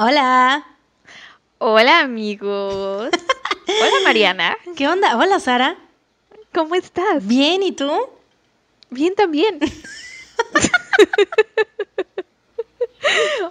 [0.00, 0.64] Hola.
[1.58, 3.10] Hola amigos.
[3.66, 4.56] Hola Mariana.
[4.76, 5.16] ¿Qué onda?
[5.16, 5.76] Hola Sara.
[6.54, 7.26] ¿Cómo estás?
[7.26, 7.92] Bien, ¿y tú?
[8.90, 9.58] Bien también.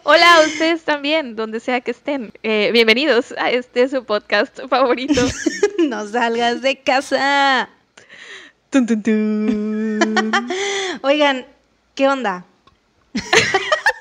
[0.03, 2.31] Hola a ustedes también, donde sea que estén.
[2.43, 5.19] Eh, bienvenidos a este su podcast favorito.
[5.79, 7.67] no salgas de casa.
[8.69, 10.31] Tun, tun, tun.
[11.01, 11.45] Oigan,
[11.93, 12.45] ¿qué onda?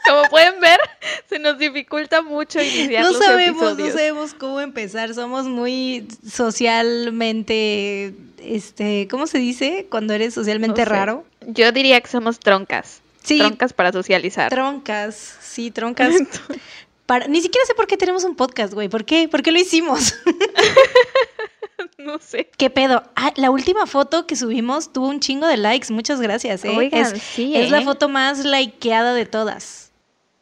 [0.06, 0.78] Como pueden ver,
[1.30, 3.94] se nos dificulta mucho iniciar No los sabemos, no episodios.
[3.94, 5.12] sabemos cómo empezar.
[5.14, 9.86] Somos muy socialmente, este, ¿cómo se dice?
[9.90, 10.90] Cuando eres socialmente No sé.
[10.92, 11.24] raro.
[11.46, 13.00] Yo diría que somos troncas.
[13.22, 13.38] Sí.
[13.38, 14.50] Troncas para socializar.
[14.50, 16.14] Troncas, sí, troncas.
[17.06, 18.88] Para- Ni siquiera sé por qué tenemos un podcast, güey.
[18.88, 19.28] ¿Por qué?
[19.28, 20.14] ¿Por qué lo hicimos?
[21.98, 22.50] no sé.
[22.56, 23.04] ¿Qué pedo?
[23.14, 25.92] Ah, la última foto que subimos tuvo un chingo de likes.
[25.92, 26.70] Muchas gracias, ¿eh?
[26.76, 27.84] Oigan, es, sí, es la ¿eh?
[27.84, 29.85] foto más likeada de todas.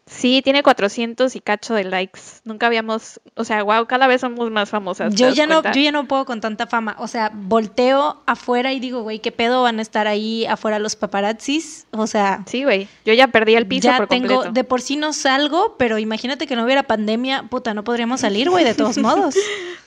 [0.06, 2.20] Sí, tiene 400 y cacho de likes.
[2.45, 5.14] Nunca habíamos, o sea, wow, cada vez somos más famosas.
[5.14, 5.73] ¿te Yo ya, no, cuenta?
[5.73, 6.95] yo ya no puedo con tanta fama.
[6.98, 10.95] O sea, volteo afuera y digo, güey, ¿qué pedo van a estar ahí afuera los
[10.95, 11.87] paparazzis?
[11.92, 12.87] O sea, Sí, güey.
[13.06, 14.52] Yo ya perdí el piso ya por tengo, completo.
[14.52, 18.51] de por sí no salgo, pero imagínate que no hubiera pandemia, puta, no podríamos salir,
[18.51, 19.34] güey, de todos modos.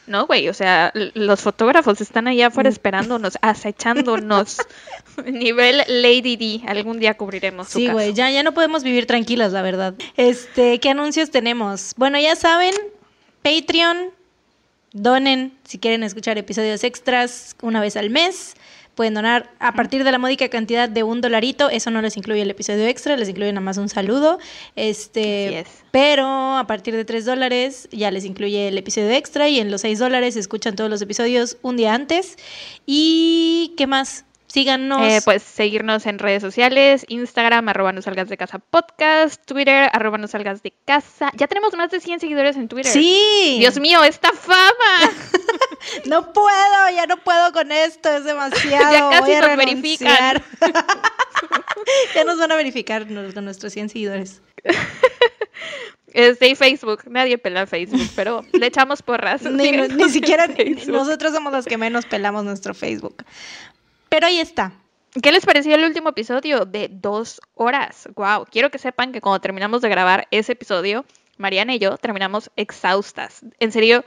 [0.07, 2.51] No, güey, o sea, los fotógrafos están allá Mm.
[2.51, 4.57] afuera esperándonos, acechándonos.
[5.25, 6.61] Nivel Lady D.
[6.67, 9.93] Algún día cubriremos su Sí, güey, ya, ya no podemos vivir tranquilas, la verdad.
[10.15, 11.93] Este, ¿qué anuncios tenemos?
[11.97, 12.73] Bueno, ya saben,
[13.43, 14.11] Patreon,
[14.93, 18.55] donen si quieren escuchar episodios extras una vez al mes.
[18.97, 21.69] Pueden donar a partir de la módica cantidad de un dolarito.
[21.69, 24.39] Eso no les incluye el episodio extra, les incluye nada más un saludo.
[24.75, 25.67] Este, es.
[25.91, 29.81] pero a partir de tres dólares ya les incluye el episodio extra y en los
[29.81, 32.37] seis dólares escuchan todos los episodios un día antes.
[32.87, 34.25] ¿Y qué más?
[34.47, 35.01] Síganos.
[35.01, 40.17] Eh, pues seguirnos en redes sociales, Instagram, arroba no salgas de casa podcast, Twitter, arroba
[40.17, 41.31] no salgas de casa.
[41.35, 42.91] Ya tenemos más de 100 seguidores en Twitter.
[42.91, 43.57] sí.
[43.59, 44.71] Dios mío, esta fama.
[46.05, 48.91] No puedo, ya no puedo con esto, es demasiado.
[48.91, 50.43] Ya casi nos renunciar.
[52.15, 54.41] ya nos van a verificar con nuestros 100 seguidores.
[56.13, 59.43] Este, y Facebook, nadie pela Facebook, pero le echamos porras.
[59.43, 60.47] Ni, ni siquiera
[60.87, 63.23] nosotros somos los que menos pelamos nuestro Facebook.
[64.09, 64.71] Pero ahí está.
[65.21, 68.07] ¿Qué les pareció el último episodio de dos horas?
[68.15, 71.05] Wow, quiero que sepan que cuando terminamos de grabar ese episodio,
[71.37, 73.41] Mariana y yo terminamos exhaustas.
[73.59, 74.03] En serio,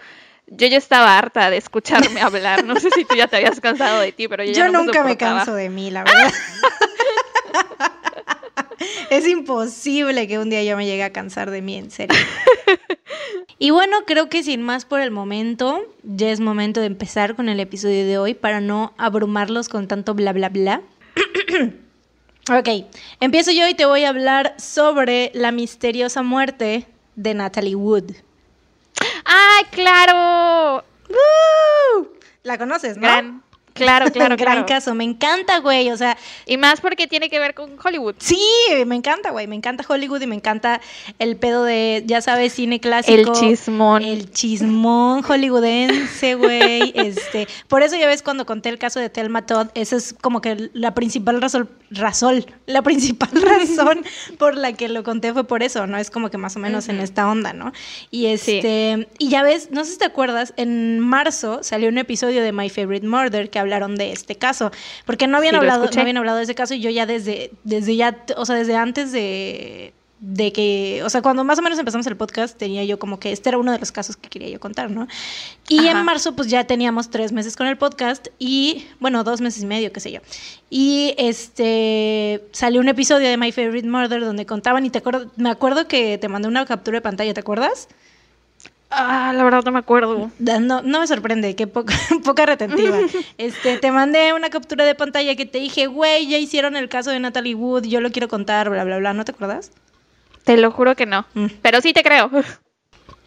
[0.46, 2.64] yo ya estaba harta de escucharme hablar.
[2.64, 4.84] No sé si tú ya te habías cansado de ti, pero yo, ya Yo no
[4.84, 5.36] nunca me soportaba.
[5.38, 6.32] canso de mí, la verdad.
[9.10, 12.18] es imposible que un día yo me llegue a cansar de mí, en serio.
[13.62, 17.50] Y bueno, creo que sin más por el momento, ya es momento de empezar con
[17.50, 20.80] el episodio de hoy para no abrumarlos con tanto bla bla bla.
[22.50, 22.86] ok,
[23.20, 26.86] empiezo yo y te voy a hablar sobre la misteriosa muerte
[27.16, 28.12] de Natalie Wood.
[29.26, 30.82] ¡Ay, claro!
[31.10, 32.08] ¡Woo!
[32.42, 33.02] La conoces, ¿no?
[33.02, 33.42] Gran,
[33.80, 37.54] claro, claro, Gran caso, me encanta, güey, o sea, Y más porque tiene que ver
[37.54, 38.14] con Hollywood.
[38.18, 38.40] Sí,
[38.86, 39.46] me encanta, güey.
[39.46, 40.80] Me encanta Hollywood y me encanta
[41.18, 43.18] el pedo de, ya sabes, cine clásico.
[43.18, 44.02] El chismón.
[44.02, 46.92] El chismón hollywoodense, güey.
[47.00, 50.40] Este, por eso ya ves cuando conté el caso de Thelma Todd, esa es como
[50.40, 54.04] que la principal razón, razón, la principal razón
[54.38, 55.96] por la que lo conté fue por eso, ¿no?
[55.98, 57.72] Es como que más o menos en esta onda, ¿no?
[58.10, 62.42] Y este, y ya ves, no sé si te acuerdas, en marzo salió un episodio
[62.42, 64.70] de My Favorite Murder que hablaron de este caso,
[65.06, 67.52] porque no habían Sí, hablado, no habían hablado de ese caso y yo ya desde,
[67.64, 71.78] desde ya, o sea, desde antes de, de que, o sea, cuando más o menos
[71.78, 74.48] empezamos el podcast, tenía yo como que este era uno de los casos que quería
[74.50, 75.06] yo contar, ¿no?
[75.68, 76.00] Y Ajá.
[76.00, 79.66] en marzo, pues ya teníamos tres meses con el podcast y, bueno, dos meses y
[79.66, 80.20] medio, qué sé yo.
[80.68, 85.50] Y este, salió un episodio de My Favorite Murder donde contaban y te acuerdo, me
[85.50, 87.88] acuerdo que te mandé una captura de pantalla, ¿te acuerdas?
[88.90, 90.30] Ah, la verdad no me acuerdo.
[90.38, 92.98] No, no me sorprende, qué poca, poca retentiva.
[93.38, 97.10] Este, te mandé una captura de pantalla que te dije, güey, ya hicieron el caso
[97.10, 99.70] de Natalie Wood, yo lo quiero contar, bla, bla, bla, ¿no te acuerdas?
[100.44, 101.24] Te lo juro que no.
[101.34, 101.46] Mm.
[101.62, 102.30] Pero sí te creo.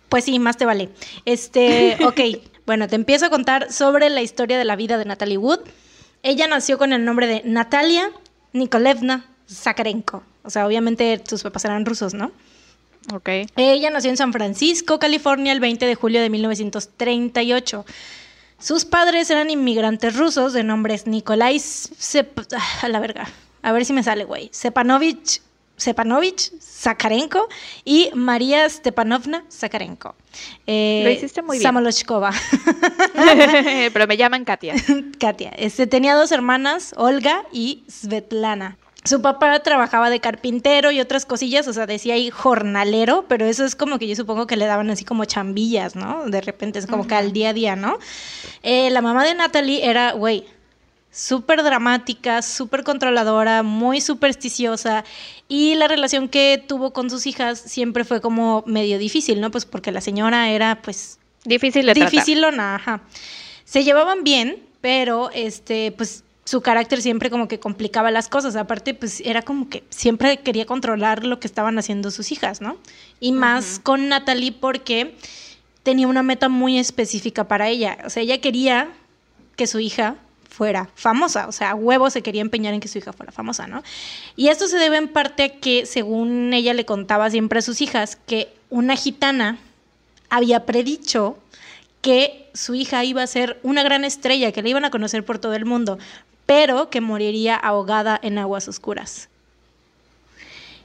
[0.10, 0.90] Pues sí, más te vale.
[1.26, 2.20] Este, ok,
[2.68, 5.62] bueno, te empiezo a contar sobre la historia de la vida de Natalie Wood.
[6.22, 8.12] Ella nació con el nombre de Natalia
[8.52, 10.22] Nikolevna Zakarenko.
[10.44, 12.32] O sea, obviamente sus papás eran rusos, ¿no?
[13.14, 13.30] Ok.
[13.56, 17.86] Ella nació en San Francisco, California, el 20 de julio de 1938.
[18.60, 23.28] Sus padres eran inmigrantes rusos de nombres Nikolai Sep- ah, a la verga.
[23.62, 24.50] A ver si me sale, güey.
[24.54, 25.42] Sepanovich,
[25.76, 27.48] Sepanovich Zakarenko
[27.84, 30.16] y María Stepanovna Zakarenko.
[30.66, 31.64] Eh, Lo hiciste muy bien.
[31.64, 32.32] Samolochkova.
[33.94, 34.76] Pero me llaman Katia.
[35.20, 35.50] Katia.
[35.58, 38.78] Este, tenía dos hermanas, Olga y Svetlana.
[39.06, 43.66] Su papá trabajaba de carpintero y otras cosillas, o sea, decía ahí jornalero, pero eso
[43.66, 46.26] es como que yo supongo que le daban así como chambillas, ¿no?
[46.26, 48.00] De repente es como que al día a día, ¿no?
[48.62, 50.46] Eh, la mamá de Natalie era, güey,
[51.12, 55.04] súper dramática, súper controladora, muy supersticiosa
[55.48, 59.52] y la relación que tuvo con sus hijas siempre fue como medio difícil, ¿no?
[59.52, 61.20] Pues porque la señora era pues...
[61.46, 63.02] Difícil de Dificilona, ajá.
[63.66, 68.56] Se llevaban bien, pero este, pues su carácter siempre como que complicaba las cosas.
[68.56, 72.78] Aparte, pues era como que siempre quería controlar lo que estaban haciendo sus hijas, ¿no?
[73.20, 75.16] Y más con Natalie porque
[75.84, 77.98] tenía una meta muy específica para ella.
[78.06, 78.90] O sea, ella quería
[79.56, 80.16] que su hija
[80.50, 83.82] fuera famosa, o sea, huevo se quería empeñar en que su hija fuera famosa, ¿no?
[84.36, 87.82] Y esto se debe en parte a que, según ella le contaba siempre a sus
[87.82, 89.58] hijas, que una gitana
[90.30, 91.40] había predicho
[92.02, 95.40] que su hija iba a ser una gran estrella, que la iban a conocer por
[95.40, 95.98] todo el mundo,
[96.46, 99.30] pero que moriría ahogada en aguas oscuras.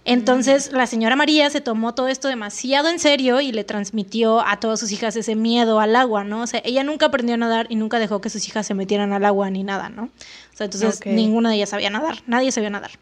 [0.04, 4.58] Entonces la señora María se tomó todo esto demasiado en serio y le transmitió a
[4.58, 6.40] todas sus hijas ese miedo al agua, ¿no?
[6.40, 9.12] O sea, ella nunca aprendió a nadar y nunca dejó que sus hijas se metieran
[9.12, 10.04] al agua ni nada, ¿no?
[10.04, 12.92] O sea, entonces ninguna de ellas sabía nadar, nadie sabía nadar.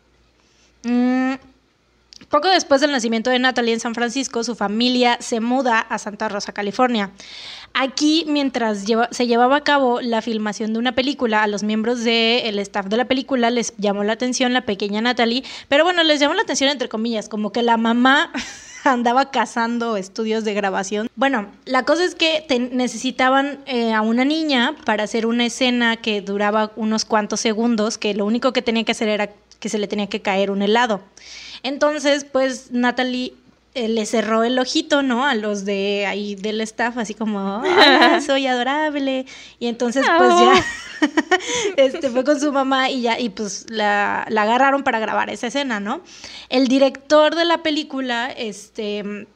[0.82, 1.35] Mm,
[2.28, 6.28] poco después del nacimiento de Natalie en San Francisco, su familia se muda a Santa
[6.28, 7.11] Rosa, California.
[7.73, 12.58] Aquí, mientras se llevaba a cabo la filmación de una película, a los miembros del
[12.58, 16.34] staff de la película les llamó la atención la pequeña Natalie, pero bueno, les llamó
[16.34, 18.32] la atención entre comillas, como que la mamá
[18.84, 21.08] andaba cazando estudios de grabación.
[21.17, 26.22] Bueno, la cosa es que necesitaban eh, a una niña para hacer una escena que
[26.22, 29.31] duraba unos cuantos segundos, que lo único que tenía que hacer era
[29.61, 31.02] que se le tenía que caer un helado.
[31.67, 33.35] Entonces, pues Natalie
[33.75, 35.27] eh, le cerró el ojito, ¿no?
[35.27, 37.61] A los de ahí del staff, así como,
[38.25, 39.27] soy adorable.
[39.59, 40.65] Y entonces, pues ya,
[41.77, 45.81] este, fue con su mamá y ya, y pues la, agarraron para grabar esa escena,
[45.81, 46.03] ¿no?
[46.51, 49.27] El director de la película, este...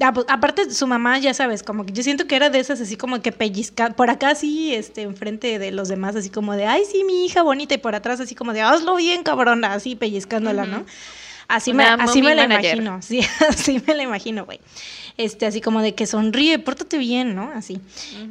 [0.00, 2.80] Ah, pues, aparte su mamá, ya sabes, como que yo siento que era de esas
[2.80, 6.66] así como que pellizca, por acá sí, este, enfrente de los demás, así como de,
[6.66, 9.96] ay, sí, mi hija bonita, y por atrás así como de, hazlo bien, cabrona, así
[9.96, 10.84] pellizcándola, ¿no?
[11.48, 14.60] Así me, así me la imagino, sí, así me la imagino, güey.
[15.16, 17.50] Este, así como de que sonríe, pórtate bien, ¿no?
[17.54, 17.80] Así.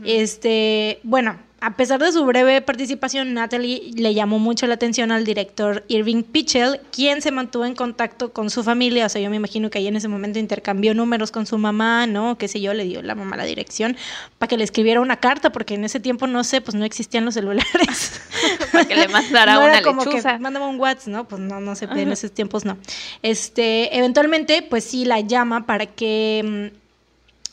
[0.06, 5.26] Este, bueno, a pesar de su breve participación, Natalie le llamó mucho la atención al
[5.26, 9.08] director Irving Pichel, quien se mantuvo en contacto con su familia.
[9.08, 12.06] O sea, yo me imagino que ahí en ese momento intercambió números con su mamá,
[12.06, 12.38] ¿no?
[12.38, 13.98] Qué sé yo, le dio la mamá la dirección
[14.38, 17.26] para que le escribiera una carta, porque en ese tiempo, no sé, pues no existían
[17.26, 18.22] los celulares.
[18.72, 21.28] para que le mandara no una como Que, mándame un WhatsApp, ¿no?
[21.28, 22.78] Pues no, no sé, en esos tiempos no.
[23.24, 26.87] Este, eventualmente, pues sí la llama para que mm,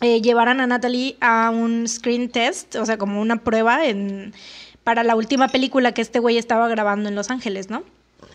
[0.01, 4.33] eh, llevaran a Natalie a un screen test, o sea, como una prueba en,
[4.83, 7.83] para la última película que este güey estaba grabando en Los Ángeles, ¿no?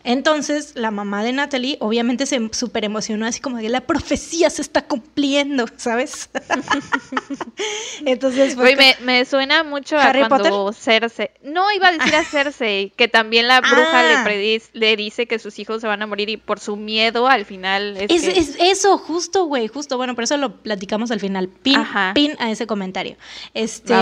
[0.10, 4.64] Entonces, la mamá de Natalie obviamente se súper emocionó, así como que la profecía se
[4.64, 6.32] está cumpliendo, ¿sabes?
[8.08, 11.30] Entonces, me, me, suena mucho a cuando Cersei.
[11.44, 14.70] No, iba a decir a Cersei, que también la bruja le, ah.
[14.74, 17.96] le dice que sus hijos se van a morir y por su miedo al final.
[17.98, 19.96] Es, es, eso, justo, güey, justo.
[19.98, 21.50] Bueno, por eso lo platicamos al final.
[21.50, 21.86] Pin,
[22.16, 23.16] pin a ese comentario.
[23.54, 23.94] Este,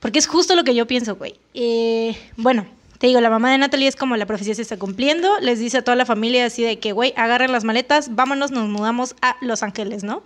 [0.00, 1.36] porque es justo lo que yo pienso, güey.
[1.54, 2.66] Eh, bueno,
[2.98, 5.78] te digo, la mamá de Natalie es como la profecía se está cumpliendo, les dice
[5.78, 9.36] a toda la familia así de que, güey, agarren las maletas, vámonos, nos mudamos a
[9.40, 10.22] Los Ángeles, ¿no?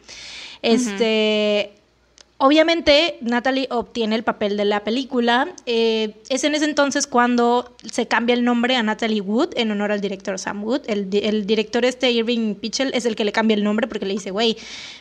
[0.63, 1.75] Este,
[2.45, 5.55] Obviamente, Natalie obtiene el papel de la película.
[5.65, 9.93] Eh, es en ese entonces cuando se cambia el nombre a Natalie Wood en honor
[9.93, 10.81] al director Sam Wood.
[10.89, 11.09] El,
[11.47, 14.57] director este, Irving Pichel, es el que le cambia el nombre porque le dice, güey,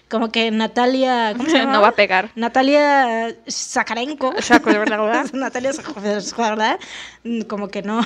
[0.08, 1.34] como que Natalia...
[1.36, 1.74] ¿cómo se llama?
[1.74, 2.30] No va a pegar.
[2.36, 4.36] Natalia Sakarenko.
[5.34, 5.72] Natalia
[6.38, 6.80] ¿verdad?
[7.24, 8.06] Mm, como que no.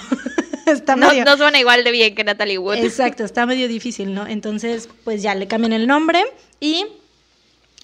[0.65, 1.25] está medio...
[1.25, 2.77] no suena igual de bien que Natalie Wood.
[2.77, 4.25] Exacto, está medio difícil, ¿no?
[4.25, 6.23] Entonces, pues ya le cambian el nombre
[6.61, 6.85] y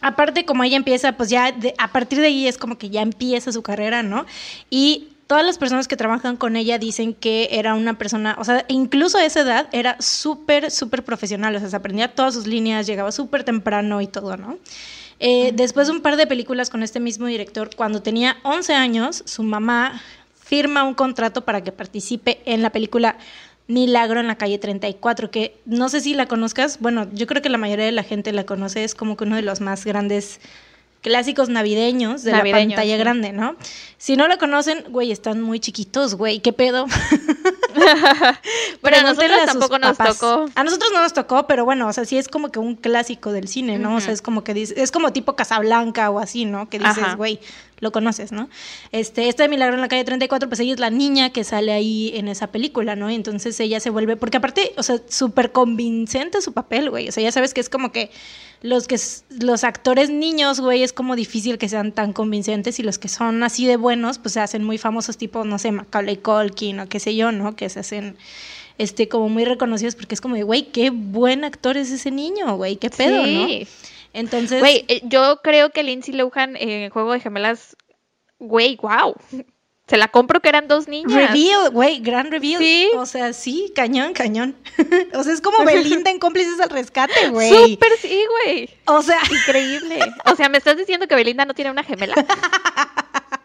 [0.02, 3.52] aparte como ella empieza, pues ya a partir de ahí es como que ya empieza
[3.52, 4.26] su carrera, ¿no?
[4.70, 8.66] Y todas las personas que trabajan con ella dicen que era una persona, o sea,
[8.68, 12.86] incluso a esa edad era súper, súper profesional, o sea, se aprendía todas sus líneas,
[12.86, 14.58] llegaba súper temprano y todo, ¿no?
[15.20, 19.24] Eh, después de un par de películas con este mismo director, cuando tenía 11 años,
[19.26, 20.02] su mamá
[20.36, 23.16] firma un contrato para que participe en la película
[23.72, 27.48] Milagro en la calle 34, que no sé si la conozcas, bueno, yo creo que
[27.48, 30.42] la mayoría de la gente la conoce, es como que uno de los más grandes
[31.02, 33.56] clásicos navideños de la pantalla grande, ¿no?
[33.98, 36.86] Si no la conocen, güey, están muy chiquitos, güey, ¿qué pedo?
[38.82, 40.46] pero a nosotros tampoco nos tocó.
[40.54, 43.32] A nosotros no nos tocó, pero bueno, o sea, sí es como que un clásico
[43.32, 43.96] del cine, ¿no?
[43.96, 46.70] O sea, es como que dice, es como tipo Casablanca o así, ¿no?
[46.70, 47.40] Que dices, güey,
[47.82, 48.48] lo conoces, ¿no?
[48.94, 51.74] Este, esta de Milagro en la calle 34, pues ella es la niña que sale
[51.74, 53.10] ahí en esa película, ¿no?
[53.10, 57.10] Entonces ella se vuelve, porque aparte, o sea, súper convincente su papel, güey.
[57.10, 58.12] O sea, ya sabes que es como que
[58.62, 59.00] los que
[59.40, 63.42] los actores niños, güey, es como difícil que sean tan convincentes y los que son
[63.42, 67.00] así de buenos, pues se hacen muy famosos, tipo, no sé, Macaulay Culkin o qué
[67.00, 67.56] sé yo, ¿no?
[67.56, 68.16] Que se hacen
[68.78, 72.56] este, como muy reconocidos porque es como de, güey, qué buen actor es ese niño,
[72.56, 73.48] güey, qué pedo, ¿no?
[74.14, 74.60] Entonces.
[74.60, 77.76] Güey, eh, yo creo que Lindsay Lohan en Juego de Gemelas,
[78.40, 79.16] güey, wow.
[79.88, 81.14] Se la compro que eran dos niñas.
[81.14, 82.62] Reveal, güey, gran reveal.
[82.62, 82.90] Sí.
[82.96, 84.56] O sea, sí, cañón, cañón.
[85.14, 87.50] o sea, es como Belinda en cómplices al rescate, güey.
[87.50, 88.70] Súper sí, güey.
[88.86, 89.20] O sea.
[89.30, 90.00] Increíble.
[90.32, 92.16] O sea, me estás diciendo que Belinda no tiene una gemela.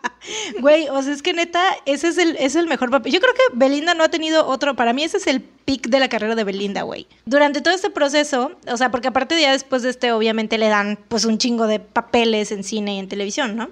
[0.61, 3.13] Güey, o sea, es que neta, ese es el, es el mejor papel.
[3.13, 6.01] Yo creo que Belinda no ha tenido otro, para mí ese es el pic de
[6.01, 7.07] la carrera de Belinda, güey.
[7.25, 10.99] Durante todo este proceso, o sea, porque aparte ya después de este, obviamente le dan
[11.09, 13.71] pues un chingo de papeles en cine y en televisión, ¿no?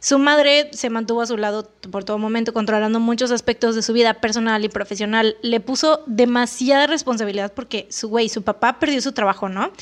[0.00, 3.94] Su madre se mantuvo a su lado por todo momento, controlando muchos aspectos de su
[3.94, 5.38] vida personal y profesional.
[5.40, 9.72] Le puso demasiada responsabilidad porque su güey, su papá perdió su trabajo, ¿no?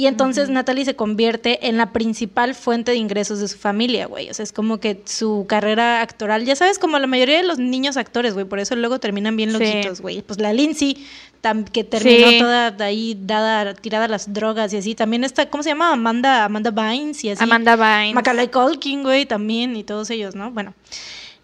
[0.00, 4.30] Y entonces Natalie se convierte en la principal fuente de ingresos de su familia, güey.
[4.30, 7.58] O sea, es como que su carrera actoral, ya sabes, como la mayoría de los
[7.58, 10.22] niños actores, güey, por eso luego terminan bien loquitos, güey.
[10.22, 11.06] Pues la Lindsay,
[11.70, 14.94] que terminó toda ahí dada, tirada a las drogas y así.
[14.94, 15.92] También está, ¿cómo se llama?
[15.92, 17.44] Amanda, Amanda Bynes y así.
[17.44, 18.14] Amanda Bynes.
[18.14, 20.50] Macaulay Culkin, güey, también, y todos ellos, ¿no?
[20.50, 20.72] Bueno.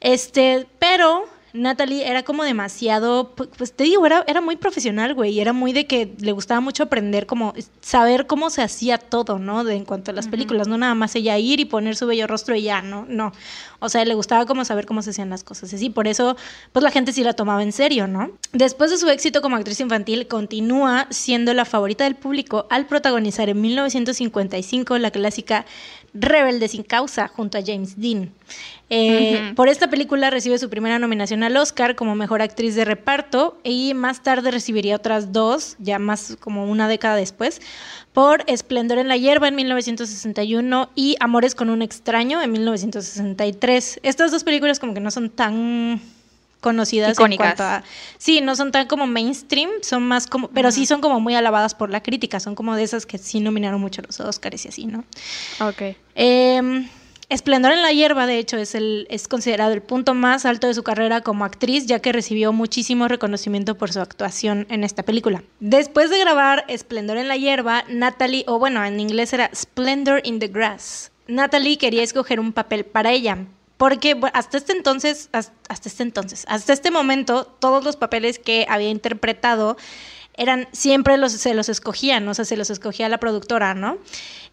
[0.00, 5.40] Este, pero Natalie era como demasiado, pues te digo, era, era muy profesional, güey, y
[5.40, 9.64] era muy de que le gustaba mucho aprender, como saber cómo se hacía todo, ¿no?
[9.64, 12.26] De, en cuanto a las películas, no nada más ella ir y poner su bello
[12.26, 13.06] rostro y ya, ¿no?
[13.08, 13.32] No.
[13.78, 15.72] O sea, le gustaba como saber cómo se hacían las cosas.
[15.72, 16.36] Así, por eso,
[16.72, 18.30] pues la gente sí la tomaba en serio, ¿no?
[18.52, 23.48] Después de su éxito como actriz infantil, continúa siendo la favorita del público al protagonizar
[23.48, 25.66] en 1955 la clásica
[26.18, 28.32] Rebelde sin causa junto a James Dean.
[28.88, 33.58] Eh, por esta película recibe su primera nominación al Oscar como mejor actriz de reparto
[33.64, 37.60] y más tarde recibiría otras dos, ya más como una década después,
[38.12, 44.00] por Esplendor en la hierba en 1961 y Amores con un extraño en 1963.
[44.02, 46.00] Estas dos películas como que no son tan
[46.66, 47.84] conocidas en cuanto a
[48.18, 51.74] sí no son tan como mainstream son más como pero sí son como muy alabadas
[51.76, 54.86] por la crítica son como de esas que sí nominaron mucho los Oscars y así
[54.86, 55.04] no
[55.60, 55.82] Ok.
[56.16, 56.88] eh,
[57.28, 60.74] Esplendor en la hierba, de hecho, es, el, es considerado el punto más alto de
[60.74, 65.42] su carrera como actriz, ya que recibió muchísimo reconocimiento por su actuación en esta película.
[65.58, 70.38] Después de grabar Esplendor en la hierba, Natalie, o bueno, en inglés era Splendor in
[70.38, 73.38] the Grass, Natalie quería escoger un papel para ella,
[73.76, 78.90] porque hasta este entonces, hasta este entonces, hasta este momento, todos los papeles que había
[78.90, 79.76] interpretado
[80.36, 83.98] eran siempre los, se los escogían, o sea, se los escogía la productora, ¿no?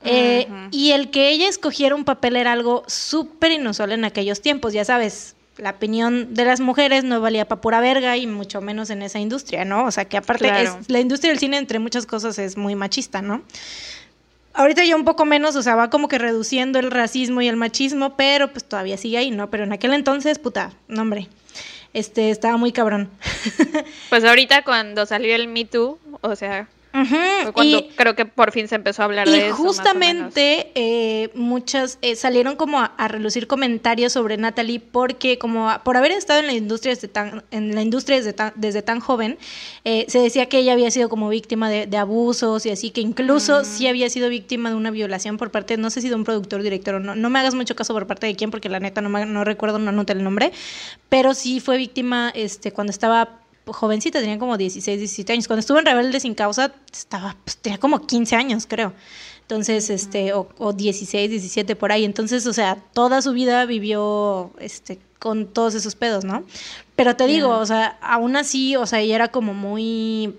[0.06, 4.74] Eh, y el que ella escogiera un papel era algo súper inusual en aquellos tiempos,
[4.74, 5.36] ya sabes.
[5.58, 9.20] La opinión de las mujeres no valía para pura verga y mucho menos en esa
[9.20, 9.86] industria, ¿no?
[9.86, 13.22] O sea, que aparte es, la industria del cine, entre muchas cosas, es muy machista,
[13.22, 13.44] ¿no?
[14.54, 17.56] Ahorita ya un poco menos, o sea, va como que reduciendo el racismo y el
[17.56, 19.50] machismo, pero pues todavía sigue ahí, ¿no?
[19.50, 21.30] Pero en aquel entonces, puta, no hombre
[21.94, 23.10] este, estaba muy cabrón.
[24.10, 26.68] Pues ahorita cuando salió el Me Too, o sea,
[27.54, 29.48] cuando creo que por fin se empezó a hablar de eso.
[29.48, 35.98] Y justamente eh, muchas eh, salieron como a, relucir comentarios sobre Natalie porque como por
[35.98, 39.38] haber estado en la industria desde tan, en la industria desde tan, desde tan joven,
[39.86, 43.62] eh, se decía que ella había sido como víctima de, abusos y así, que incluso
[43.62, 43.66] mm.
[43.66, 46.62] sí había sido víctima de una violación por parte, no sé si de un productor,
[46.62, 49.02] director o no, no me hagas mucho caso por parte de quién porque la neta
[49.02, 50.52] no, no recuerdo, no anoté el nombre,
[51.10, 55.48] pero sí fue víctima este, cuando estaba jovencita, tenía como 16, 17 años.
[55.48, 58.94] Cuando estuvo en Rebelde sin causa, estaba, pues, tenía como 15 años, creo.
[59.42, 62.06] Entonces, este, o, o, 16, 17 por ahí.
[62.06, 66.44] Entonces, o sea, toda su vida vivió este, con todos esos pedos, ¿no?
[66.96, 70.36] Pero te digo, o sea, aún así, o sea, ella era como muy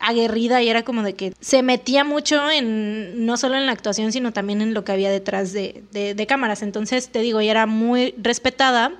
[0.00, 4.12] aguerrida y era como de que se metía mucho en, no solo en la actuación,
[4.12, 6.62] sino también en lo que había detrás de, de, de cámaras.
[6.62, 8.92] Entonces, te digo, ella era muy respetada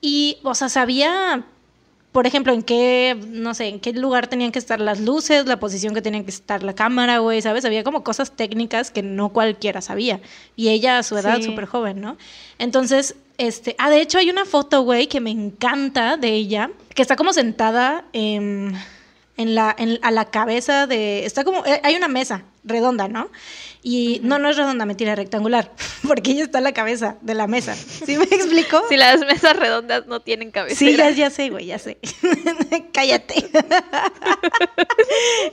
[0.00, 1.46] y, o sea, sabía
[2.12, 5.58] por ejemplo, en qué, no sé, en qué lugar tenían que estar las luces, la
[5.58, 7.64] posición que tenía que estar la cámara, güey, ¿sabes?
[7.64, 10.20] Había como cosas técnicas que no cualquiera sabía.
[10.54, 12.18] Y ella a su edad, súper joven, ¿no?
[12.58, 17.00] Entonces, este, ah, de hecho hay una foto, güey, que me encanta de ella, que
[17.00, 18.74] está como sentada en,
[19.36, 23.30] en la, en, a la cabeza de, está como, eh, hay una mesa redonda, ¿no?
[23.82, 25.72] Y no, no es redonda, mentira, rectangular,
[26.06, 27.74] porque ella está en la cabeza de la mesa.
[27.74, 28.82] ¿Sí me explico?
[28.88, 30.76] Si las mesas redondas no tienen cabeza.
[30.76, 31.98] Sí, ya, ya sé, güey, ya sé.
[32.92, 33.50] Cállate.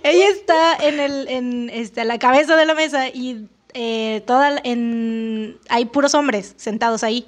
[0.03, 5.57] ella está en el, en este, la cabeza de la mesa y eh, toda en
[5.69, 7.25] hay puros hombres sentados ahí.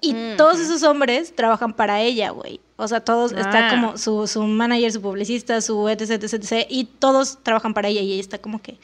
[0.00, 2.60] Y todos esos hombres trabajan para ella, güey.
[2.80, 3.70] O sea, todos, está Ah.
[3.70, 6.66] como su, su manager, su publicista, su etc, etc, etc.
[6.70, 8.78] Y todos trabajan para ella y ella está como que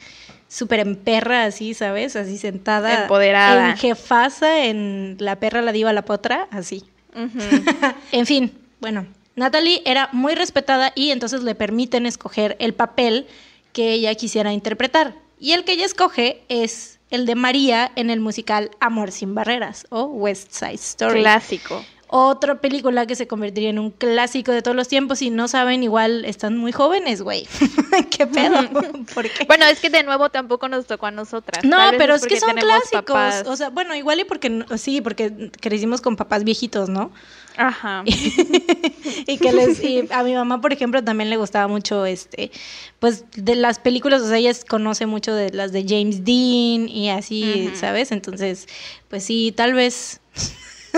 [0.49, 2.17] súper en perra, así, ¿sabes?
[2.17, 3.03] Así sentada.
[3.03, 3.69] Empoderada.
[3.71, 6.83] En jefasa, en la perra, la diva, la potra, así.
[8.11, 9.05] En fin, bueno,
[9.37, 13.27] Natalie era muy respetada y entonces le permiten escoger el papel
[13.73, 15.13] que ella quisiera interpretar.
[15.39, 19.85] Y el que ella escoge es el de María en el musical Amor sin Barreras
[19.89, 21.21] o West Side Story.
[21.21, 21.83] Clásico.
[22.17, 25.19] Otra película que se convertiría en un clásico de todos los tiempos.
[25.19, 27.45] Si no saben, igual están muy jóvenes, güey.
[28.09, 28.69] ¿Qué pedo?
[29.13, 29.43] ¿Por qué?
[29.45, 31.65] Bueno, es que de nuevo tampoco nos tocó a nosotras.
[31.65, 33.03] No, pero es que son clásicos.
[33.03, 37.11] papás- O sea, bueno, igual y porque no- sí, porque crecimos con papás viejitos, ¿no?
[37.57, 38.03] Ajá.
[39.27, 42.51] y que les y a mi mamá por ejemplo también le gustaba mucho este
[42.99, 47.09] pues de las películas o sea ella conoce mucho de las de James Dean y
[47.09, 48.67] así sabes entonces
[49.09, 50.19] pues sí tal vez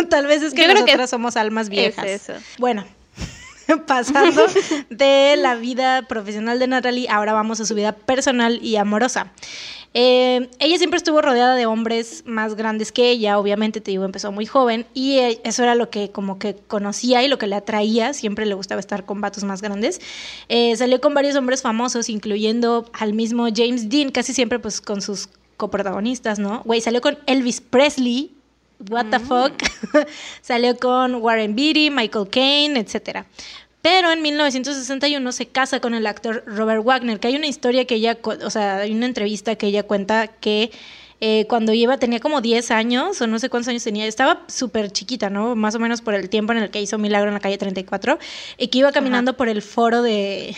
[0.10, 2.34] tal vez es que Yo creo que nosotras somos almas viejas eso.
[2.58, 2.86] bueno
[3.88, 4.44] pasando
[4.90, 9.32] de la vida profesional de Natalie, ahora vamos a su vida personal y amorosa.
[9.94, 14.32] Eh, ella siempre estuvo rodeada de hombres más grandes que ella, obviamente, te digo, empezó
[14.32, 17.56] muy joven y eh, eso era lo que como que conocía y lo que le
[17.56, 20.00] atraía, siempre le gustaba estar con vatos más grandes.
[20.50, 25.02] Eh, salió con varios hombres famosos, incluyendo al mismo James Dean, casi siempre pues con
[25.02, 26.62] sus coprotagonistas, ¿no?
[26.64, 28.37] Güey, salió con Elvis Presley,
[28.90, 29.54] what the fuck,
[30.42, 33.26] salió con Warren Beatty, Michael Caine, etcétera.
[33.82, 37.96] Pero en 1961 se casa con el actor Robert Wagner, que hay una historia que
[37.96, 40.72] ella, o sea, hay una entrevista que ella cuenta que
[41.20, 44.92] eh, cuando lleva, tenía como 10 años, o no sé cuántos años tenía, estaba súper
[44.92, 45.56] chiquita, ¿no?
[45.56, 48.20] Más o menos por el tiempo en el que hizo Milagro en la calle 34,
[48.58, 50.56] y que iba caminando por el foro de,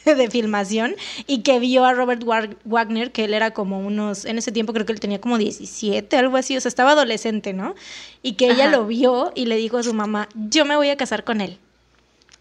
[0.04, 0.94] de filmación
[1.26, 2.22] y que vio a Robert
[2.64, 6.16] Wagner, que él era como unos, en ese tiempo creo que él tenía como 17,
[6.16, 7.74] algo así, o sea, estaba adolescente, ¿no?
[8.22, 8.76] Y que ella Ajá.
[8.76, 11.58] lo vio y le dijo a su mamá, yo me voy a casar con él.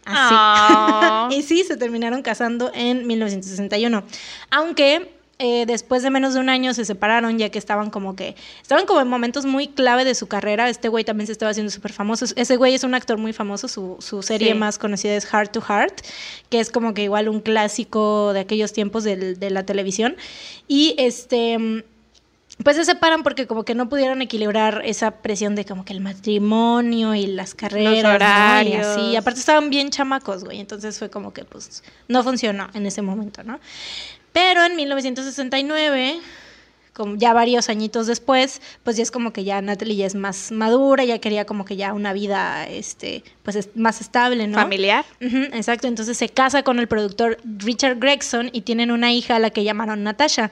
[0.06, 0.36] Así.
[0.38, 1.30] Ah.
[1.32, 4.04] y sí, se terminaron casando en 1961.
[4.50, 8.36] Aunque eh, después de menos de un año se separaron, ya que estaban como que.
[8.62, 10.69] Estaban como en momentos muy clave de su carrera.
[10.69, 12.25] Este güey también se estaba haciendo súper famoso.
[12.36, 13.67] Ese güey es un actor muy famoso.
[13.67, 14.58] Su, su serie Sí.
[14.58, 16.02] más conocida es Heart to Heart,
[16.49, 20.15] que es como que igual un clásico de aquellos tiempos del- de la televisión.
[20.67, 21.86] Y este
[22.63, 26.02] pues se separan porque como que no pudieron equilibrar esa presión de como que el
[26.02, 28.69] matrimonio y las carreras, ¿no?
[28.69, 28.99] Y así.
[29.12, 30.60] Y aparte estaban bien chamacos, güey.
[30.60, 33.62] Entonces fue como que pues no funcionó en ese momento, ¿no?
[34.34, 36.20] Pero en 1969,
[36.94, 40.52] como ya varios añitos después, pues ya es como que ya Natalie ya es más
[40.52, 44.58] madura, ya quería como que ya una vida, este, pues es- más estable, ¿no?
[44.60, 45.06] Familiar.
[45.54, 49.50] Exacto, entonces se casa con el productor Richard Gregson y tienen una hija a la
[49.50, 50.52] que llamaron Natasha.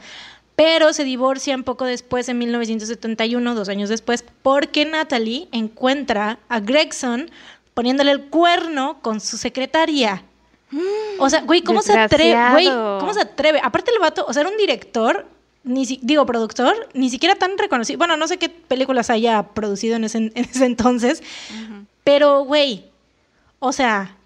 [0.56, 7.30] Pero se divorcian poco después, en 1971, dos años después, porque Natalie encuentra a Gregson
[7.76, 10.24] poniéndole el cuerno con su secretaria.
[11.20, 12.52] O sea, güey, ¿cómo se atreve?
[12.52, 12.68] Güey.
[13.00, 13.62] ¿cómo se atreve?
[13.64, 15.26] Aparte el vato, o sea, era un director,
[15.64, 17.98] ni si- digo, productor, ni siquiera tan reconocido.
[17.98, 21.24] Bueno, no sé qué películas haya producido en ese, en ese entonces,
[22.04, 22.86] pero, güey,
[23.60, 24.17] o sea,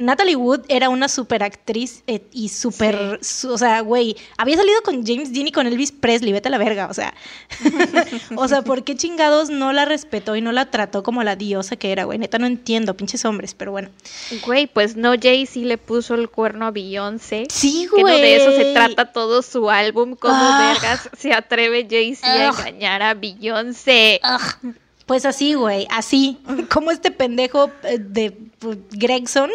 [0.00, 4.80] Natalie Wood era una super actriz eh, y súper, su- o sea, güey, había salido
[4.82, 7.14] con James Dean y con Elvis Presley, vete a la verga, o sea.
[8.36, 11.76] o sea, ¿por qué chingados no la respetó y no la trató como la diosa
[11.76, 12.18] que era, güey?
[12.18, 13.90] Neta, no entiendo, pinches hombres, pero bueno.
[14.46, 17.44] Güey, pues no, Jay sí le puso el cuerno a Beyoncé.
[17.50, 18.74] Sí, Que no de eso se güey.
[18.74, 20.16] trata todo su álbum.
[20.16, 20.72] ¿Cómo Ah.
[20.72, 24.20] vergas se atreve Jay-Z a engañar a Beyoncé?
[24.24, 24.74] Ugh.
[25.10, 26.38] Pues así, güey, así.
[26.72, 29.50] Como este pendejo eh, de pues, Gregson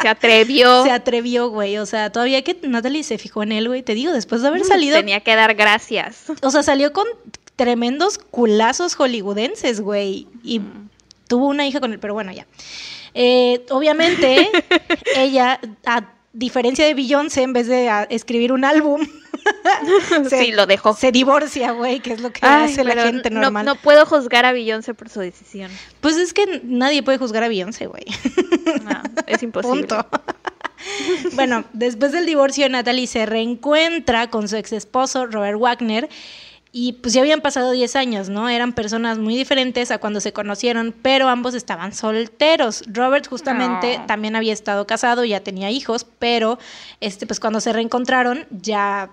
[0.00, 0.84] Se atrevió.
[0.84, 1.78] se atrevió, güey.
[1.78, 3.82] O sea, todavía que Natalie se fijó en él, güey.
[3.82, 6.26] Te digo, después de haber salido Tenía que dar gracias.
[6.42, 7.08] O sea, salió con
[7.56, 10.28] tremendos culazos hollywoodenses, güey.
[10.44, 10.60] Y
[11.26, 12.46] tuvo una hija con él, pero bueno, ya.
[13.14, 14.48] Eh, obviamente,
[15.16, 19.08] ella, a diferencia de Beyoncé, en vez de escribir un álbum,
[20.28, 20.94] se, sí, lo dejó.
[20.94, 23.64] se divorcia, güey, que es lo que Ay, hace la gente no- normal.
[23.66, 25.70] No, puedo juzgar a Beyoncé por su decisión.
[26.00, 28.04] Pues es que nadie puede juzgar a Beyoncé, güey.
[28.84, 29.86] No, es imposible.
[29.86, 30.06] Punto.
[31.34, 36.08] bueno, después del divorcio, Natalie se reencuentra con su ex esposo, Robert Wagner,
[36.74, 38.48] y pues ya habían pasado 10 años, ¿no?
[38.48, 42.82] Eran personas muy diferentes a cuando se conocieron, pero ambos estaban solteros.
[42.86, 44.06] Robert justamente No.
[44.06, 46.58] también había estado casado, ya tenía hijos, pero
[47.00, 49.10] este, pues cuando se reencontraron ya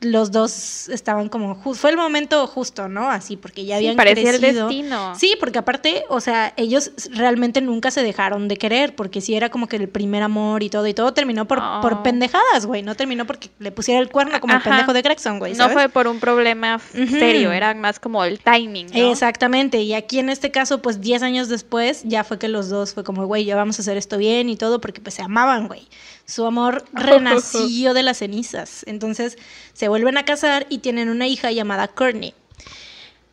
[0.00, 3.10] los dos estaban como fue el momento justo, ¿no?
[3.10, 4.66] Así porque ya Sí, habían parecía el crecido.
[4.68, 5.14] destino.
[5.18, 9.48] Sí, porque aparte, o sea, ellos realmente nunca se dejaron de querer, porque sí era
[9.48, 11.78] como que el primer amor y todo y todo terminó por, Oh.
[11.80, 14.58] por pendejadas, güey, no terminó porque le pusiera el cuerno como Ajá.
[14.58, 18.38] el pendejo de Gregson, güey, No fue por un problema serio, era más como el
[18.38, 19.10] timing, ¿no?
[19.10, 22.92] Exactamente, y aquí en este caso, pues 10 años después, ya fue que los dos
[22.92, 25.68] fue como, güey, ya vamos a hacer esto bien y todo, porque pues se amaban,
[25.68, 25.88] güey.
[26.26, 28.82] Su amor renació de las cenizas.
[28.86, 29.38] Entonces
[29.72, 32.34] se vuelven a casar y tienen una hija llamada Courtney.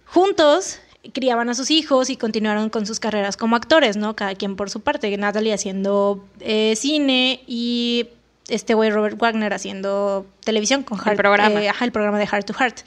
[0.05, 0.79] Juntos
[1.13, 4.15] criaban a sus hijos y continuaron con sus carreras como actores, ¿no?
[4.15, 5.15] Cada quien por su parte.
[5.17, 8.07] Natalie haciendo eh, cine y
[8.47, 11.61] este güey Robert Wagner haciendo televisión con El Heart, programa.
[11.63, 12.79] eh, ajá, el programa de Heart to Heart.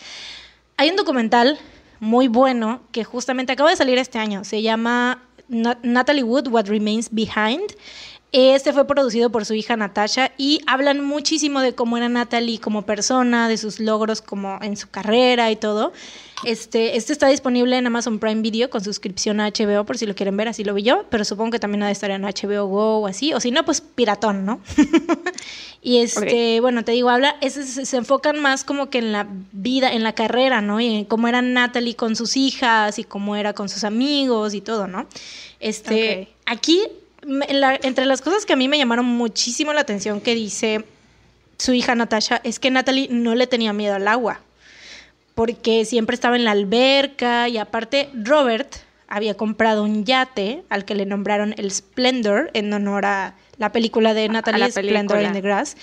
[0.78, 1.58] Hay un documental
[2.00, 4.44] muy bueno que justamente acaba de salir este año.
[4.44, 7.74] Se llama Na- Natalie Wood, What Remains Behind.
[8.32, 12.82] Este fue producido por su hija Natasha y hablan muchísimo de cómo era Natalie como
[12.82, 15.92] persona, de sus logros como en su carrera y todo.
[16.44, 20.14] Este, este está disponible en Amazon Prime Video con suscripción a HBO por si lo
[20.14, 22.66] quieren ver, así lo vi yo, pero supongo que también ha de estar en HBO
[22.66, 24.60] Go o así, o si no, pues piratón, ¿no?
[25.80, 29.26] y este, bueno, te digo, habla, ese se, se enfocan más como que en la
[29.52, 30.78] vida, en la carrera, ¿no?
[30.78, 34.60] Y en cómo era Natalie con sus hijas y cómo era con sus amigos y
[34.60, 35.06] todo, ¿no?
[35.58, 36.28] Este, Ok.
[36.44, 36.82] aquí,
[37.26, 40.84] la- entre las cosas que a mí me llamaron muchísimo la atención que dice
[41.58, 44.40] su hija Natasha, es que Natalie no le tenía miedo al agua
[45.34, 48.74] porque siempre estaba en la alberca y aparte Robert
[49.08, 54.14] había comprado un yate al que le nombraron el Splendor en honor a la película
[54.14, 55.76] de Natalie Splendor in the Grass.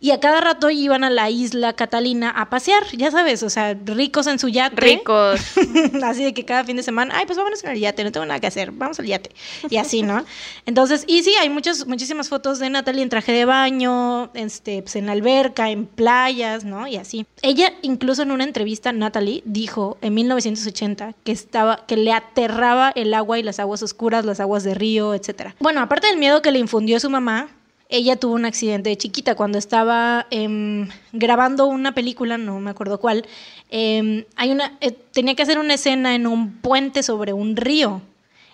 [0.00, 3.74] Y a cada rato iban a la isla Catalina a pasear, ya sabes, o sea,
[3.84, 4.76] ricos en su yate.
[4.76, 5.40] Ricos.
[6.04, 8.26] así de que cada fin de semana, ay, pues vámonos en el yate, no tengo
[8.26, 9.30] nada que hacer, vamos al yate.
[9.68, 10.24] Y así, ¿no?
[10.66, 14.96] Entonces, y sí, hay muchas, muchísimas fotos de Natalie en traje de baño, este, pues
[14.96, 16.86] en la alberca, en playas, ¿no?
[16.86, 17.26] Y así.
[17.42, 23.14] Ella, incluso en una entrevista, Natalie dijo en 1980 que estaba, que le aterraba el
[23.14, 25.56] agua y las aguas oscuras, las aguas de río, etcétera.
[25.58, 27.48] Bueno, aparte del miedo que le infundió su mamá,
[27.88, 33.00] ella tuvo un accidente de chiquita cuando estaba em, grabando una película, no me acuerdo
[33.00, 33.26] cuál.
[33.70, 38.02] em, hay una, eh, tenía que hacer una escena en un puente sobre un río.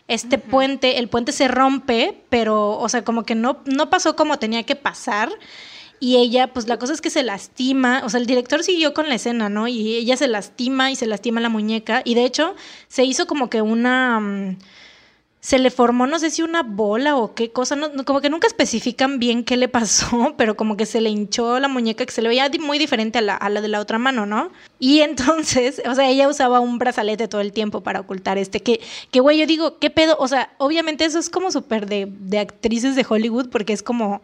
[0.08, 4.38] Este puente, el puente se rompe, pero, o sea, como que no, no pasó como
[4.38, 5.30] tenía que pasar.
[6.00, 9.08] Y ella, pues la cosa es que se lastima, o sea, el director siguió con
[9.08, 9.68] la escena, ¿no?
[9.68, 12.02] Y ella se lastima y se lastima la muñeca.
[12.04, 12.54] Y de hecho,
[12.88, 14.20] se hizo como que una...
[14.20, 14.56] mm,
[15.44, 17.76] se le formó, no sé si una bola o qué cosa,
[18.06, 21.68] como que nunca especifican bien qué le pasó, pero como que se le hinchó la
[21.68, 24.24] muñeca que se le veía muy diferente a la, a la de la otra mano,
[24.24, 24.50] ¿no?
[24.78, 28.80] Y entonces, o sea, ella usaba un brazalete todo el tiempo para ocultar este, que,
[29.10, 30.16] que güey, yo digo, ¿qué pedo?
[30.18, 34.22] O sea, obviamente eso es como súper de, de actrices de Hollywood, porque es como,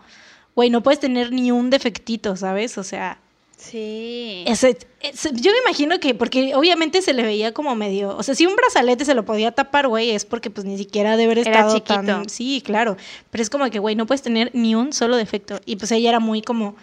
[0.56, 2.78] güey, no puedes tener ni un defectito, ¿sabes?
[2.78, 3.18] O sea,
[3.60, 4.44] Sí.
[4.46, 8.56] yo me imagino que, porque obviamente se le veía como medio, o sea, si un
[8.56, 11.74] brazalete se lo podía tapar, güey, es porque pues ni siquiera debe haber Era estado
[11.74, 12.02] chiquito.
[12.02, 12.96] tan, sí, claro,
[13.30, 16.08] pero es como que, güey, no puedes tener ni un solo defecto, y pues ella
[16.08, 16.74] era muy como,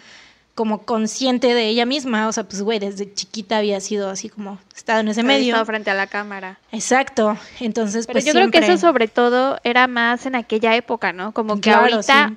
[0.54, 4.58] como consciente de ella misma, o sea, pues, güey, desde chiquita había sido así como,
[4.76, 5.48] estado en ese Había medio.
[5.48, 6.58] estado frente a la cámara.
[6.72, 11.12] Exacto, entonces, Pero pues yo creo que eso sobre todo era más en aquella época,
[11.12, 11.32] ¿no?
[11.32, 12.36] Como que Claro, ahorita sí.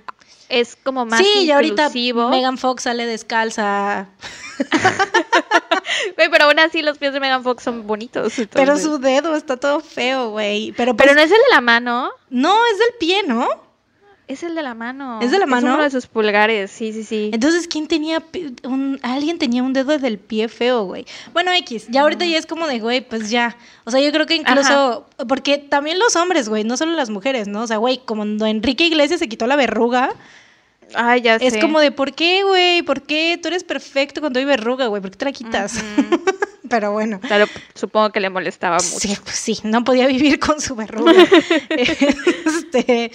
[0.52, 1.90] Es como más Sí, y ahorita.
[2.30, 4.10] Megan Fox sale descalza,
[6.16, 8.34] Güey, pero aún así los pies de Megan Fox son bonitos.
[8.52, 11.62] pero su dedo está todo feo, güey, pero, pues, Pero no es el de la
[11.62, 12.12] mano.
[12.30, 13.71] no, es del pie, ¿no?
[14.32, 15.20] Es el de la mano.
[15.22, 15.74] ¿Es de la mano?
[15.76, 17.30] uno de sus pulgares, sí, sí, sí.
[17.34, 18.24] Entonces, ¿quién tenía
[18.64, 21.06] un, alguien tenía un dedo del pie feo, güey?
[21.34, 23.58] Bueno, X, ya ahorita ya es como de, güey, pues ya.
[23.84, 27.48] O sea, yo creo que incluso, porque también los hombres, güey, no solo las mujeres,
[27.50, 27.64] ¿no?
[27.64, 30.12] O sea, güey, como cuando Enrique Iglesias se quitó la verruga,
[30.94, 31.60] Ay, ya es sé.
[31.60, 32.82] como de, ¿por qué, güey?
[32.84, 33.40] ¿Por qué?
[33.42, 35.74] Tú eres perfecto cuando hay verruga, güey, ¿por qué te la quitas?
[36.70, 37.20] Pero bueno.
[37.24, 39.00] O sea, lo- supongo que le molestaba mucho.
[39.00, 41.12] Sí, pues sí, no podía vivir con su verruga.
[41.70, 43.12] este,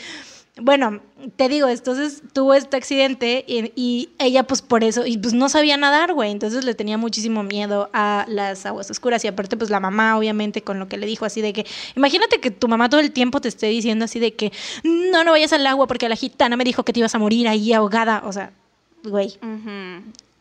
[0.58, 1.00] bueno,
[1.36, 5.48] te digo, entonces tuvo este accidente y, y ella pues por eso, y pues no
[5.48, 9.70] sabía nadar, güey, entonces le tenía muchísimo miedo a las aguas oscuras y aparte pues
[9.70, 12.88] la mamá obviamente con lo que le dijo así de que, imagínate que tu mamá
[12.88, 16.08] todo el tiempo te esté diciendo así de que, no, no vayas al agua porque
[16.08, 18.52] la gitana me dijo que te ibas a morir ahí ahogada, o sea,
[19.04, 19.38] güey,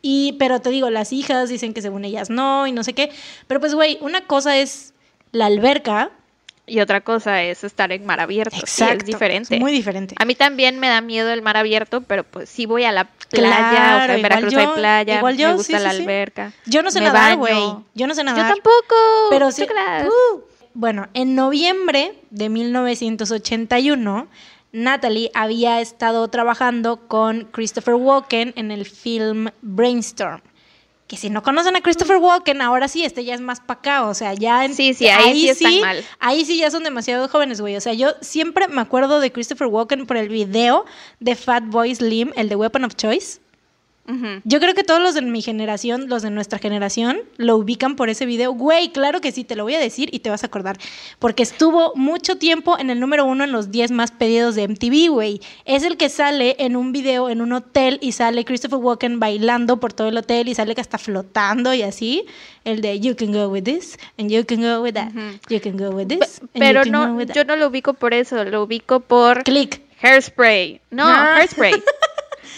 [0.07, 3.09] y, pero te digo, las hijas dicen que según ellas no y no sé qué.
[3.47, 4.93] Pero pues, güey, una cosa es
[5.31, 6.11] la alberca.
[6.67, 8.57] Y otra cosa es estar en mar abierto.
[8.65, 9.55] sí, es diferente.
[9.55, 10.15] es muy diferente.
[10.17, 13.05] A mí también me da miedo el mar abierto, pero pues sí voy a la
[13.29, 16.01] playa, o sea, en Veracruz yo, hay playa, igual yo, me gusta sí, la sí,
[16.01, 16.53] alberca.
[16.65, 17.55] Yo no sé me nadar, güey.
[17.93, 18.53] Yo no sé Yo nadar.
[18.53, 18.95] tampoco.
[19.29, 19.67] Pero ¿tú sí.
[20.05, 20.41] Uh.
[20.73, 24.27] Bueno, en noviembre de 1981,
[24.71, 30.41] Natalie había estado trabajando con Christopher Walken en el film Brainstorm.
[31.07, 34.05] Que si no conocen a Christopher Walken, ahora sí, este ya es más para acá,
[34.07, 34.65] o sea, ya...
[34.65, 36.03] en- Sí, sí, ahí sí están mal.
[36.19, 37.75] Ahí sí ya son demasiado jóvenes, güey.
[37.75, 40.85] O sea, yo siempre me acuerdo de Christopher Walken por el video
[41.19, 43.39] de Fatboy Slim, el de Weapon of Choice.
[44.43, 48.09] Yo creo que todos los de mi generación, los de nuestra generación, lo ubican por
[48.09, 48.53] ese video.
[48.53, 50.77] Güey, claro que sí, te lo voy a decir y te vas a acordar.
[51.17, 55.09] Porque estuvo mucho tiempo en el número uno en los 10 más pedidos de MTV,
[55.09, 55.41] güey.
[55.65, 59.79] Es el que sale en un video en un hotel y sale Christopher Walken bailando
[59.79, 62.25] por todo el hotel y sale que hasta flotando y así.
[62.63, 65.11] El de You can go with this and you can go with that.
[65.49, 66.39] You can go with this.
[66.41, 67.35] and you Pero can go no, with that.
[67.35, 69.81] yo no lo ubico por eso, lo ubico por Click.
[70.01, 70.81] Hairspray.
[70.91, 71.35] No, Ah.
[71.37, 71.73] Hairspray.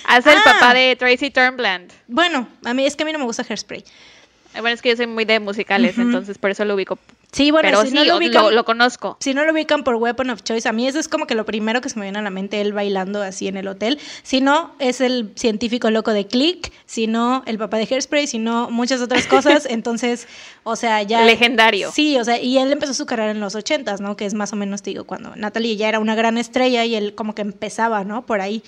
[0.08, 0.42] Hace el Ah.
[0.46, 1.92] papá de Tracy Turnbland.
[2.08, 3.84] Bueno, a mí es que a mí no me gusta Hairspray.
[4.56, 6.98] Eh, Bueno, es que yo soy muy de musicales, entonces por eso lo ubico.
[7.34, 9.18] Sí, bueno, Pero si sí, no lo lo, ubican, lo conozco.
[9.20, 11.46] Si no lo ubican por Weapon of Choice, a mí eso es como que lo
[11.46, 14.00] primero que se me viene a la mente, él bailando así en el hotel.
[14.24, 18.40] Si no, es el científico loco de Click, si no, el papá de Hairspray, si
[18.40, 19.68] no, muchas otras cosas.
[19.70, 20.26] Entonces,
[20.64, 21.26] o sea, ya...
[21.26, 21.92] Legendario.
[21.92, 24.16] Sí, o sea, y él empezó su carrera en los ochentas, ¿no?
[24.16, 26.96] Que es más o menos, te digo, cuando Natalie ya era una gran estrella y
[26.96, 28.26] él como que empezaba, ¿no?
[28.26, 28.64] Por ahí.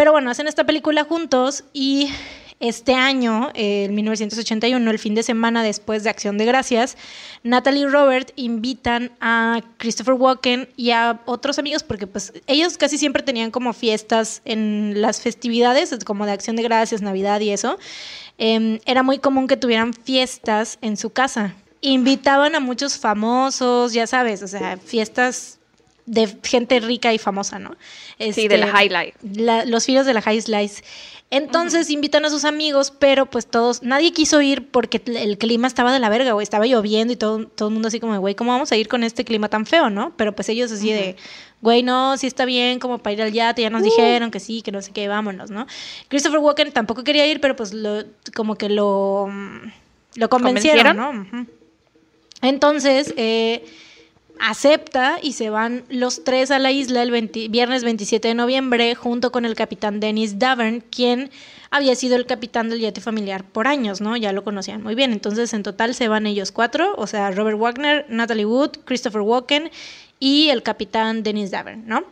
[0.00, 2.08] Pero bueno, hacen esta película juntos y
[2.58, 6.96] este año, en 1981, el fin de semana después de Acción de Gracias,
[7.42, 12.96] Natalie y Robert invitan a Christopher Walken y a otros amigos, porque pues ellos casi
[12.96, 17.78] siempre tenían como fiestas en las festividades, como de Acción de Gracias, Navidad y eso.
[18.38, 21.54] Eh, era muy común que tuvieran fiestas en su casa.
[21.82, 25.59] Invitaban a muchos famosos, ya sabes, o sea, fiestas
[26.10, 27.76] de gente rica y famosa, ¿no?
[28.32, 29.18] Sí, de la Este, High Life.
[29.40, 30.82] la- los filos de la High Slice.
[31.30, 35.92] Entonces invitan a sus amigos, pero pues todos, nadie quiso ir porque el clima estaba
[35.92, 38.50] de la verga, güey, estaba lloviendo y todo, todo el mundo así como, güey, ¿cómo
[38.50, 40.12] vamos a ir con este clima tan feo, no?
[40.16, 41.14] Pero pues ellos así de,
[41.62, 44.62] güey, no, sí está bien, como para ir al yate, ya nos dijeron que sí,
[44.62, 45.68] que no sé qué, vámonos, ¿no?
[46.08, 48.02] Christopher Walken tampoco quería ir, pero pues lo,
[48.34, 49.70] como que lo, mm,
[50.16, 51.10] lo convencieron, ¿no?
[51.10, 51.46] Ujú.
[52.42, 53.64] Entonces, eh,
[54.40, 58.94] acepta y se van los tres a la isla el 20 viernes 27 de noviembre
[58.94, 61.30] junto con el capitán Dennis Davern, quien
[61.70, 64.16] había sido el capitán del yate familiar por años, ¿no?
[64.16, 65.12] Ya lo conocían muy bien.
[65.12, 69.70] Entonces, en total se van ellos cuatro, o sea, Robert Wagner, Natalie Wood, Christopher Walken
[70.18, 72.04] y el capitán Dennis Davern, ¿no?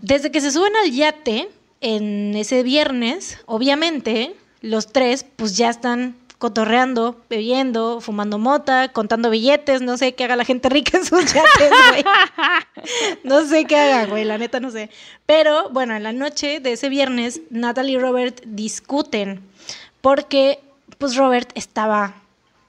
[0.00, 1.50] Desde que se suben al yate
[1.82, 9.80] en ese viernes, obviamente los tres pues ya están cotorreando, bebiendo, fumando mota, contando billetes,
[9.80, 12.04] no sé qué haga la gente rica en sus yates, güey.
[13.24, 14.90] No sé qué haga, güey, la neta no sé.
[15.24, 19.40] Pero bueno, en la noche de ese viernes, Natalie y Robert discuten
[20.00, 20.60] porque
[20.98, 22.14] pues Robert estaba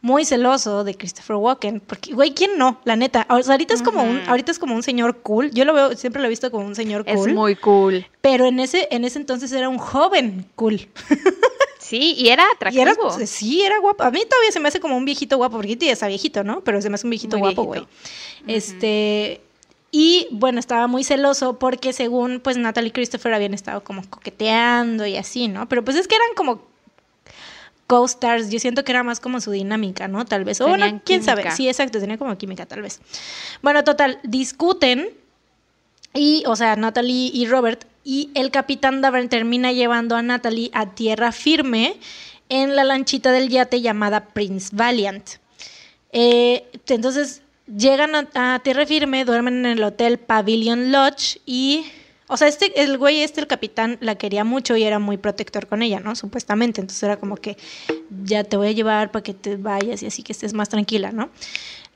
[0.02, 2.80] muy celoso de Christopher Walken, porque güey, ¿quién no?
[2.86, 5.52] La neta, o sea, ahorita es como un ahorita es como un señor cool.
[5.52, 7.30] Yo lo veo siempre lo he visto como un señor cool.
[7.30, 8.06] Es muy cool.
[8.22, 10.88] Pero en ese, en ese entonces era un joven cool.
[11.88, 12.84] Sí, y era Y atractivo.
[12.84, 14.04] era, sí, era guapo.
[14.04, 16.62] A mí todavía se me hace como un viejito guapo, porque ya está viejito, ¿no?
[16.62, 17.88] Pero se me hace un viejito Muy guapo, güey.
[18.46, 19.40] Este.
[19.90, 25.06] Y bueno, estaba muy celoso porque según pues Natalie y Christopher habían estado como coqueteando
[25.06, 25.70] y así, ¿no?
[25.70, 26.62] Pero pues es que eran como
[27.88, 30.26] co-stars, yo siento que era más como su dinámica, ¿no?
[30.26, 30.60] Tal vez.
[30.60, 31.50] O bueno, quién sabe.
[31.52, 33.00] Sí, exacto, tenía como química, tal vez.
[33.62, 35.10] Bueno, total, discuten
[36.18, 40.92] y, o sea, Natalie y Robert, y el capitán Davern termina llevando a Natalie a
[40.96, 41.98] tierra firme
[42.50, 45.30] en la lanchita del yate llamada Prince Valiant.
[46.12, 51.86] Eh, entonces llegan a, a tierra firme, duermen en el hotel Pavilion Lodge y,
[52.28, 55.68] o sea, este, el güey este, el capitán, la quería mucho y era muy protector
[55.68, 56.16] con ella, ¿no?
[56.16, 56.82] Supuestamente.
[56.82, 57.58] Entonces era como que
[58.24, 61.12] ya te voy a llevar para que te vayas y así que estés más tranquila,
[61.12, 61.30] ¿no?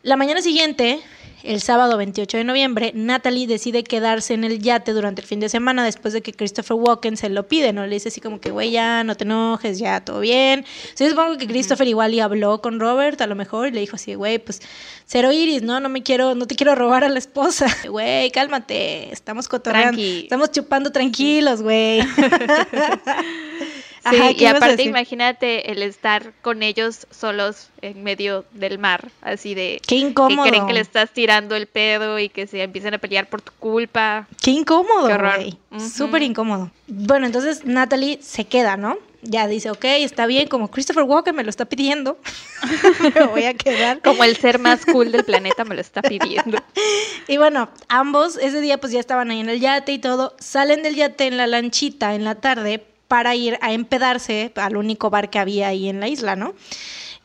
[0.04, 1.00] La mañana siguiente,
[1.44, 5.50] el sábado 28 de noviembre, Natalie decide quedarse en el yate durante el fin de
[5.50, 7.86] semana después de que Christopher Walken se lo pide, ¿no?
[7.86, 10.66] Le dice así como que, güey, ya no te enojes, ya todo bien.
[10.94, 13.96] Sí, supongo que Christopher igual y habló con Robert a lo mejor y le dijo
[13.96, 14.62] así, güey, pues
[15.06, 15.80] cero iris, ¿no?
[15.80, 17.68] No me quiero, no te quiero robar a la esposa.
[17.92, 20.20] Güey, cálmate, estamos cotorreando, Tranqui.
[20.24, 22.02] estamos chupando tranquilos, güey.
[24.10, 29.12] Sí, Ajá, ¿qué y aparte imagínate el estar con ellos solos en medio del mar,
[29.22, 30.44] así de Qué incómodo.
[30.44, 33.44] que creen que le estás tirando el pedo y que se empiezan a pelear por
[33.44, 34.28] tu culpa.
[34.42, 35.36] Qué incómodo, Qué horror.
[35.36, 35.58] güey.
[35.70, 35.88] Ujú.
[35.88, 36.72] Súper incómodo.
[36.88, 38.98] Bueno, entonces Natalie se queda, ¿no?
[39.22, 42.18] Ya dice, ok, está bien, como Christopher Walken me lo está pidiendo,
[43.16, 44.02] me voy a quedar.
[44.02, 46.58] Como el ser más cool del planeta me lo está pidiendo.
[47.28, 50.36] Y bueno, ambos ese día pues ya estaban ahí en el yate y todo.
[50.40, 55.10] Salen del yate en la lanchita en la tarde para ir a empedarse al único
[55.10, 56.54] bar que había ahí en la isla, ¿no?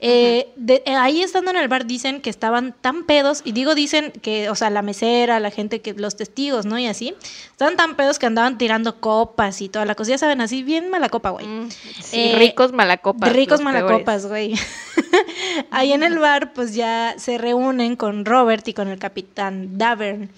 [0.01, 3.77] Eh, de- eh, ahí estando en el bar dicen que estaban tan pedos, y digo
[3.77, 6.77] dicen que, o sea, la mesera, la gente que, los testigos, ¿no?
[6.77, 7.15] Y así,
[7.53, 10.91] estaban tan pedos que andaban tirando copas y toda la cosa, ya saben, así bien
[10.91, 11.47] mala copa, güey.
[11.47, 11.71] Mm,
[12.03, 13.33] sí, Eh, ricos malacopas.
[13.33, 14.55] Ricos malacopas, güey.
[15.71, 20.31] Ahí en el bar, pues ya se reúnen con Robert y con el capitán Davern.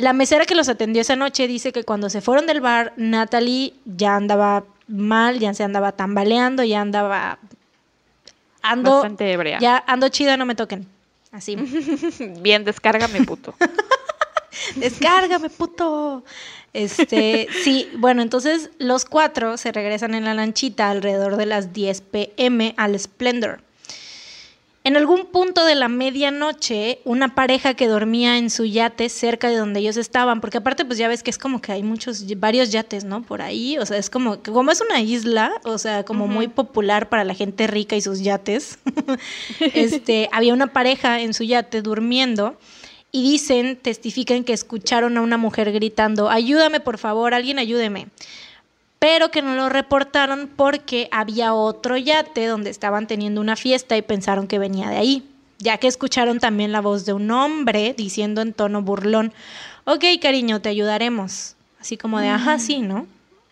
[0.00, 3.74] La mesera que los atendió esa noche dice que cuando se fueron del bar, Natalie
[3.84, 7.38] ya andaba mal, ya se andaba tambaleando, ya andaba.
[8.62, 8.92] Ando.
[8.92, 9.58] Bastante ebria.
[9.60, 10.86] Ya ando chida, no me toquen.
[11.32, 11.56] Así.
[12.40, 13.54] Bien, descárgame, puto.
[14.76, 16.24] Descárgame, puto.
[16.72, 22.00] Este, sí, bueno, entonces los cuatro se regresan en la lanchita alrededor de las 10
[22.02, 23.62] pm al Splendor.
[24.82, 29.56] En algún punto de la medianoche, una pareja que dormía en su yate cerca de
[29.56, 32.70] donde ellos estaban, porque aparte pues ya ves que es como que hay muchos, varios
[32.70, 33.22] yates, ¿no?
[33.22, 37.10] Por ahí, o sea, es como, como es una isla, o sea, como muy popular
[37.10, 38.78] para la gente rica y sus yates,
[39.74, 42.56] este, había una pareja en su yate durmiendo
[43.12, 48.06] y dicen, testifican que escucharon a una mujer gritando, ayúdame por favor, alguien ayúdeme.
[49.00, 54.02] Pero que no lo reportaron porque había otro yate donde estaban teniendo una fiesta y
[54.02, 55.28] pensaron que venía de ahí.
[55.58, 59.32] Ya que escucharon también la voz de un hombre diciendo en tono burlón,
[59.84, 61.56] ok cariño, te ayudaremos.
[61.80, 63.06] Así como de, ajá, sí, ¿no?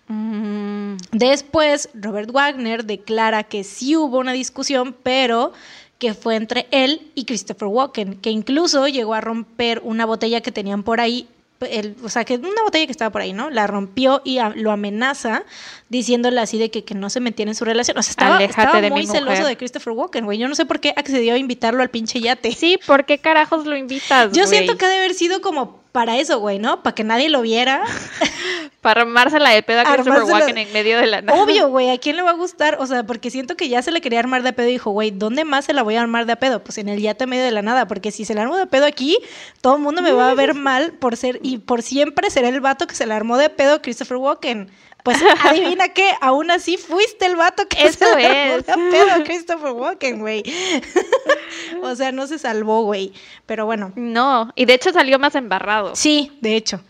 [0.08, 5.52] Mm, Después, Robert Wagner declara que sí hubo una discusión, pero
[5.98, 10.52] que fue entre él y Christopher Walken, que incluso llegó a romper una botella que
[10.52, 11.28] tenían por ahí,
[11.60, 13.50] el- o sea, que una botella que estaba por ahí, ¿no?
[13.50, 15.44] La rompió y a- lo amenaza
[15.88, 17.98] diciéndole así de que, que no se metiera en su relación.
[17.98, 20.38] O sea, estaba, estaba muy celoso de Christopher Walken, güey.
[20.38, 22.52] Yo no sé por qué accedió a invitarlo al pinche yate.
[22.52, 24.32] Sí, ¿por qué carajos lo invitas?
[24.32, 26.80] Yo siento que ha de haber sido como para eso, güey, ¿no?
[26.84, 27.82] Para que nadie lo viera.
[28.80, 31.42] Para armársela de pedo a Christopher Walken en medio de la nada.
[31.42, 32.76] Obvio, güey, ¿a quién le va a gustar?
[32.78, 35.10] O sea, porque siento que ya se le quería armar de pedo y dijo, güey,
[35.10, 36.62] ¿dónde más se la voy a armar de pedo?
[36.62, 38.86] Pues en el yate medio de la nada, porque si se la armo de pedo
[38.86, 39.18] aquí,
[39.60, 42.60] todo el mundo me va a ver mal por ser, y por siempre será el
[42.60, 44.70] vato que se la armó de pedo a Christopher Walken.
[45.08, 48.68] Pues adivina qué, aún así fuiste el vato que Eso se es.
[48.68, 50.42] a Christopher Walken, güey.
[51.82, 53.12] o sea, no se salvó, güey.
[53.46, 55.96] Pero bueno, No, y de hecho salió más embarrado.
[55.96, 56.82] Sí, de hecho.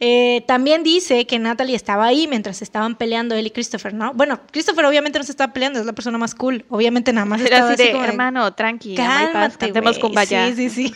[0.00, 4.12] Eh, también dice que Natalie estaba ahí mientras estaban peleando él y Christopher, ¿no?
[4.12, 6.64] Bueno, Christopher obviamente no se estaba peleando, es la persona más cool.
[6.68, 10.00] Obviamente nada más Era estaba así de, como hermano, tranqui, y paz, Cálmate, cantemos güey".
[10.00, 10.46] Kumbaya.
[10.48, 10.94] Sí, sí, sí.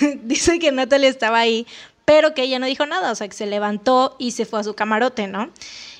[0.22, 1.66] Dice que Natalie estaba ahí,
[2.06, 4.64] pero que ella no dijo nada, o sea, que se levantó y se fue a
[4.64, 5.50] su camarote, ¿no?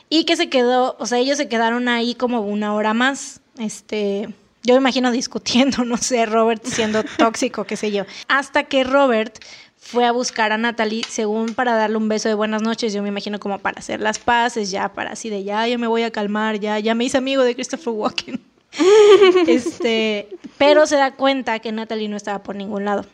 [0.09, 4.29] Y que se quedó, o sea, ellos se quedaron ahí como una hora más, este,
[4.63, 8.05] yo me imagino discutiendo, no sé, Robert siendo tóxico, qué sé yo.
[8.29, 9.37] Hasta que Robert
[9.77, 13.09] fue a buscar a Natalie, según para darle un beso de buenas noches, yo me
[13.09, 16.13] imagino como para hacer las paces, ya para así de ya, ya me voy a
[16.13, 18.41] calmar, ya, ya me hice amigo de Christopher Walken.
[19.47, 23.07] este, pero se da cuenta que Natalie no estaba por ningún lado.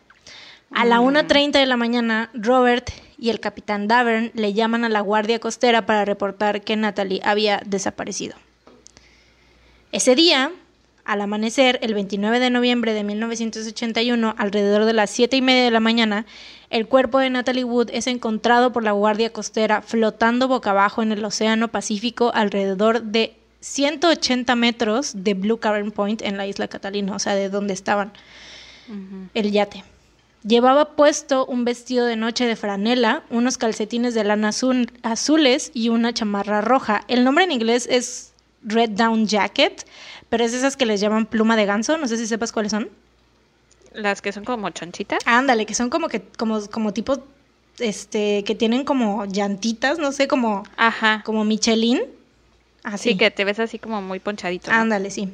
[0.75, 5.01] A la 1.30 de la mañana, Robert y el capitán Davern le llaman a la
[5.01, 8.35] guardia costera para reportar que Natalie había desaparecido.
[9.91, 10.51] Ese día,
[11.05, 15.71] al amanecer, el 29 de noviembre de 1981, alrededor de las 7 y media de
[15.71, 16.25] la mañana,
[16.71, 21.11] el cuerpo de Natalie Wood es encontrado por la guardia costera flotando boca abajo en
[21.11, 27.15] el Océano Pacífico alrededor de 180 metros de Blue Cavern Point en la isla Catalina,
[27.15, 28.11] o sea, de donde estaban
[29.35, 29.83] el yate.
[30.45, 35.89] Llevaba puesto un vestido de noche de franela, unos calcetines de lana azul- azules y
[35.89, 37.03] una chamarra roja.
[37.07, 39.85] El nombre en inglés es Red Down Jacket,
[40.29, 42.89] pero es esas que les llaman pluma de ganso, no sé si sepas cuáles son.
[43.93, 45.19] Las que son como chonchitas.
[45.25, 47.23] Ándale, que son como que como como tipo
[47.79, 51.21] este que tienen como llantitas, no sé, como Ajá.
[51.25, 52.01] como Michelin.
[52.83, 53.11] Así.
[53.11, 54.69] Sí, que te ves así como muy ponchadito.
[54.71, 54.77] ¿no?
[54.77, 55.29] Ándale, sí.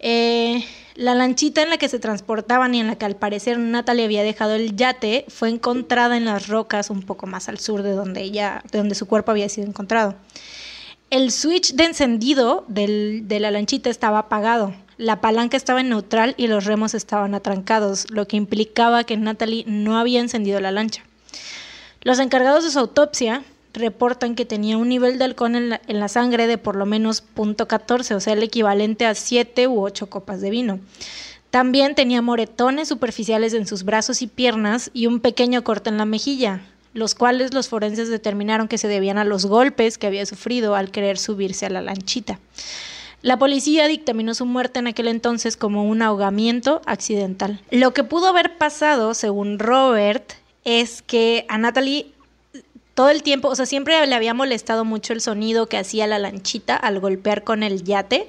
[0.00, 0.62] Eh,
[0.94, 4.22] la lanchita en la que se transportaban y en la que al parecer Natalie había
[4.22, 8.22] dejado el yate fue encontrada en las rocas un poco más al sur de donde
[8.22, 10.14] ella, de donde su cuerpo había sido encontrado.
[11.10, 14.74] El switch de encendido de la lanchita estaba apagado.
[14.96, 19.64] La palanca estaba en neutral y los remos estaban atrancados, lo que implicaba que Natalie
[19.66, 21.02] no había encendido la lancha.
[22.02, 23.42] Los encargados de su autopsia
[23.74, 28.14] reportan que tenía un nivel de alcohol en la, sangre de por lo menos .14,
[28.14, 30.80] o sea, el equivalente a 7 u 8 copas de vino.
[31.50, 36.04] También tenía moretones superficiales en sus brazos y piernas y un pequeño corte en la
[36.04, 36.62] mejilla,
[36.94, 40.90] los cuales los forenses determinaron que se debían a los golpes que había sufrido al
[40.90, 42.38] querer subirse a la lanchita.
[43.22, 47.60] La policía dictaminó su muerte en aquel entonces como un ahogamiento accidental.
[47.70, 50.34] Lo que pudo haber pasado, según Robert,
[50.64, 52.13] es que a Natalie
[52.94, 56.18] todo el tiempo, o sea, siempre le había molestado mucho el sonido que hacía la
[56.18, 58.28] lanchita al golpear con el yate,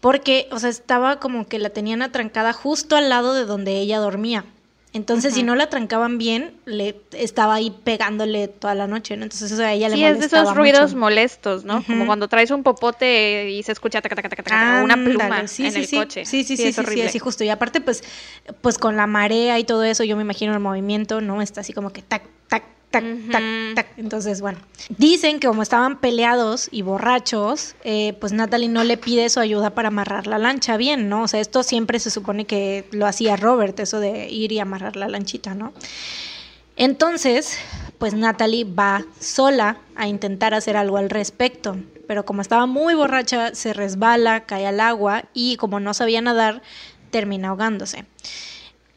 [0.00, 3.98] porque, o sea, estaba como que la tenían atrancada justo al lado de donde ella
[3.98, 4.44] dormía.
[4.92, 9.22] Entonces, si no la trancaban bien, le estaba ahí pegándole toda la noche, ¿no?
[9.22, 11.84] Entonces eso a ella le molestaba Sí, es de esos ruidos molestos, ¿no?
[11.84, 15.66] Como cuando traes un popote y se escucha taca, taca, taca, taca, una pluma sí,
[15.66, 15.96] en sí, el sí.
[15.96, 16.24] coche.
[16.24, 17.04] Sí, sí, sí, es sí, horrible.
[17.04, 17.44] sí, así justo.
[17.44, 18.02] Y aparte, pues,
[18.62, 21.40] pues con la marea y todo eso, yo me imagino el movimiento, ¿no?
[21.40, 23.42] Está así como que tac, tac, tac, tac,
[23.74, 23.86] tac.
[23.96, 24.58] Entonces, bueno.
[24.96, 29.70] Dicen que como estaban peleados y borrachos, eh, pues Natalie no le pide su ayuda
[29.70, 31.22] para amarrar la lancha bien, ¿no?
[31.22, 34.96] O sea, esto siempre se supone que lo hacía Robert, eso de ir y amarrar
[34.96, 35.72] la lanchita, ¿no?
[36.76, 37.58] Entonces,
[37.98, 41.76] pues Natalie va sola a intentar hacer algo al respecto,
[42.06, 46.62] pero como estaba muy borracha, se resbala, cae al agua y como no sabía nadar,
[47.10, 48.06] termina ahogándose.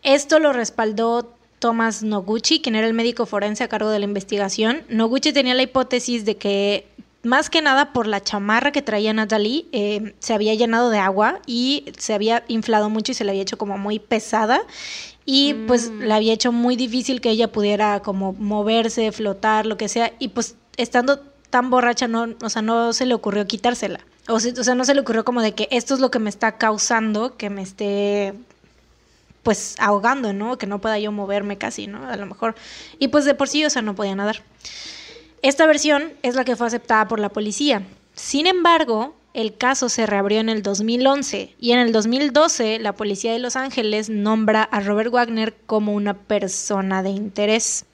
[0.04, 4.82] Esto lo respaldó Thomas Noguchi, quien era el médico forense a cargo de la investigación.
[4.90, 6.86] Noguchi tenía la hipótesis de que,
[7.24, 11.40] más que nada por la chamarra que traía Natalie, eh, se había llenado de agua
[11.48, 14.60] y se había inflado mucho y se le había hecho como muy pesada.
[15.26, 16.00] Y pues Mm.
[16.02, 20.12] le había hecho muy difícil que ella pudiera como moverse, flotar, lo que sea.
[20.20, 24.02] Y pues estando tan borracha, no, o sea, no se le ocurrió quitársela.
[24.28, 26.20] O se- o sea, no se le ocurrió como de que esto es lo que
[26.20, 28.34] me está causando que me esté
[29.44, 30.58] pues ahogando, ¿no?
[30.58, 32.08] Que no pueda yo moverme casi, ¿no?
[32.08, 32.56] A lo mejor.
[32.98, 34.42] Y pues de por sí, o sea, no podía nadar.
[35.42, 37.84] Esta versión es la que fue aceptada por la policía.
[38.16, 43.34] Sin embargo, el caso se reabrió en el 2011 y en el 2012 la policía
[43.34, 47.86] de Los Ángeles nombra a Robert Wagner como una persona de interés.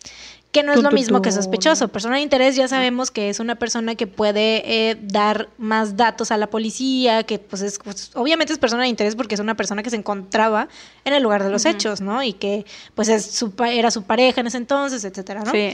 [0.52, 1.90] Que no es lo mismo que sospechoso.
[1.90, 6.32] Persona de interés ya sabemos que es una persona que puede eh, dar más datos
[6.32, 9.56] a la policía, que pues es, pues, obviamente es persona de interés porque es una
[9.56, 10.68] persona que se encontraba
[11.06, 12.24] en el lugar de los hechos, ¿no?
[12.24, 15.52] Y que pues es su, era su pareja en ese entonces, etcétera, ¿no?
[15.52, 15.74] Sí.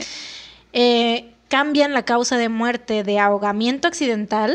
[0.74, 4.54] Eh, cambian la causa de muerte de ahogamiento accidental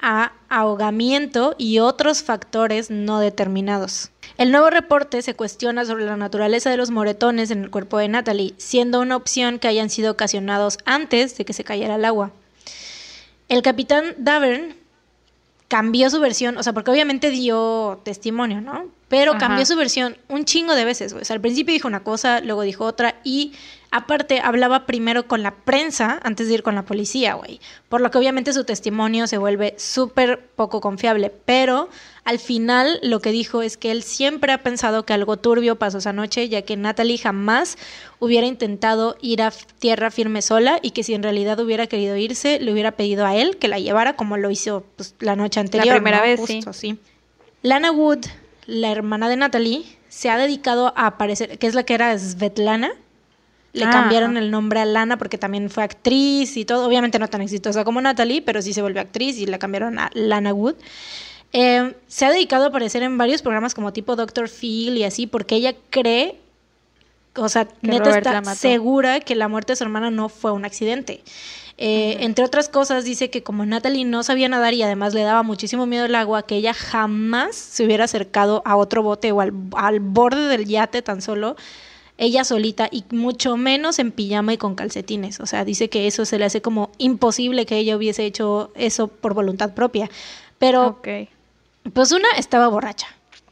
[0.00, 4.10] a ahogamiento y otros factores no determinados.
[4.38, 8.08] El nuevo reporte se cuestiona sobre la naturaleza de los moretones en el cuerpo de
[8.08, 12.32] Natalie, siendo una opción que hayan sido ocasionados antes de que se cayera el agua.
[13.48, 14.74] El capitán Davern
[15.68, 18.86] cambió su versión, o sea, porque obviamente dio testimonio, ¿no?
[19.08, 19.40] Pero Ajá.
[19.40, 21.22] cambió su versión un chingo de veces, güey.
[21.22, 23.52] O sea, al principio dijo una cosa, luego dijo otra y
[23.96, 27.60] aparte hablaba primero con la prensa antes de ir con la policía, güey.
[27.88, 31.88] Por lo que obviamente su testimonio se vuelve súper poco confiable, pero
[32.24, 35.98] al final lo que dijo es que él siempre ha pensado que algo turbio pasó
[35.98, 37.78] esa noche, ya que Natalie jamás
[38.18, 42.60] hubiera intentado ir a tierra firme sola y que si en realidad hubiera querido irse,
[42.60, 45.94] le hubiera pedido a él que la llevara como lo hizo pues, la noche anterior.
[45.94, 46.22] primera ¿no?
[46.24, 46.40] vez,
[46.72, 46.98] sí.
[47.62, 48.26] Lana Wood,
[48.66, 52.92] la hermana de Natalie, se ha dedicado a aparecer, que es la que era Svetlana.
[53.76, 56.86] Le Ah, cambiaron el nombre a Lana porque también fue actriz y todo.
[56.86, 60.10] Obviamente no tan exitosa como Natalie, pero sí se volvió actriz y la cambiaron a
[60.14, 60.76] Lana Wood.
[61.52, 65.26] Eh, se ha dedicado a aparecer en varios programas como tipo Doctor Phil y así
[65.26, 66.38] porque ella cree,
[67.36, 70.52] o sea, neta Robert la está segura que la muerte de su hermana no fue
[70.52, 71.22] un accidente.
[71.78, 75.42] Eh, Entre otras cosas, dice que como Natalie no sabía nadar y además le daba
[75.42, 79.52] muchísimo miedo el agua, que ella jamás se hubiera acercado a otro bote o al,
[79.76, 81.56] al borde del yate tan solo,
[82.18, 85.40] ella solita y mucho menos en pijama y con calcetines.
[85.40, 89.08] O sea, dice que eso se le hace como imposible que ella hubiese hecho eso
[89.08, 90.10] por voluntad propia.
[90.58, 91.08] Pero Ok.
[91.92, 93.06] pues una estaba borracha.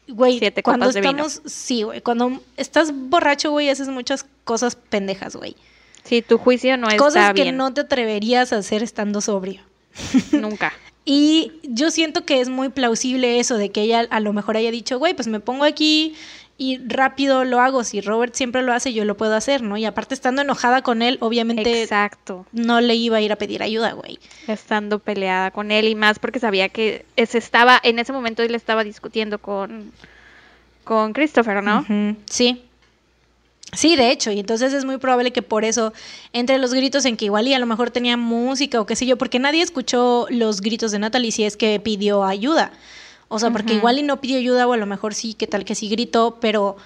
[0.09, 1.11] Güey, Siete cuando copas vino.
[1.27, 5.57] estamos, sí, güey, cuando estás borracho, güey, haces muchas cosas pendejas, güey.
[6.05, 7.57] Sí, tu juicio no Cosas está que bien.
[7.57, 9.63] no te atreverías a hacer estando sobrio.
[10.33, 10.73] Nunca.
[11.07, 14.71] Y yo siento que es muy plausible eso de que ella a lo mejor haya
[14.71, 16.15] dicho, güey, pues me pongo aquí
[16.57, 17.83] y rápido lo hago.
[17.85, 19.77] Si Robert siempre lo hace, yo lo puedo hacer, ¿no?
[19.77, 22.47] Y aparte estando enojada con él, obviamente Exacto.
[22.53, 24.19] no le iba a ir a pedir ayuda, güey.
[24.47, 28.55] Estando peleada con él y más porque sabía que se estaba, en ese momento él
[28.55, 29.93] estaba discutiendo con,
[30.85, 31.85] con Christopher, ¿no?
[32.27, 32.63] Sí.
[33.73, 35.93] Sí, de hecho, y entonces es muy probable que por eso,
[36.33, 39.05] entre los gritos en que igual y a lo mejor tenía música o qué sé
[39.05, 42.73] yo, porque nadie escuchó los gritos de Natalie si es que pidió ayuda.
[43.29, 45.65] O sea, porque igual y no pidió ayuda o a lo mejor sí, que tal
[45.65, 46.77] que sí gritó, pero,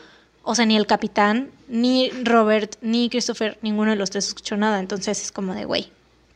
[0.43, 4.81] o sea, ni el capitán, ni Robert, ni Christopher, ninguno de los tres escuchó nada.
[4.81, 5.91] Entonces es como de, güey.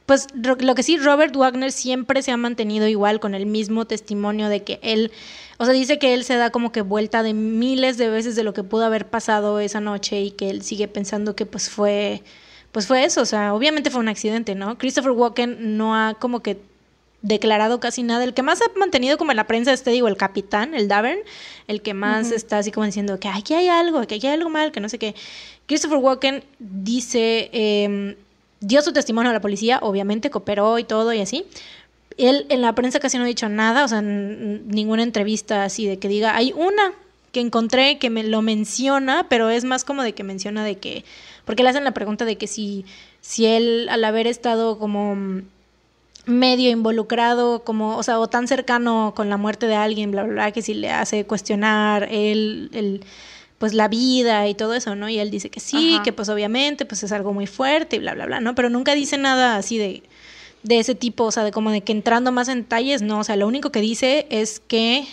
[0.07, 4.48] Pues lo que sí, Robert Wagner siempre se ha mantenido igual con el mismo testimonio
[4.48, 5.12] de que él,
[5.59, 8.42] o sea, dice que él se da como que vuelta de miles de veces de
[8.42, 12.22] lo que pudo haber pasado esa noche y que él sigue pensando que pues fue,
[12.72, 14.76] pues fue eso, o sea, obviamente fue un accidente, ¿no?
[14.76, 16.61] Christopher Walken no ha como que
[17.23, 18.25] declarado casi nada.
[18.25, 20.89] El que más ha mantenido como en la prensa es, te digo, el capitán, el
[20.89, 21.20] Davern,
[21.68, 24.51] el que más está así como diciendo que aquí hay algo, que aquí hay algo
[24.51, 25.14] mal, que no sé qué.
[25.66, 28.16] Christopher Walken dice, eh,
[28.61, 31.45] dio su testimonio a la policía, obviamente cooperó y todo y así,
[32.16, 35.99] Él en la prensa casi no ha dicho nada, o sea, ninguna entrevista así de
[35.99, 36.93] que diga, hay una
[37.33, 41.05] que encontré que me lo menciona, pero es más como de que menciona de que,
[41.45, 42.85] porque le hacen la pregunta de que si,
[43.20, 45.43] si él al haber estado como
[46.27, 50.33] medio involucrado, como, o sea, o tan cercano con la muerte de alguien, bla, bla,
[50.33, 53.05] bla, que si le hace cuestionar él, el,
[53.59, 55.09] pues la vida y todo eso, ¿no?
[55.09, 58.14] Y él dice que sí, que pues obviamente, pues es algo muy fuerte y bla,
[58.14, 58.55] bla, bla, ¿no?
[58.55, 60.03] Pero nunca dice nada así de,
[60.62, 63.25] de ese tipo, o sea, de como de que entrando más en detalles, no, o
[63.25, 65.07] sea, lo único que dice es que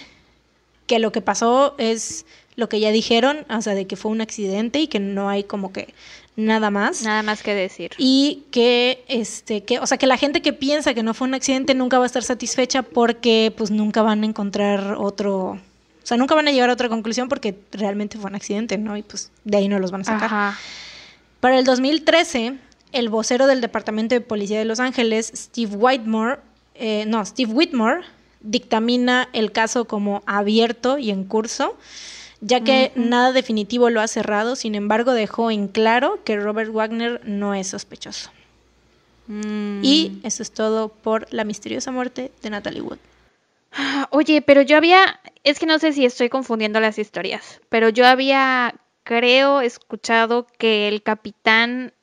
[0.90, 4.22] que lo que pasó es lo que ya dijeron, o sea, de que fue un
[4.22, 5.94] accidente y que no hay como que
[6.40, 7.04] nada más.
[7.04, 7.92] Nada más que decir.
[7.98, 11.34] Y que, este, que, o sea, que la gente que piensa que no fue un
[11.34, 15.60] accidente nunca va a estar satisfecha porque pues nunca van a encontrar otro, o
[16.04, 18.98] sea, nunca van a llegar a otra conclusión porque realmente fue un accidente, ¿no?
[18.98, 20.54] Y pues de ahí no los van a sacar.
[21.40, 22.58] Para el 2013,
[22.92, 26.40] el vocero del Departamento de Policía de Los Ángeles, Steve Whitmore,
[26.76, 28.02] eh, no, Steve Whitmore,
[28.42, 31.78] dictamina el caso como abierto y en curso,
[32.42, 37.22] ya que nada definitivo lo ha cerrado, sin embargo dejó en claro que Robert Wagner
[37.26, 38.32] no es sospechoso.
[39.28, 39.82] Mm.
[39.84, 42.98] Y eso es todo por la misteriosa muerte de Natalie Wood.
[44.10, 48.08] Oye, pero yo había, es que no sé si estoy confundiendo las historias, pero yo
[48.08, 48.74] había,
[49.04, 51.94] creo, escuchado que el capitán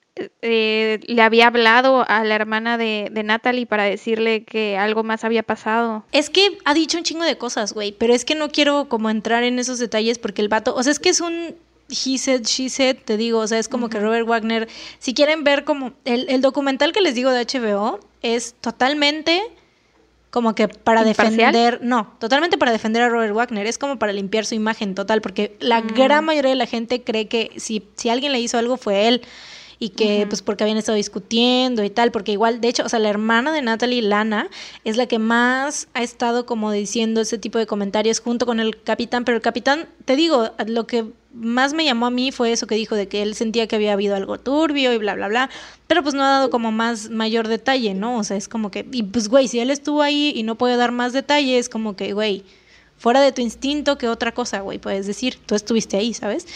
[0.41, 5.25] eh, le había hablado a la hermana de, de, Natalie para decirle que algo más
[5.25, 6.05] había pasado.
[6.13, 9.11] Es que ha dicho un chingo de cosas, güey, pero es que no quiero como
[9.11, 11.55] entrar en esos detalles porque el vato, o sea, es que es un
[11.89, 15.45] he said, she said, te digo, o sea, es como que Robert Wagner, si quieren
[15.45, 19.43] ver como el, el, documental que les digo de HBO es totalmente
[20.31, 24.45] como que para defender, no, totalmente para defender a Robert Wagner, es como para limpiar
[24.45, 25.87] su imagen total, porque la mm.
[25.95, 29.23] gran mayoría de la gente cree que si, si alguien le hizo algo fue él
[29.79, 32.99] y que pues porque habían estado discutiendo y tal, porque igual, de hecho, o sea,
[32.99, 34.49] la hermana de Natalie, Lana,
[34.85, 38.83] es la que más ha estado como diciendo ese tipo de comentarios junto con el
[38.83, 42.67] capitán, pero el capitán, te digo, lo que más me llamó a mí fue eso
[42.67, 45.51] que dijo de que él sentía que había habido algo turbio y bla, bla, bla,
[45.87, 48.19] pero pues no ha dado como más mayor detalle, ¿no?
[48.19, 50.77] O sea, es como que, y pues, güey, si él estuvo ahí y no puede
[50.77, 52.45] dar más detalles, como que, güey,
[52.99, 56.47] fuera de tu instinto que otra cosa, güey, puedes decir, tú estuviste ahí, ¿sabes?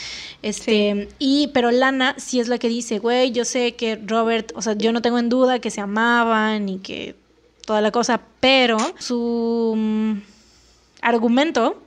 [0.43, 4.63] Este, y pero Lana sí es la que dice, güey, yo sé que Robert, o
[4.63, 7.15] sea, yo no tengo en duda que se amaban y que
[7.67, 10.13] toda la cosa, pero su mm,
[11.03, 11.81] argumento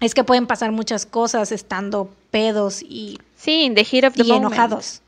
[0.00, 4.32] es que pueden pasar muchas cosas estando pedos y sí, the heat of the y
[4.32, 5.02] enojados.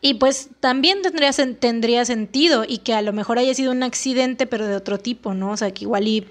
[0.00, 4.46] Y pues también tendría, tendría sentido y que a lo mejor haya sido un accidente,
[4.46, 5.50] pero de otro tipo, ¿no?
[5.50, 6.26] O sea, que igual y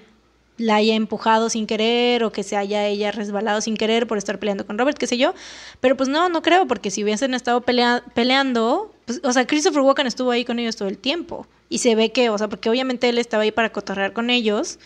[0.58, 4.40] la haya empujado sin querer o que se haya ella resbalado sin querer por estar
[4.40, 5.34] peleando con Robert, qué sé yo.
[5.80, 10.08] Pero pues no, no creo, porque si hubiesen estado peleando, pues, o sea, Christopher Walken
[10.08, 11.48] estuvo ahí con ellos todo el tiempo.
[11.70, 14.80] Y se ve que, o sea, porque obviamente él estaba ahí para cotorrear con ellos.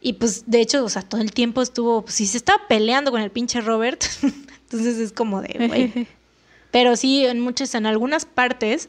[0.00, 3.10] Y pues de hecho, o sea, todo el tiempo estuvo, pues si se estaba peleando
[3.10, 6.08] con el pinche Robert, entonces es como de, güey.
[6.70, 8.88] Pero sí, en muchas, en algunas partes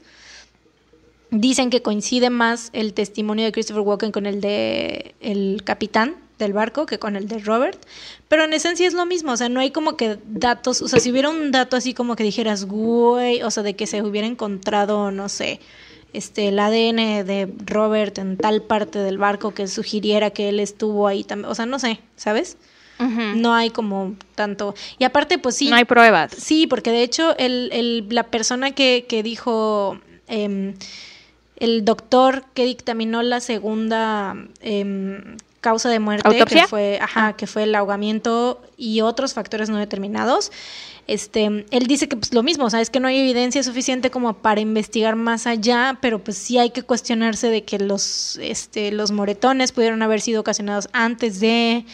[1.30, 6.54] Dicen que coincide más el testimonio de Christopher Walken con el de el capitán del
[6.54, 7.80] barco que con el de Robert,
[8.28, 11.00] pero en esencia es lo mismo, o sea, no hay como que datos, o sea,
[11.00, 14.28] si hubiera un dato así como que dijeras, güey, o sea, de que se hubiera
[14.28, 15.60] encontrado, no sé,
[16.14, 21.08] este, el ADN de Robert en tal parte del barco que sugiriera que él estuvo
[21.08, 22.58] ahí también, o sea, no sé, ¿sabes?
[23.00, 24.74] No hay como tanto.
[24.98, 25.70] Y aparte, pues sí.
[25.70, 26.32] No hay pruebas.
[26.36, 30.00] Sí, porque de hecho el, el, la persona que, que dijo...
[30.28, 30.74] Eh,
[31.58, 37.64] el doctor que dictaminó la segunda em, causa de muerte, que fue, ajá, que fue
[37.64, 40.52] el ahogamiento y otros factores no determinados.
[41.08, 44.12] Este, él dice que pues lo mismo, o sea, es que no hay evidencia suficiente
[44.12, 48.92] como para investigar más allá, pero pues sí hay que cuestionarse de que los, este,
[48.92, 51.86] los moretones pudieron haber sido ocasionados antes de,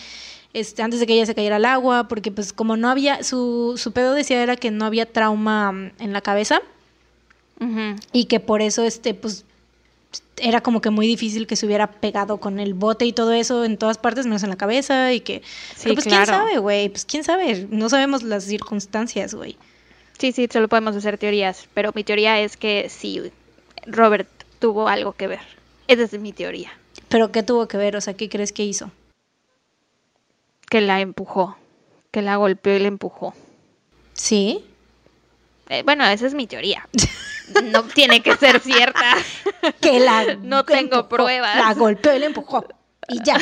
[0.53, 3.75] este, antes de que ella se cayera al agua, porque pues como no había, su,
[3.77, 6.61] su pedo decía era que no había trauma en la cabeza.
[8.11, 9.45] Y que por eso, este, pues,
[10.37, 13.63] era como que muy difícil que se hubiera pegado con el bote y todo eso
[13.63, 15.41] en todas partes, menos en la cabeza y que...
[15.75, 19.57] Sí, pero pues quién sabe, güey, pues quién sabe, no sabemos las circunstancias, güey.
[20.17, 23.21] Sí, sí, solo podemos hacer teorías, pero mi teoría es que sí,
[23.85, 25.41] Robert tuvo algo que ver.
[25.87, 26.71] Esa es mi teoría.
[27.09, 27.95] ¿Pero qué tuvo que ver?
[27.95, 28.91] O sea, ¿qué crees que hizo?
[30.69, 31.57] Que la empujó,
[32.11, 33.33] que la golpeó y la empujó.
[34.13, 34.63] ¿Sí?
[35.69, 36.87] Eh, bueno, esa es mi teoría.
[37.63, 39.15] no tiene que ser cierta.
[39.81, 41.57] Que la no tengo pruebas.
[41.57, 42.65] La golpeó y la empujó.
[43.09, 43.37] Y ya,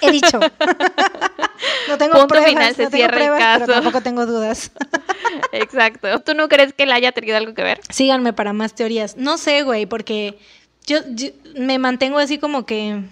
[0.00, 0.40] he dicho.
[1.88, 3.72] no tengo Punto pruebas, final, se no cierra tengo el pruebas, pero caso.
[3.72, 4.72] tampoco tengo dudas.
[5.52, 6.20] Exacto.
[6.20, 7.80] ¿Tú no crees que él haya tenido algo que ver?
[7.90, 9.16] Síganme para más teorías.
[9.16, 10.38] No sé, güey, porque
[10.86, 13.02] yo, yo me mantengo así como que...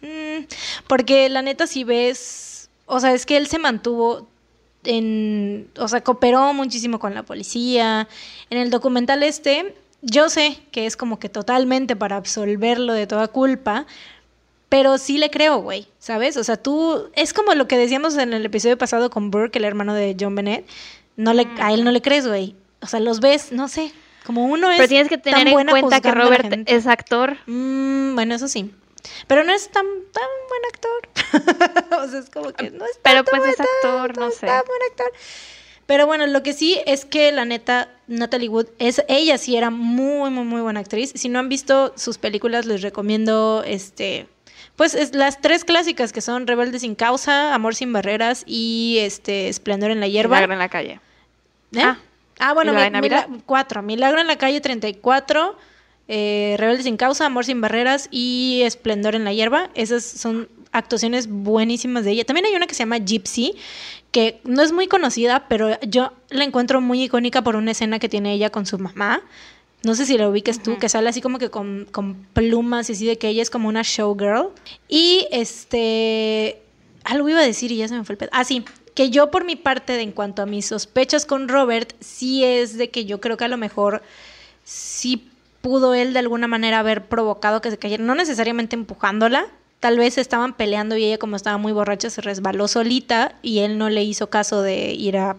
[0.00, 0.44] mm,
[0.86, 2.70] porque la neta si ves...
[2.86, 4.28] O sea, es que él se mantuvo
[4.84, 5.70] en...
[5.78, 8.08] O sea, cooperó muchísimo con la policía.
[8.50, 13.28] En el documental este, yo sé que es como que totalmente para absolverlo de toda
[13.28, 13.86] culpa,
[14.68, 16.36] pero sí le creo, güey, ¿sabes?
[16.36, 17.10] O sea, tú...
[17.14, 20.34] Es como lo que decíamos en el episodio pasado con Burke, el hermano de John
[20.34, 20.66] Bennett.
[21.16, 22.56] No le, a él no le crees, güey.
[22.80, 23.92] O sea, los ves, no sé.
[24.24, 27.36] Como uno es Pero tienes que tan tener en cuenta que Robert es actor.
[27.46, 28.72] Mm, bueno, eso sí.
[29.26, 31.98] Pero no es tan, tan buen actor.
[32.02, 34.46] o sea, es como que no es Pero tanto pues es actor, no es sé.
[34.46, 35.12] tan buen actor.
[35.86, 39.70] Pero bueno, lo que sí es que la neta, Natalie Wood, es, ella sí era
[39.70, 41.12] muy, muy, muy buena actriz.
[41.14, 44.26] Si no han visto sus películas, les recomiendo este.
[44.76, 49.48] Pues es las tres clásicas que son Rebelde sin causa, Amor sin barreras y este
[49.48, 50.36] Esplendor en la hierba.
[50.36, 51.00] Milagro en la calle.
[51.74, 51.80] ¿Eh?
[51.82, 51.98] Ah.
[52.38, 52.72] Ah, bueno,
[53.46, 53.82] cuatro.
[53.82, 55.56] Milagro en la calle 34,
[56.08, 59.70] eh, Rebelde sin causa, Amor sin barreras y Esplendor en la hierba.
[59.74, 62.24] Esas son actuaciones buenísimas de ella.
[62.24, 63.54] También hay una que se llama Gypsy,
[64.12, 68.10] que no es muy conocida, pero yo la encuentro muy icónica por una escena que
[68.10, 69.22] tiene ella con su mamá.
[69.84, 72.92] No sé si la ubiques tú, que sale así como que con, con plumas y
[72.92, 74.50] así de que ella es como una showgirl.
[74.88, 76.62] Y este.
[77.04, 78.30] Algo iba a decir y ya se me fue el pedo.
[78.32, 78.64] Ah, sí.
[78.94, 82.76] Que yo, por mi parte, de en cuanto a mis sospechas con Robert, sí es
[82.76, 84.02] de que yo creo que a lo mejor
[84.62, 85.28] sí
[85.62, 88.04] pudo él de alguna manera haber provocado que se cayera.
[88.04, 89.46] No necesariamente empujándola.
[89.82, 93.78] Tal vez estaban peleando y ella, como estaba muy borracha, se resbaló solita y él
[93.78, 95.36] no le hizo caso de ir a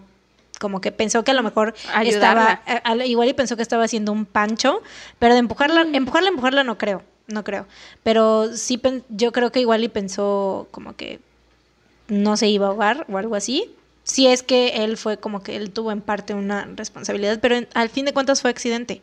[0.60, 2.60] como que pensó que a lo mejor Ayudarla.
[2.66, 4.82] estaba a- a- igual y pensó que estaba haciendo un pancho,
[5.18, 5.94] pero de empujarla, Mm.
[5.94, 7.66] empujarla, empujarla no creo, no creo.
[8.02, 11.20] Pero sí pen- yo creo que igual y pensó como que
[12.08, 13.70] no se iba a ahogar o algo así.
[14.02, 17.68] Si es que él fue como que él tuvo en parte una responsabilidad, pero en-
[17.72, 19.00] al fin de cuentas fue accidente.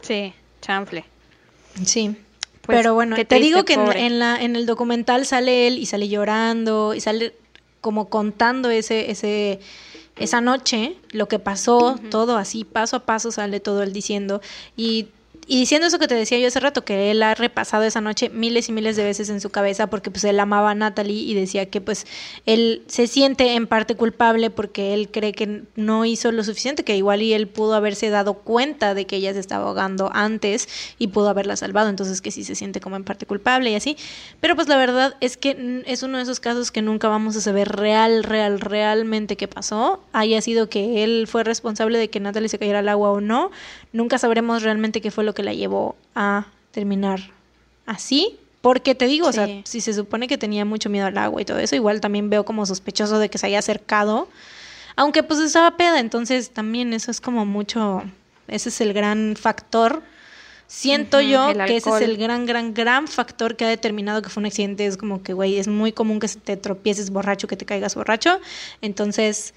[0.00, 0.32] Sí,
[0.62, 1.04] chanfle.
[1.84, 2.16] Sí.
[2.70, 5.86] Pues, pero bueno, qué te digo que en la, en el documental sale él y
[5.86, 7.34] sale llorando y sale
[7.80, 9.60] como contando ese, ese,
[10.16, 14.40] esa noche, lo que pasó, todo así, paso a paso sale todo él diciendo.
[14.76, 15.08] Y,
[15.50, 18.28] y diciendo eso que te decía yo hace rato, que él ha repasado esa noche
[18.28, 21.34] miles y miles de veces en su cabeza porque pues él amaba a Natalie y
[21.34, 22.06] decía que pues
[22.46, 26.96] él se siente en parte culpable porque él cree que no hizo lo suficiente, que
[26.96, 30.68] igual y él pudo haberse dado cuenta de que ella se estaba ahogando antes
[31.00, 33.96] y pudo haberla salvado, entonces que sí se siente como en parte culpable y así.
[34.38, 37.40] Pero pues la verdad es que es uno de esos casos que nunca vamos a
[37.40, 40.00] saber real, real, realmente qué pasó.
[40.12, 43.50] Haya sido que él fue responsable de que Natalie se cayera al agua o no.
[43.92, 47.20] Nunca sabremos realmente qué fue lo que la llevó a terminar
[47.86, 48.38] así.
[48.60, 51.46] Porque te digo, o sea, si se supone que tenía mucho miedo al agua y
[51.46, 54.28] todo eso, igual también veo como sospechoso de que se haya acercado.
[54.96, 58.02] Aunque pues estaba peda, entonces también eso es como mucho,
[58.48, 60.02] ese es el gran factor.
[60.66, 64.42] Siento yo que ese es el gran, gran, gran factor que ha determinado que fue
[64.42, 64.84] un accidente.
[64.84, 68.40] Es como que, güey, es muy común que te tropieces borracho, que te caigas borracho.
[68.82, 69.54] Entonces,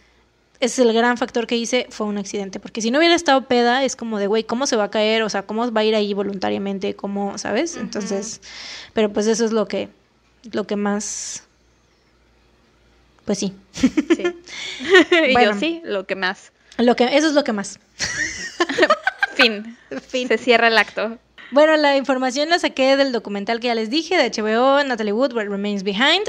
[0.59, 2.59] ese es el gran factor que hice, fue un accidente.
[2.59, 5.23] Porque si no hubiera estado peda, es como de, güey, ¿cómo se va a caer?
[5.23, 6.95] O sea, ¿cómo va a ir ahí voluntariamente?
[6.95, 7.75] ¿Cómo, sabes?
[7.75, 8.41] Entonces,
[8.93, 9.89] pero pues eso es lo que,
[10.51, 11.43] lo que más,
[13.25, 13.53] pues sí.
[13.73, 14.23] Sí.
[15.33, 15.51] Bueno.
[15.51, 16.51] yo sí, lo que más.
[16.77, 17.79] Lo que, eso es lo que más.
[19.35, 19.77] Fin.
[20.07, 20.27] Fin.
[20.27, 21.17] Se cierra el acto.
[21.53, 25.33] Bueno, la información la saqué del documental que ya les dije, de HBO, Natalie Wood,
[25.35, 26.27] What Remains Behind.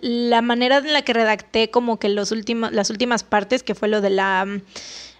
[0.00, 3.88] La manera en la que redacté como que los últimos, las últimas partes, que fue
[3.88, 4.46] lo de la...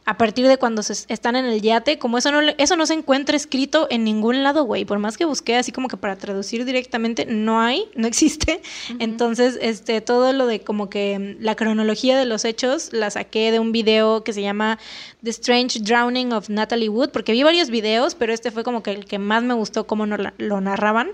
[0.06, 2.92] A partir de cuando se están en el yate, como eso no, eso no se
[2.92, 4.84] encuentra escrito en ningún lado, güey.
[4.84, 8.60] Por más que busqué así como que para traducir directamente, no hay, no existe.
[8.98, 13.50] Entonces, este, todo lo de como que mm, la cronología de los hechos la saqué
[13.50, 14.78] de un video que se llama
[15.22, 18.90] The Strange Drowning of Natalie Wood, porque vi varios videos, pero este fue como que
[18.92, 21.08] el que más me gustó cómo no la- lo narraban.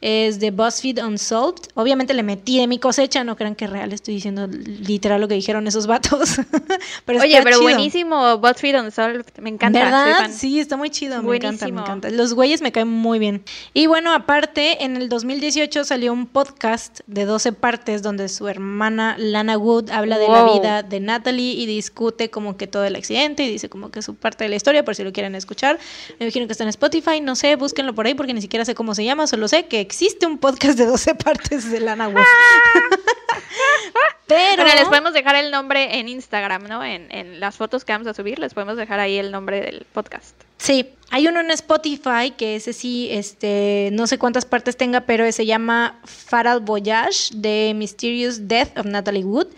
[0.00, 1.68] Es de BuzzFeed Unsolved.
[1.74, 5.34] Obviamente le metí de mi cosecha, no crean que real estoy diciendo literal lo que
[5.34, 6.36] dijeron esos vatos.
[7.04, 7.62] pero Oye, pero chido.
[7.62, 9.26] buenísimo BuzzFeed Unsolved.
[9.40, 9.84] Me encanta.
[9.84, 10.30] ¿Verdad?
[10.32, 12.10] Sí, está muy chido, me encanta, me encanta.
[12.10, 13.42] Los güeyes me caen muy bien.
[13.74, 19.16] Y bueno, aparte, en el 2018 salió un podcast de 12 partes donde su hermana
[19.18, 23.44] Lana Wood habla de la vida de Natalie y discute como que todo el accidente
[23.44, 25.78] y dice como que su parte de la historia, por si lo quieren escuchar.
[26.18, 28.74] Me imagino que está en Spotify, no sé, búsquenlo por ahí porque ni siquiera sé
[28.74, 32.22] cómo se llama, solo sé que existe un podcast de 12 partes de Lana Wood.
[34.28, 34.62] Pero...
[34.62, 36.84] Bueno, les podemos dejar el nombre en Instagram, ¿no?
[36.84, 39.84] En, en las fotos que vamos a subir, les podemos dejar ahí el nombre del
[39.92, 40.36] podcast.
[40.58, 45.30] Sí, hay uno en Spotify que ese sí, este, no sé cuántas partes tenga, pero
[45.32, 49.48] se llama Fatal Voyage de Mysterious Death of Natalie Wood,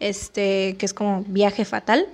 [0.00, 2.06] este, que es como viaje fatal.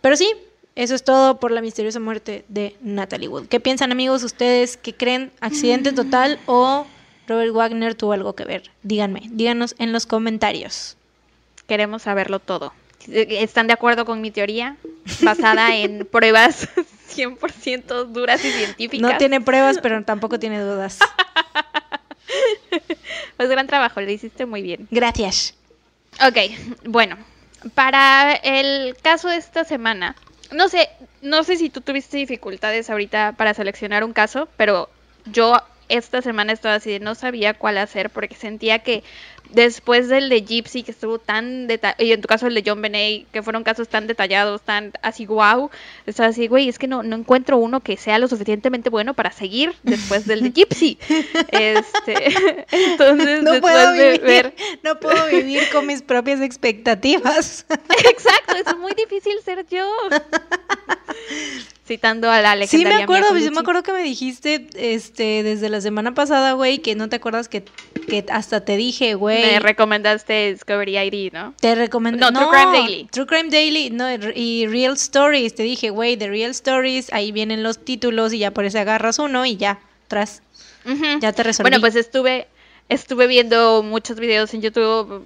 [0.00, 0.32] Pero sí,
[0.76, 3.48] eso es todo por la misteriosa muerte de Natalie Wood.
[3.48, 4.78] ¿Qué piensan amigos ustedes?
[4.78, 5.30] ¿Qué creen?
[5.40, 6.86] ¿Accidente total o
[7.32, 8.70] Robert Wagner tuvo algo que ver?
[8.82, 10.98] Díganme, díganos en los comentarios.
[11.66, 12.74] Queremos saberlo todo.
[13.08, 14.76] ¿Están de acuerdo con mi teoría?
[15.22, 16.68] Basada en pruebas
[17.16, 19.10] 100% duras y científicas.
[19.12, 20.98] No tiene pruebas, pero tampoco tiene dudas.
[23.36, 24.86] Pues gran trabajo, lo hiciste muy bien.
[24.90, 25.54] Gracias.
[26.24, 26.36] Ok,
[26.84, 27.16] bueno,
[27.74, 30.14] para el caso de esta semana,
[30.52, 30.88] no sé,
[31.20, 34.88] no sé si tú tuviste dificultades ahorita para seleccionar un caso, pero
[35.26, 35.60] yo
[35.92, 39.04] esta semana estaba así de no sabía cuál hacer porque sentía que
[39.50, 42.80] después del de Gypsy, que estuvo tan detallado, y en tu caso el de John
[42.80, 45.70] Benet, que fueron casos tan detallados, tan así wow,
[46.06, 49.30] estaba así, güey, es que no, no encuentro uno que sea lo suficientemente bueno para
[49.32, 50.98] seguir después del de Gypsy.
[51.50, 54.54] este, entonces, No después puedo, de vivir, ver...
[54.82, 57.66] no puedo vivir con mis propias expectativas.
[58.08, 59.90] Exacto, es muy difícil ser yo.
[61.86, 65.80] Citando a la Sí, me acuerdo, yo me acuerdo que me dijiste este, desde la
[65.80, 67.64] semana pasada, güey, que no te acuerdas que,
[68.08, 69.31] que hasta te dije, güey.
[69.40, 71.54] Me recomendaste Discovery ID, ¿no?
[71.60, 72.30] Te recomiendo.
[72.30, 73.08] No, True Crime Daily.
[73.10, 75.54] True Crime Daily no, y Real Stories.
[75.54, 79.18] Te dije, güey, de Real Stories, ahí vienen los títulos y ya por eso agarras
[79.18, 80.42] uno y ya, tras.
[81.20, 81.70] Ya te resolví.
[81.70, 82.48] Bueno, pues estuve,
[82.88, 85.24] estuve viendo muchos videos en YouTube.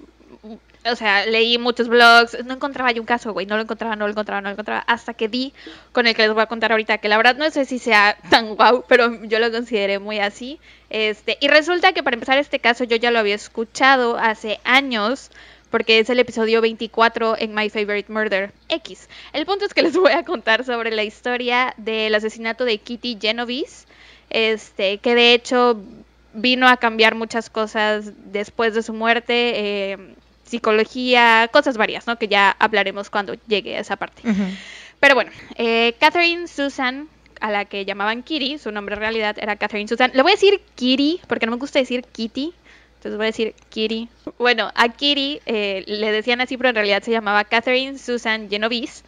[0.90, 2.44] O sea, leí muchos blogs.
[2.44, 3.46] No encontraba yo un caso, güey.
[3.46, 4.80] No lo encontraba, no lo encontraba, no lo encontraba.
[4.86, 5.52] Hasta que di
[5.92, 6.98] con el que les voy a contar ahorita.
[6.98, 10.60] Que la verdad no sé si sea tan guau, pero yo lo consideré muy así.
[10.90, 15.30] Este, y resulta que para empezar este caso yo ya lo había escuchado hace años.
[15.70, 19.08] Porque es el episodio 24 en My Favorite Murder X.
[19.32, 23.18] El punto es que les voy a contar sobre la historia del asesinato de Kitty
[23.20, 23.86] Genovese.
[24.30, 25.80] Este, que de hecho
[26.36, 30.14] vino a cambiar muchas cosas después de su muerte, eh,
[30.46, 32.18] psicología, cosas varias, ¿no?
[32.18, 34.22] Que ya hablaremos cuando llegue a esa parte.
[35.00, 37.08] Pero bueno, eh, Catherine Susan,
[37.40, 40.10] a la que llamaban Kitty, su nombre en realidad era Catherine Susan.
[40.14, 42.54] Le voy a decir Kitty, porque no me gusta decir Kitty.
[42.96, 44.08] Entonces voy a decir Kitty.
[44.38, 49.02] Bueno, a Kitty eh, le decían así, pero en realidad se llamaba Catherine Susan Genovese.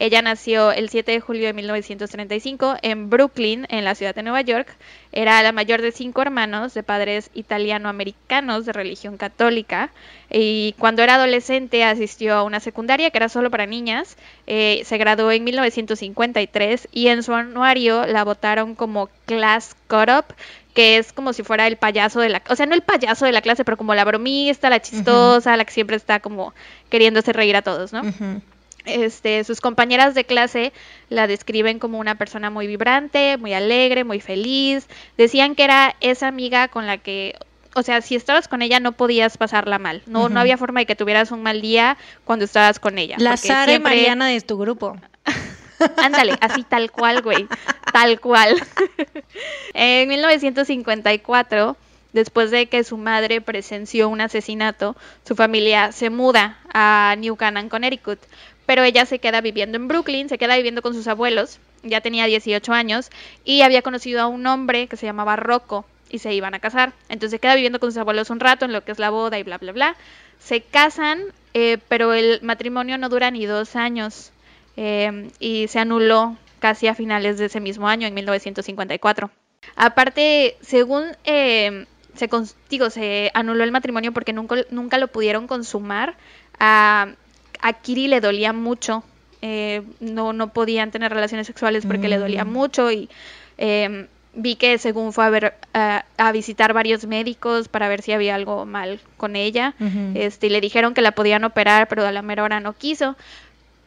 [0.00, 4.42] Ella nació el 7 de julio de 1935 en Brooklyn, en la ciudad de Nueva
[4.42, 4.68] York.
[5.10, 9.90] Era la mayor de cinco hermanos de padres italiano-americanos de religión católica.
[10.30, 14.16] Y cuando era adolescente asistió a una secundaria que era solo para niñas.
[14.46, 20.34] Eh, se graduó en 1953 y en su anuario la votaron como Class Cut Up,
[20.74, 22.42] que es como si fuera el payaso de la...
[22.48, 25.64] O sea, no el payaso de la clase, pero como la bromista, la chistosa, la
[25.64, 26.54] que siempre está como
[26.88, 28.02] queriéndose reír a todos, ¿no?
[28.88, 30.72] Este, sus compañeras de clase
[31.08, 34.86] la describen como una persona muy vibrante, muy alegre, muy feliz.
[35.16, 37.36] Decían que era esa amiga con la que,
[37.74, 40.02] o sea, si estabas con ella no podías pasarla mal.
[40.06, 43.16] No, no había forma de que tuvieras un mal día cuando estabas con ella.
[43.18, 44.96] La Sara siempre- Mariana de tu grupo.
[45.96, 47.46] Ándale, así tal cual, güey.
[47.92, 48.56] Tal cual.
[49.74, 51.76] en 1954,
[52.12, 57.68] después de que su madre presenció un asesinato, su familia se muda a New Canaan,
[57.68, 58.18] Connecticut.
[58.68, 61.58] Pero ella se queda viviendo en Brooklyn, se queda viviendo con sus abuelos.
[61.82, 63.08] Ya tenía 18 años
[63.42, 66.92] y había conocido a un hombre que se llamaba Rocco y se iban a casar.
[67.08, 69.38] Entonces se queda viviendo con sus abuelos un rato en lo que es la boda
[69.38, 69.96] y bla, bla, bla.
[70.38, 71.22] Se casan,
[71.54, 74.32] eh, pero el matrimonio no dura ni dos años
[74.76, 79.30] eh, y se anuló casi a finales de ese mismo año, en 1954.
[79.76, 82.28] Aparte, según eh, se,
[82.68, 86.16] digo, se anuló el matrimonio porque nunca, nunca lo pudieron consumar,
[86.60, 87.14] a,
[87.60, 89.02] a Kiri le dolía mucho,
[89.42, 92.52] eh, no, no podían tener relaciones sexuales porque le dolía Mm.
[92.52, 93.08] mucho y
[93.56, 98.12] eh, vi que según fue a, ver, a, a visitar varios médicos para ver si
[98.12, 99.74] había algo mal con ella,
[100.14, 103.16] este, y le dijeron que la podían operar, pero a la mera hora no quiso.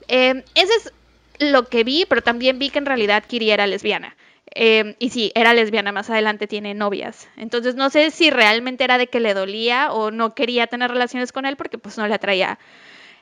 [0.07, 0.93] Eh, ese es
[1.39, 4.15] lo que vi, pero también vi que en realidad Kiri era lesbiana.
[4.53, 7.29] Eh, y sí, era lesbiana, más adelante tiene novias.
[7.37, 11.31] Entonces no sé si realmente era de que le dolía o no quería tener relaciones
[11.31, 12.59] con él porque pues no le atraía.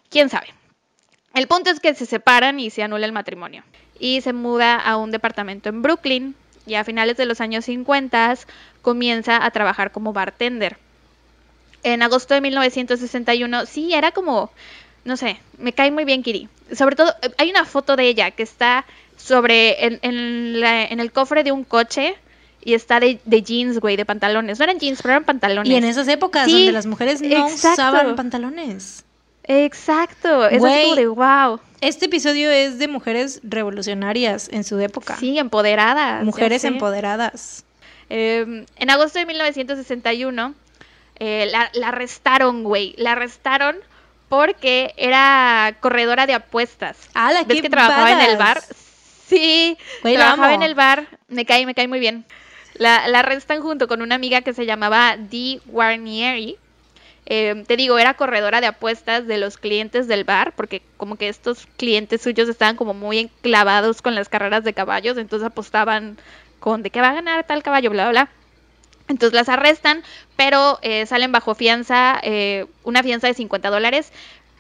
[0.10, 0.47] ¿Quién sabe?
[1.34, 3.64] El punto es que se separan y se anula el matrimonio.
[3.99, 6.36] Y se muda a un departamento en Brooklyn
[6.66, 8.36] y a finales de los años 50
[8.82, 10.78] comienza a trabajar como bartender.
[11.84, 14.51] En agosto de 1961, sí, era como,
[15.05, 16.49] no sé, me cae muy bien Kiri.
[16.74, 18.86] Sobre todo, hay una foto de ella que está
[19.18, 22.16] sobre, en, en la- en el cofre de un coche
[22.64, 24.60] y está de, de jeans, güey, de pantalones.
[24.60, 25.72] No eran jeans, pero eran pantalones.
[25.72, 27.82] Y en esas épocas Sí, donde las mujeres no exacto.
[27.82, 29.05] usaban pantalones.
[29.49, 30.83] Exacto, es así Güey.
[30.83, 31.59] como de wow.
[31.81, 35.17] Este episodio es de mujeres revolucionarias en su época.
[35.17, 36.23] Sí, empoderadas.
[36.23, 37.65] mujeres empoderadas.
[38.11, 40.53] Eh, en agosto de 1961
[41.19, 42.93] eh, la, la arrestaron, güey.
[42.97, 43.77] La arrestaron
[44.29, 46.97] porque era corredora de apuestas.
[47.15, 48.61] Ah, la ¿Ves que trabajaba en el bar?
[49.27, 51.07] Sí, Güey, trabajaba en el bar.
[51.27, 52.23] Me cae, me cae muy bien.
[52.75, 56.57] La, la arrestan junto con una amiga que se llamaba Dee Guarnieri.
[57.32, 61.30] Eh, te digo, era corredora de apuestas de los clientes del bar, porque como que
[61.30, 66.17] estos clientes suyos estaban como muy enclavados con las carreras de caballos, entonces apostaban
[66.59, 68.32] con de que va a ganar tal caballo, bla, bla, bla.
[69.07, 70.03] Entonces las arrestan,
[70.36, 74.11] pero eh, salen bajo fianza, eh, una fianza de 50 dólares,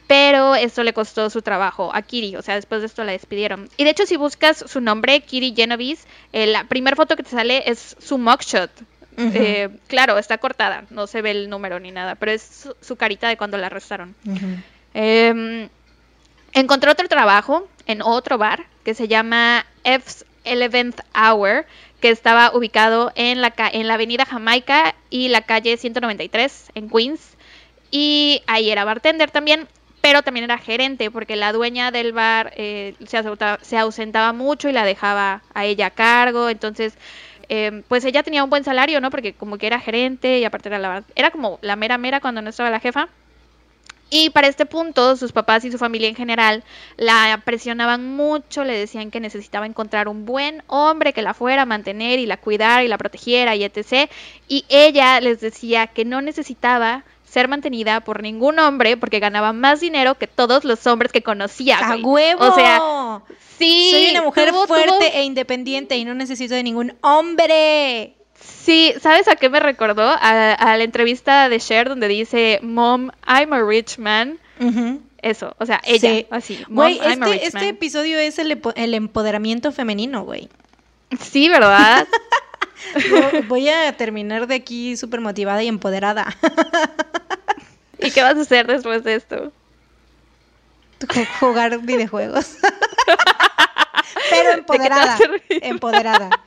[0.07, 3.69] pero esto le costó su trabajo a Kiri, o sea, después de esto la despidieron.
[3.77, 7.29] Y de hecho, si buscas su nombre, Kiri Genovese, eh, la primera foto que te
[7.29, 8.71] sale es su mugshot.
[9.19, 12.95] Eh, claro, está cortada, no se ve el número ni nada, pero es su, su
[12.95, 14.15] carita de cuando la arrestaron.
[14.25, 14.45] Ujú.
[14.93, 15.69] Eh,
[16.53, 21.65] encontró otro trabajo en otro bar que se llama F's Eleventh Hour,
[21.99, 27.35] que estaba ubicado en la, en la avenida Jamaica y la calle 193 en Queens.
[27.91, 29.67] Y ahí era bartender también,
[30.01, 34.69] pero también era gerente, porque la dueña del bar eh, se, ausentaba, se ausentaba mucho
[34.69, 36.49] y la dejaba a ella a cargo.
[36.49, 36.93] Entonces,
[37.49, 39.09] eh, pues ella tenía un buen salario, ¿no?
[39.09, 41.03] Porque como que era gerente y aparte era la...
[41.15, 43.09] Era como la mera mera cuando no estaba la jefa.
[44.11, 46.63] Y para este punto, sus papás y su familia en general
[46.97, 51.65] la presionaban mucho, le decían que necesitaba encontrar un buen hombre que la fuera a
[51.65, 54.09] mantener y la cuidara y la protegiera y etc.
[54.47, 59.79] Y ella les decía que no necesitaba ser mantenida por ningún hombre porque ganaba más
[59.81, 61.77] dinero que todos los hombres que conocía.
[61.79, 62.43] ¡A huevo!
[62.45, 62.81] O sea,
[63.57, 63.89] sí.
[63.91, 68.15] Soy una mujer tuvo- fuerte tuvo- e independiente y no necesito de ningún hombre.
[68.41, 70.01] Sí, ¿sabes a qué me recordó?
[70.03, 74.39] A, a la entrevista de Cher donde dice, Mom, I'm a rich man.
[75.21, 76.27] Eso, o sea, ella, Sí.
[76.29, 76.57] así.
[76.69, 77.67] Mom, Güey, I'm a rich este, este man".
[77.67, 80.47] episodio es el, el empoderamiento femenino, güey.
[81.19, 82.07] Sí, ¿verdad?
[83.09, 86.35] Vo- Voy a terminar de aquí súper motivada y empoderada.
[87.99, 89.51] ¿Y qué vas a hacer después de esto?
[91.01, 92.57] Ju- Jugar videojuegos.
[94.29, 95.17] Pero ¿De qué te empoderada.
[95.49, 96.29] Empoderada.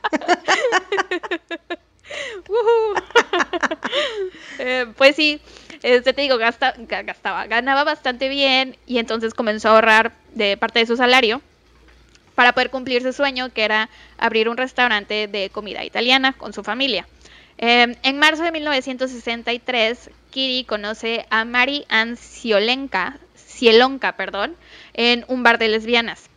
[4.59, 5.41] Eh, pues sí,
[5.81, 10.57] este te digo, gasta- ga- gastaba, ganaba bastante bien y entonces comenzó a ahorrar de
[10.57, 11.41] parte de su salario
[12.35, 16.63] para poder cumplir su sueño, que era abrir un restaurante de comida italiana con su
[16.63, 17.07] familia.
[17.57, 24.55] Eh, en marzo de 1963, Kiri conoce a Mari Ann Cielenka, Cielonka, perdón,
[24.93, 26.29] en un bar de lesbianas.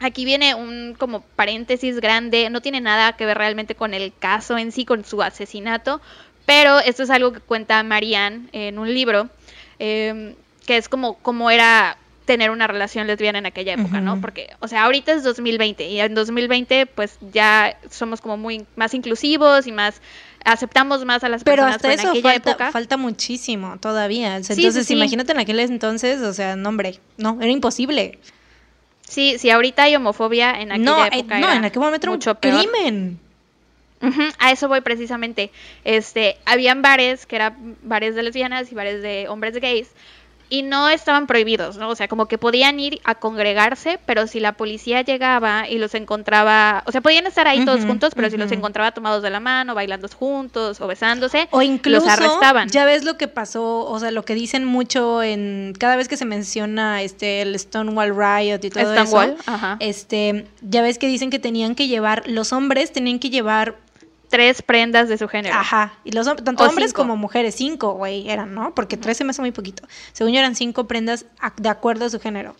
[0.00, 4.58] Aquí viene un como paréntesis grande, no tiene nada que ver realmente con el caso
[4.58, 6.00] en sí, con su asesinato,
[6.44, 9.28] pero esto es algo que cuenta Marianne en un libro,
[9.78, 10.34] eh,
[10.66, 11.98] que es como, como era
[12.32, 14.18] tener una relación lesbiana en aquella época, ¿no?
[14.20, 18.94] Porque, o sea, ahorita es 2020 y en 2020 pues ya somos como muy más
[18.94, 20.00] inclusivos y más
[20.44, 22.72] aceptamos más a las Pero personas hasta pero en eso aquella falta, época.
[22.72, 24.36] falta muchísimo todavía.
[24.36, 24.94] Entonces, sí, sí.
[24.94, 28.18] imagínate en aquel entonces, o sea, no, hombre, no, era imposible.
[29.06, 31.38] Sí, sí, ahorita hay homofobia en aquella No, eh, época.
[31.38, 32.60] no, era en aquel momento era un mucho peor.
[32.62, 33.18] crimen.
[34.38, 35.52] A eso voy precisamente.
[35.84, 39.90] Este, habían bares que eran bares de lesbianas y bares de hombres gays
[40.52, 41.88] y no estaban prohibidos, ¿no?
[41.88, 45.94] O sea, como que podían ir a congregarse, pero si la policía llegaba y los
[45.94, 49.40] encontraba, o sea, podían estar ahí todos juntos, pero si los encontraba tomados de la
[49.40, 52.68] mano, bailando juntos o besándose, O incluso, los arrestaban.
[52.68, 56.18] ya ves lo que pasó, o sea, lo que dicen mucho en cada vez que
[56.18, 59.50] se menciona este el Stonewall Riot y todo Stonewall, eso.
[59.50, 59.78] ajá.
[59.80, 63.76] Este, ya ves que dicen que tenían que llevar los hombres tenían que llevar
[64.32, 65.54] Tres prendas de su género.
[65.54, 67.02] Ajá, y los tanto O hombres cinco.
[67.02, 68.74] como mujeres, cinco, güey, eran, ¿no?
[68.74, 69.86] Porque tres se me hace muy poquito.
[70.14, 71.26] Según yo eran cinco prendas
[71.58, 72.56] de acuerdo a su género.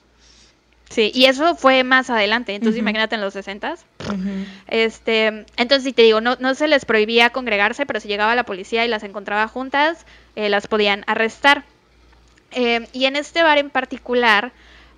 [0.91, 3.77] Sí, y eso fue más adelante, entonces imagínate en los 60
[4.69, 8.45] Este, entonces, si te digo, no, no se les prohibía congregarse, pero si llegaba la
[8.45, 10.05] policía y las encontraba juntas,
[10.37, 11.65] eh, las podían arrestar.
[12.51, 14.53] Eh, y en este bar en particular,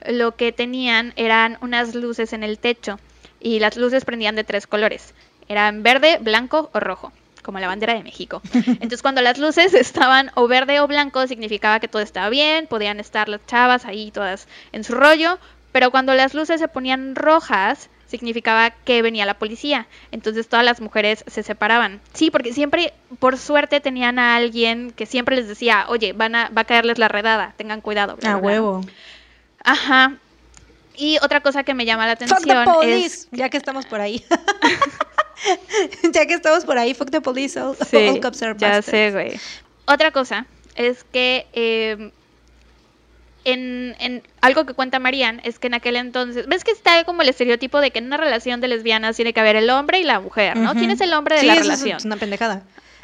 [0.05, 2.99] lo que tenían eran unas luces en el techo,
[3.39, 5.15] y las luces prendían de tres colores.
[5.49, 8.41] Eran verde, blanco o rojo, como la bandera de México.
[8.53, 13.01] Entonces, cuando las luces estaban o verde o blanco, significaba que todo estaba bien, podían
[13.01, 15.39] estar las chavas ahí todas en su rollo,
[15.73, 19.87] pero cuando las luces se ponían rojas, significaba que venía la policía.
[20.13, 22.01] Entonces todas las mujeres se separaban.
[22.13, 26.49] Sí, porque siempre, por suerte, tenían a alguien que siempre les decía, oye, van a,
[26.51, 28.17] va a caerles la redada, tengan cuidado.
[28.17, 28.47] bla, A bla, bla".
[28.49, 28.81] huevo.
[29.65, 30.15] Ajá.
[30.97, 33.29] Y otra cosa que me llama la Fuck the atención police, es...
[33.33, 34.25] ya que estamos por ahí.
[36.13, 39.11] ya que estamos por ahí, fuck the police, all, Sí, all cops are ya sé,
[39.11, 39.39] güey.
[39.87, 42.11] Otra cosa es que eh,
[43.45, 47.23] en, en algo que cuenta Marianne es que en aquel entonces, ves que está como
[47.23, 50.05] el estereotipo de que en una relación de lesbianas tiene que haber el hombre y
[50.05, 50.71] la mujer, ¿no?
[50.71, 50.79] Ujú.
[50.79, 51.97] ¿Quién es el hombre de Sí, la eso relación?
[51.99, 52.63] Es una pendejada.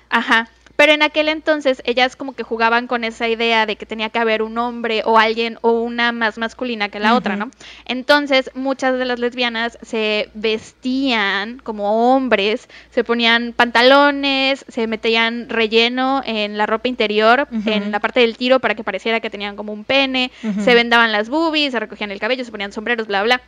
[0.09, 0.49] Ajá.
[0.81, 4.19] Pero en aquel entonces ellas como que jugaban con esa idea de que tenía que
[4.19, 7.51] haber un hombre o alguien o una más masculina que la otra, ¿no?
[7.85, 16.23] Entonces muchas de las lesbianas se vestían como hombres, se ponían pantalones, se metían relleno
[16.25, 19.75] en la ropa interior, en la parte del tiro para que pareciera que tenían como
[19.75, 20.31] un pene,
[20.65, 23.43] se vendaban las boobies, se recogían el cabello, se ponían sombreros, bla, bla.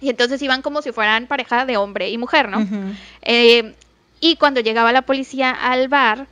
[0.00, 2.66] Y entonces iban como si fueran pareja de hombre y mujer, ¿no?
[3.22, 3.72] Eh,
[4.18, 6.26] y cuando llegaba la policía al bar,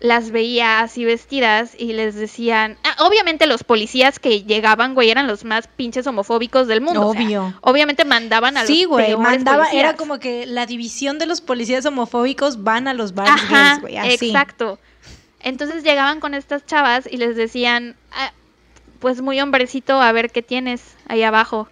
[0.00, 5.26] las veía así vestidas y les decían, ah, obviamente los policías que llegaban, güey, eran
[5.26, 7.08] los más pinches homofóbicos del mundo.
[7.08, 7.54] Obvio.
[7.62, 12.62] obviamente mandaban a sí, güey, mandaba, era como que la división de los policías homofóbicos
[12.62, 13.42] van a los bares
[13.80, 14.26] güey, así.
[14.26, 14.78] Exacto.
[15.40, 18.32] Entonces llegaban con estas chavas y les decían, ah,
[19.00, 21.68] pues muy hombrecito, a ver qué tienes ahí abajo.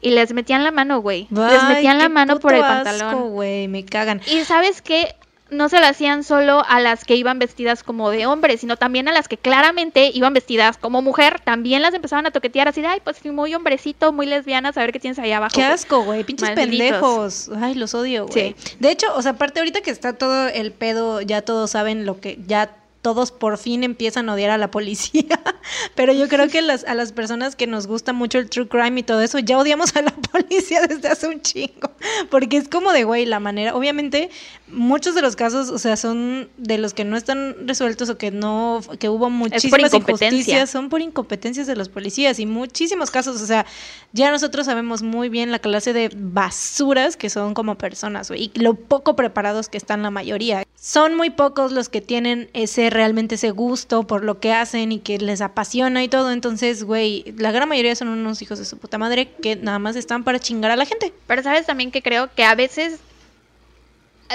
[0.00, 1.26] Y les metían la mano, güey.
[1.30, 3.30] Les metían la mano por el pantalón.
[3.30, 4.20] güey, me cagan.
[4.26, 5.16] Y sabes qué,
[5.50, 9.08] no se lo hacían solo a las que iban vestidas como de hombre, sino también
[9.08, 12.88] a las que claramente iban vestidas como mujer, también las empezaban a toquetear así de,
[12.88, 15.54] ay, pues muy hombrecito, muy lesbianas, a ver qué tienes ahí abajo.
[15.54, 17.50] Qué asco, güey, pinches pendejos.
[17.60, 18.54] Ay, los odio, güey.
[18.78, 22.20] De hecho, o sea, aparte ahorita que está todo el pedo, ya todos saben lo
[22.20, 22.70] que, ya
[23.02, 25.40] todos por fin empiezan a odiar a la policía.
[25.94, 29.00] Pero yo creo que las, a las personas que nos gusta mucho el true crime
[29.00, 31.90] y todo eso, ya odiamos a la policía desde hace un chingo.
[32.30, 33.74] Porque es como de, güey, la manera.
[33.74, 34.30] Obviamente,
[34.70, 38.30] muchos de los casos, o sea, son de los que no están resueltos o que
[38.30, 43.46] no, que hubo muchísimas injusticias, son por incompetencias de los policías y muchísimos casos, o
[43.46, 43.66] sea,
[44.12, 48.58] ya nosotros sabemos muy bien la clase de basuras que son como personas, güey, y
[48.58, 50.64] lo poco preparados que están la mayoría.
[50.80, 55.00] Son muy pocos los que tienen ese realmente ese gusto por lo que hacen y
[55.00, 56.30] que les apasiona y todo.
[56.30, 59.96] Entonces, güey, la gran mayoría son unos hijos de su puta madre que nada más
[59.96, 61.12] están para chingar a la gente.
[61.26, 63.00] Pero sabes también que creo que a veces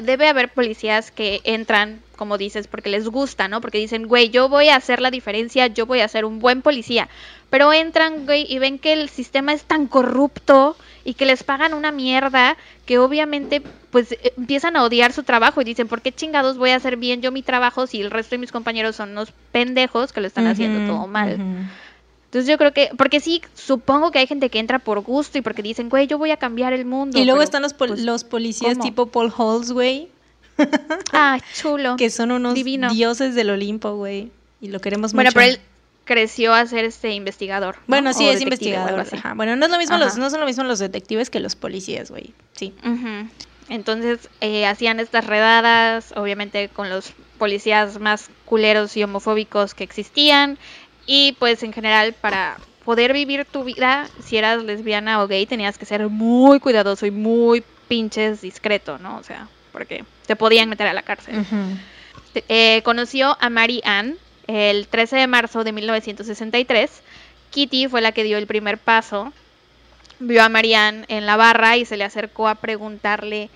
[0.01, 3.61] debe haber policías que entran, como dices, porque les gusta, ¿no?
[3.61, 6.61] Porque dicen, güey, yo voy a hacer la diferencia, yo voy a ser un buen
[6.61, 7.09] policía.
[7.49, 11.73] Pero entran, güey, y ven que el sistema es tan corrupto y que les pagan
[11.73, 16.11] una mierda que obviamente pues eh, empiezan a odiar su trabajo y dicen, ¿por qué
[16.11, 19.11] chingados voy a hacer bien yo mi trabajo si el resto de mis compañeros son
[19.11, 21.37] unos pendejos que lo están haciendo todo mal?
[22.33, 25.41] Entonces yo creo que, porque sí, supongo que hay gente que entra por gusto y
[25.41, 27.19] porque dicen, güey, yo voy a cambiar el mundo.
[27.19, 30.09] Y luego están los, pues, los policías tipo Paul Halls, güey.
[31.13, 31.95] ah, chulo.
[31.95, 34.31] que son unos dioses del Olimpo, güey.
[34.61, 35.17] Y lo queremos mucho.
[35.17, 35.59] Bueno, pero él
[36.05, 37.75] creció a ser este investigador.
[37.85, 39.05] Bueno, sí, es investigador.
[39.35, 42.09] Bueno, no es lo mismo los, no son lo mismo los detectives que los policías,
[42.09, 42.33] güey.
[42.53, 42.73] Sí.
[43.69, 50.57] Entonces eh, hacían estas redadas, obviamente con los policías más culeros y homofóbicos que existían.
[51.05, 55.77] Y pues en general para poder vivir tu vida, si eras lesbiana o gay, tenías
[55.77, 59.17] que ser muy cuidadoso y muy pinches discreto, ¿no?
[59.17, 61.45] O sea, porque te podían meter a la cárcel.
[62.49, 64.15] Eh, conoció a Mary Ann
[64.47, 66.89] el 13 de marzo de 1963.
[67.51, 69.31] Kitty fue la que dio el primer paso.
[70.19, 73.49] Vio a Marianne en la barra y se le acercó a preguntarle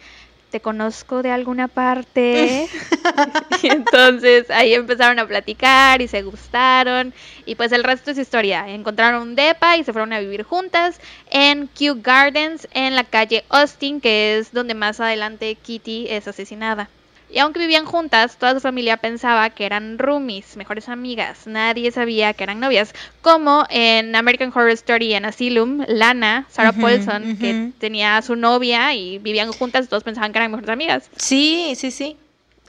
[0.49, 2.67] te conozco de alguna parte.
[3.63, 7.13] y entonces ahí empezaron a platicar y se gustaron.
[7.45, 8.67] Y pues el resto es historia.
[8.69, 13.43] Encontraron un DEPA y se fueron a vivir juntas en Kew Gardens, en la calle
[13.49, 16.89] Austin, que es donde más adelante Kitty es asesinada.
[17.29, 21.45] Y aunque vivían juntas, toda su familia pensaba que eran roomies, mejores amigas.
[21.45, 22.93] Nadie sabía que eran novias.
[23.21, 28.93] Como en American Horror Story en Asylum, Lana, Sarah Paulson, que tenía a su novia
[28.93, 31.09] y vivían juntas, todos pensaban que eran mejores amigas.
[31.17, 32.15] Sí, sí, sí.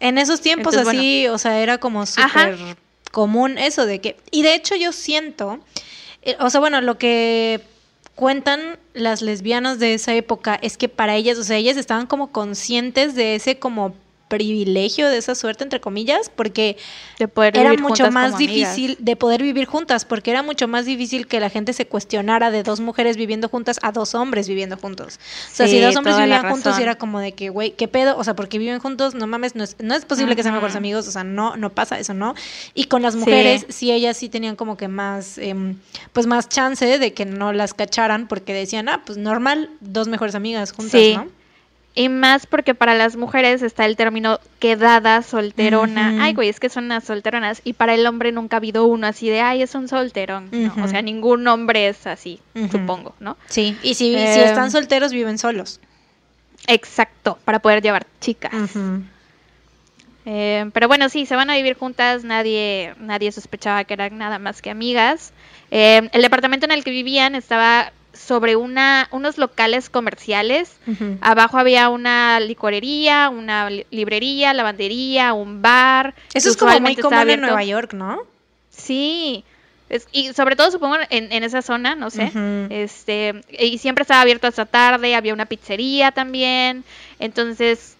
[0.00, 2.56] En esos tiempos así, o sea, era como súper
[3.12, 4.16] común eso de que...
[4.32, 5.60] Y de hecho yo siento,
[6.22, 7.60] eh, o sea, bueno, lo que
[8.16, 12.32] cuentan las lesbianas de esa época es que para ellas, o sea, ellas estaban como
[12.32, 13.94] conscientes de ese como
[14.28, 16.76] privilegio de esa suerte, entre comillas, porque
[17.18, 21.50] era mucho más difícil de poder vivir juntas, porque era mucho más difícil que la
[21.50, 25.18] gente se cuestionara de dos mujeres viviendo juntas a dos hombres viviendo juntos.
[25.52, 28.16] O sea, si dos hombres vivían juntos, era como de que, güey, ¿qué pedo?
[28.16, 30.76] O sea, porque viven juntos, no mames, no es, no es posible que sean mejores
[30.76, 32.34] amigos, o sea, no, no pasa eso, ¿no?
[32.74, 35.76] Y con las mujeres, sí, ellas sí tenían como que más, em,
[36.12, 40.34] pues más chance de que no las cacharan, porque decían, ah, pues normal, dos mejores
[40.34, 41.37] amigas juntas, ¿no?
[41.98, 46.22] Y más porque para las mujeres está el término quedada solterona.
[46.22, 47.60] Ay, güey, es que son unas solteronas.
[47.64, 50.48] Y para el hombre nunca ha habido uno así de, ay, es un solterón.
[50.80, 52.38] O sea, ningún hombre es así,
[52.70, 53.36] supongo, ¿no?
[53.48, 55.80] Sí, y si, si eh, están solteros, viven solos.
[56.68, 58.52] Exacto, para poder llevar chicas.
[60.24, 64.38] Eh, pero bueno, sí, se van a vivir juntas, nadie, nadie sospechaba que eran nada
[64.38, 65.32] más que amigas.
[65.72, 70.76] Eh, el departamento en el que vivían estaba sobre una, unos locales comerciales.
[71.20, 76.14] Abajo había una licorería, una li- librería, lavandería, un bar.
[76.34, 77.40] Eso es como muy común en.
[77.42, 78.22] Nueva York, ¿no?
[78.70, 79.44] Sí.
[79.88, 82.30] Es- y sobre todo supongo en, en esa zona, no sé.
[82.70, 86.84] Este, y siempre estaba abierto hasta tarde, había una pizzería también.
[87.18, 87.96] Entonces,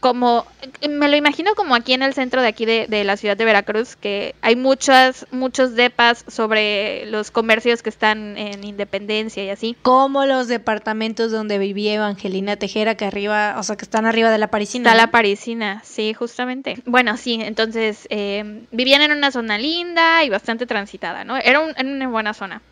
[0.00, 0.46] como
[0.88, 3.44] me lo imagino como aquí en el centro de aquí de, de la ciudad de
[3.44, 9.76] Veracruz, que hay muchas, muchos depas sobre los comercios que están en Independencia y así.
[9.82, 14.38] Como los departamentos donde vivía Evangelina Tejera, que arriba, o sea, que están arriba de
[14.38, 14.90] la parisina.
[14.90, 16.78] Está la parisina, sí, justamente.
[16.86, 21.36] Bueno, sí, entonces eh, vivían en una zona linda y bastante transitada, ¿no?
[21.36, 22.62] Era, un- era una buena zona.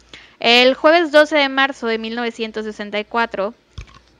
[0.41, 3.55] El jueves 12 de marzo de 1964,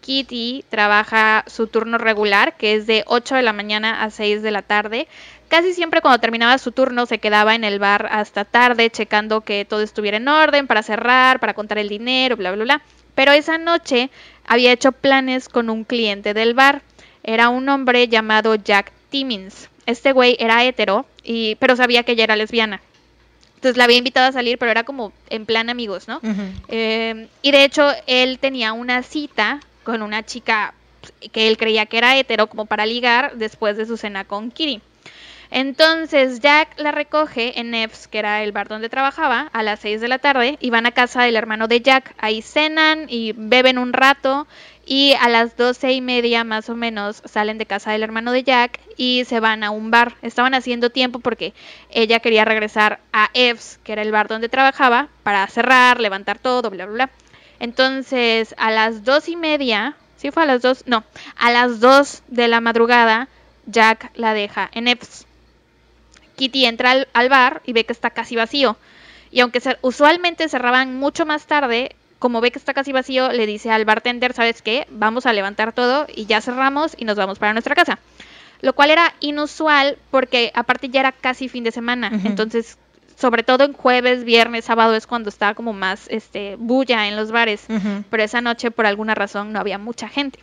[0.09, 4.51] Kitty trabaja su turno regular, que es de 8 de la mañana a 6 de
[4.51, 5.07] la tarde.
[5.49, 9.67] Casi siempre cuando terminaba su turno se quedaba en el bar hasta tarde, checando que
[9.67, 12.83] todo estuviera en orden para cerrar, para contar el dinero, bla, bla, bla.
[13.15, 14.09] Pero esa noche
[14.47, 16.81] había hecho planes con un cliente del bar.
[17.23, 19.69] Era un hombre llamado Jack Timmins.
[19.85, 22.81] Este güey era hetero, y, pero sabía que ella era lesbiana.
[23.57, 26.23] Entonces la había invitado a salir, pero era como en plan amigos, ¿no?
[26.69, 30.75] Eh, y de hecho, él tenía una cita con una chica
[31.33, 34.83] que él creía que era hetero como para ligar después de su cena con Kitty.
[35.51, 40.03] Entonces Jack la recoge en Eps, que era el bar donde trabajaba, a las 6
[40.03, 42.15] de la tarde y van a casa del hermano de Jack.
[42.19, 44.47] Ahí cenan y beben un rato
[44.85, 48.43] y a las doce y media más o menos salen de casa del hermano de
[48.43, 50.17] Jack y se van a un bar.
[50.21, 51.55] Estaban haciendo tiempo porque
[51.89, 56.69] ella quería regresar a Eves, que era el bar donde trabajaba, para cerrar, levantar todo,
[56.69, 57.11] bla, bla, bla.
[57.61, 60.85] Entonces, a las dos y media, ¿sí fue a las dos?
[60.87, 61.05] No,
[61.37, 63.29] a las dos de la madrugada,
[63.67, 65.27] Jack la deja en Eps.
[66.37, 68.77] Kitty entra al, al bar y ve que está casi vacío.
[69.31, 73.47] Y aunque cer- usualmente cerraban mucho más tarde, como ve que está casi vacío, le
[73.47, 74.87] dice al bartender, ¿sabes qué?
[74.91, 77.99] Vamos a levantar todo y ya cerramos y nos vamos para nuestra casa.
[78.61, 82.11] Lo cual era inusual porque aparte ya era casi fin de semana.
[82.25, 82.79] Entonces,
[83.19, 87.33] sobre todo en jueves, viernes, sábado es cuando está como más este bulla en los
[87.33, 87.67] bares.
[88.11, 90.39] Pero esa noche por alguna razón no había mucha gente.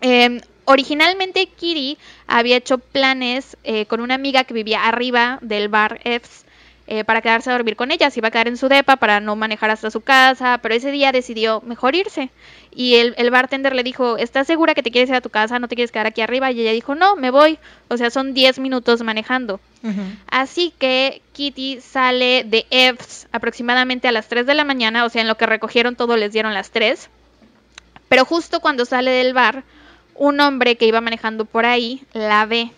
[0.00, 6.00] Eh, originalmente Kiri había hecho planes eh, con una amiga que vivía arriba del bar
[6.04, 6.46] F's
[6.86, 8.10] eh, para quedarse a dormir con ella.
[8.10, 10.90] Se iba a quedar en su depa para no manejar hasta su casa, pero ese
[10.90, 12.30] día decidió mejor irse.
[12.74, 15.58] Y el, el bartender le dijo, ¿estás segura que te quieres ir a tu casa?
[15.58, 16.50] ¿No te quieres quedar aquí arriba?
[16.50, 17.58] Y ella dijo, no, me voy.
[17.88, 19.60] O sea, son 10 minutos manejando.
[20.28, 25.22] Así que Kitty sale de F's aproximadamente a las 3 de la mañana, o sea,
[25.22, 27.10] en lo que recogieron todo les dieron las 3.
[28.08, 29.64] Pero justo cuando sale del bar,
[30.14, 32.70] un hombre que iba manejando por ahí la ve.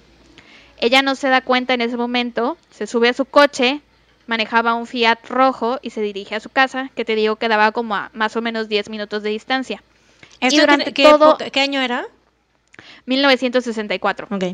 [0.79, 3.81] Ella no se da cuenta en ese momento, se sube a su coche,
[4.27, 7.95] manejaba un Fiat rojo y se dirige a su casa, que te digo quedaba como
[7.95, 9.83] a más o menos 10 minutos de distancia.
[10.41, 12.07] ¿Esto Y durante qué, todo- qué año era?
[13.07, 14.29] 1964.
[14.31, 14.45] Ok.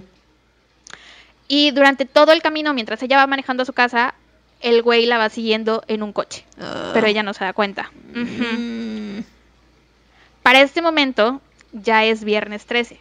[1.48, 4.14] Y durante todo el camino, mientras ella va manejando a su casa,
[4.60, 6.44] el güey la va siguiendo en un coche.
[6.92, 7.90] Pero ella no se da cuenta.
[8.12, 9.20] Mm.
[10.42, 11.40] Para este momento,
[11.72, 13.00] ya es viernes 13.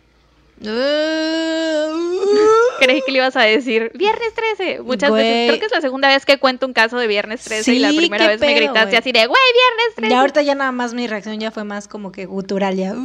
[2.79, 5.23] Creí que le ibas a decir viernes 13 muchas Güey.
[5.23, 5.47] veces.
[5.49, 7.89] Creo que es la segunda vez que cuento un caso de viernes 13 y la
[7.89, 8.95] primera vez me gritaste güey.
[8.95, 10.09] así de, güey, viernes 13.
[10.11, 12.95] Ya ahorita ya nada más mi reacción ya fue más como que gutural ya.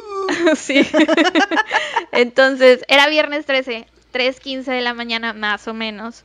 [0.56, 0.86] sí.
[2.12, 6.24] Entonces, era viernes 13, 3.15 de la mañana más o menos.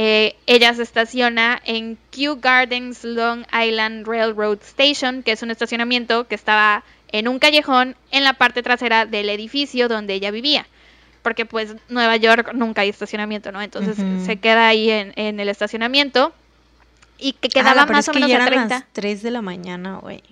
[0.00, 6.28] Eh, ella se estaciona en Kew Gardens Long Island Railroad Station, que es un estacionamiento
[6.28, 10.66] que estaba en un callejón en la parte trasera del edificio donde ella vivía.
[11.28, 13.60] Porque pues Nueva York nunca hay estacionamiento, ¿no?
[13.60, 16.32] Entonces se queda ahí en, en el estacionamiento
[17.18, 18.74] y que quedaba pero más es o que menos ya a eran 30.
[18.76, 20.22] las 3 de la mañana, güey.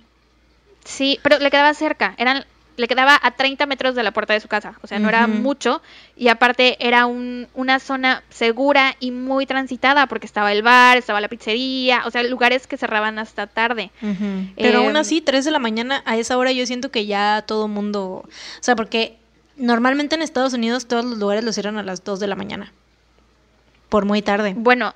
[0.87, 2.47] Sí, pero le quedaba cerca, eran,
[2.79, 5.27] le quedaba a 30 metros de la puerta de su casa, o sea, no era
[5.27, 5.83] mucho,
[6.17, 11.21] y aparte era un, una zona segura y muy transitada, porque estaba el bar, estaba
[11.21, 13.91] la pizzería, o sea, lugares que cerraban hasta tarde.
[14.57, 17.45] Pero aún Em, así, 3 de la mañana, a esa hora yo siento que ya
[17.47, 18.23] todo mundo...
[18.25, 19.19] O sea, porque
[19.57, 22.73] normalmente en Estados Unidos todos los lugares los cierran a las 2 de la mañana.
[23.89, 24.55] Por muy tarde.
[24.57, 24.95] Bueno,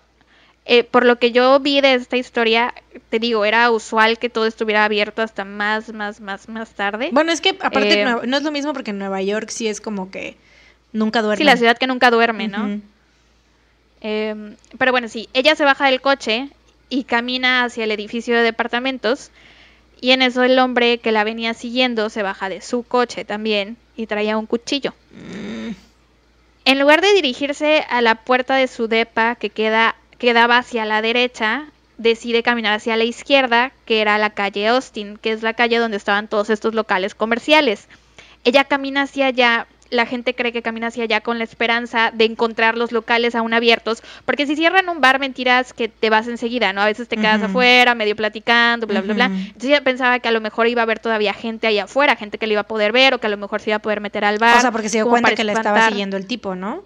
[0.66, 2.74] eh, por lo que yo vi de esta historia,
[3.08, 7.10] te digo, era usual que todo estuviera abierto hasta más, más, más, más tarde.
[7.12, 9.80] Bueno, es que aparte Eh, no es lo mismo porque en Nueva York sí es
[9.80, 10.36] como que
[10.92, 11.38] nunca duerme.
[11.38, 12.80] sí, la ciudad que nunca duerme, ¿no?
[14.02, 16.50] Em, pero bueno, sí, ella se baja del coche
[16.88, 19.30] y camina hacia el edificio de departamentos.
[20.00, 23.76] Y en eso el hombre que la venía siguiendo se baja de su coche también
[23.96, 24.94] y traía un cuchillo.
[26.64, 31.02] En lugar de dirigirse a la puerta de su depa que queda, quedaba hacia la
[31.02, 31.66] derecha,
[31.98, 35.98] decide caminar hacia la izquierda, que era la calle Austin, que es la calle donde
[35.98, 37.86] estaban todos estos locales comerciales.
[38.44, 42.24] Ella camina hacia allá la gente cree que camina hacia allá con la esperanza de
[42.24, 46.72] encontrar los locales aún abiertos, porque si cierran un bar, mentiras que te vas enseguida,
[46.72, 46.80] ¿no?
[46.80, 49.26] A veces te quedas afuera, medio platicando, bla, bla, bla.
[49.26, 52.38] Entonces ella pensaba que a lo mejor iba a haber todavía gente ahí afuera, gente
[52.38, 54.00] que le iba a poder ver o que a lo mejor se iba a poder
[54.00, 54.58] meter al bar.
[54.58, 56.84] O sea, porque se dio cuenta que le estaba siguiendo el tipo, ¿no?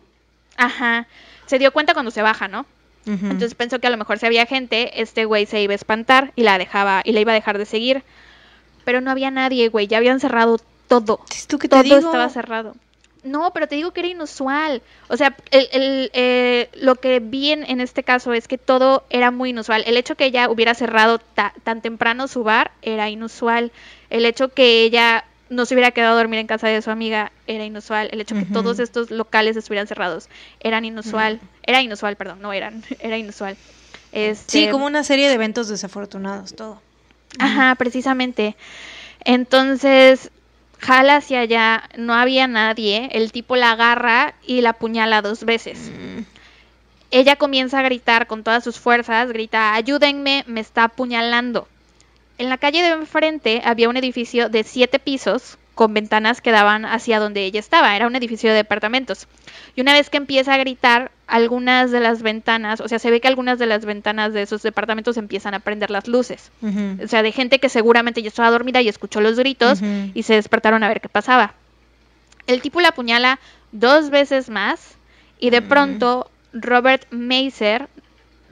[0.57, 1.07] Ajá.
[1.47, 2.67] Se dio cuenta cuando se baja, ¿no?
[3.07, 6.33] Entonces pensó que a lo mejor si había gente, este güey se iba a espantar
[6.37, 8.03] y la dejaba y la iba a dejar de seguir.
[8.85, 10.59] Pero no había nadie, güey, ya habían cerrado
[10.89, 11.21] todo.
[11.47, 11.97] ¿Tú te todo digo?
[11.97, 12.75] estaba cerrado.
[13.25, 14.83] No, pero te digo que era inusual.
[15.09, 19.51] O sea, el, eh, lo que vi en, este caso es que todo era muy
[19.51, 19.83] inusual.
[19.87, 23.73] El hecho que ella hubiera cerrado tan temprano su bar era inusual.
[24.11, 27.33] El hecho que ella no se hubiera quedado a dormir en casa de su amiga
[27.47, 28.11] era inusual.
[28.13, 30.29] El hecho que todos estos locales estuvieran cerrados
[30.61, 31.41] eran inusual.
[31.63, 32.85] Era inusual, perdón, no eran.
[33.01, 33.57] Era inusual.
[34.13, 34.53] Este...
[34.53, 36.81] Sí, como una serie de eventos desafortunados, todo.
[37.39, 38.55] Ajá, precisamente.
[39.25, 40.31] Entonces,
[40.85, 45.91] jala hacia allá, no había nadie, el tipo la agarra y la apuñala dos veces.
[45.91, 46.25] Mm.
[47.11, 51.67] Ella comienza a gritar con todas sus fuerzas, grita, ayúdenme, me está apuñalando.
[52.37, 56.85] En la calle de enfrente había un edificio de siete pisos con ventanas que daban
[56.85, 57.97] hacia donde ella estaba.
[57.97, 59.27] Era un edificio de departamentos.
[59.75, 63.21] Y una vez que empieza a gritar, algunas de las ventanas, o sea, se ve
[63.21, 66.51] que algunas de las ventanas de esos departamentos empiezan a prender las luces.
[67.03, 69.81] O sea, de gente que seguramente ya estaba dormida y escuchó los gritos
[70.15, 71.55] y se despertaron a ver qué pasaba.
[72.47, 73.41] El tipo la apuñala
[73.73, 74.97] dos veces más
[75.41, 77.89] y de pronto Robert Meiser,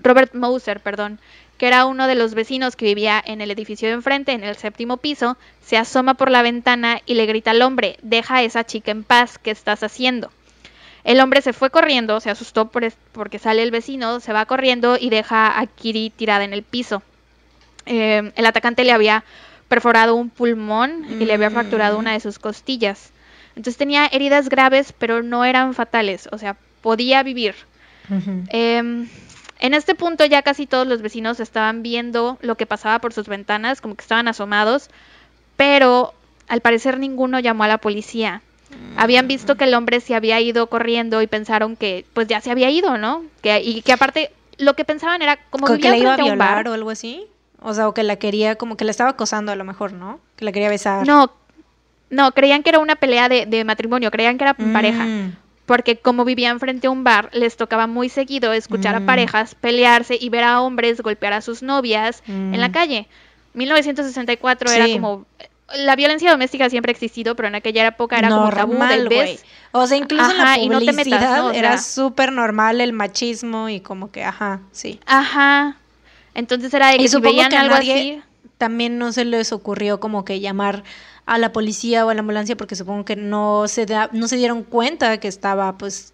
[0.02, 1.20] Robert Moser, perdón,
[1.62, 4.56] que era uno de los vecinos que vivía en el edificio de enfrente, en el
[4.56, 8.66] séptimo piso, se asoma por la ventana y le grita al hombre, deja a esa
[8.66, 10.32] chica en paz, ¿qué estás haciendo?
[11.04, 14.96] El hombre se fue corriendo, se asustó por porque sale el vecino, se va corriendo
[15.00, 17.00] y deja a Kiri tirada en el piso.
[17.86, 19.22] Eh, el atacante le había
[19.68, 23.12] perforado un pulmón y le había fracturado una de sus costillas.
[23.50, 27.54] Entonces tenía heridas graves, pero no eran fatales, o sea, podía vivir.
[29.62, 33.28] En este punto ya casi todos los vecinos estaban viendo lo que pasaba por sus
[33.28, 34.90] ventanas, como que estaban asomados,
[35.56, 36.12] pero
[36.48, 38.42] al parecer ninguno llamó a la policía.
[38.96, 42.50] Habían visto que el hombre se había ido corriendo y pensaron que pues ya se
[42.50, 43.22] había ido, ¿no?
[43.40, 46.72] Que, y que aparte lo que pensaban era como que la iba a violar o
[46.72, 47.26] algo así.
[47.60, 50.18] O sea, o que la quería, como que la estaba acosando a lo mejor, ¿no?
[50.34, 51.06] Que la quería besar.
[51.06, 51.30] No,
[52.10, 55.06] no, creían que era una pelea de, matrimonio, creían que era pareja.
[55.72, 59.06] Porque como vivían frente a un bar, les tocaba muy seguido escuchar a mm.
[59.06, 62.72] parejas pelearse y ver a hombres golpear a sus novias en la mm.
[62.72, 63.08] calle.
[63.54, 65.24] 1964 era como
[65.74, 69.46] la violencia doméstica siempre ha existido, pero en aquella época era como tabú del vez.
[69.70, 74.60] O sea, incluso en la publicidad era súper normal el machismo y como que, ajá,
[74.72, 75.00] sí.
[75.06, 75.78] Ajá.
[76.34, 78.20] Entonces era de que si veían algo así
[78.58, 80.84] también no se les ocurrió como que llamar
[81.26, 84.62] a la policía o a la ambulancia porque supongo que no se no se dieron
[84.64, 86.12] cuenta que estaba pues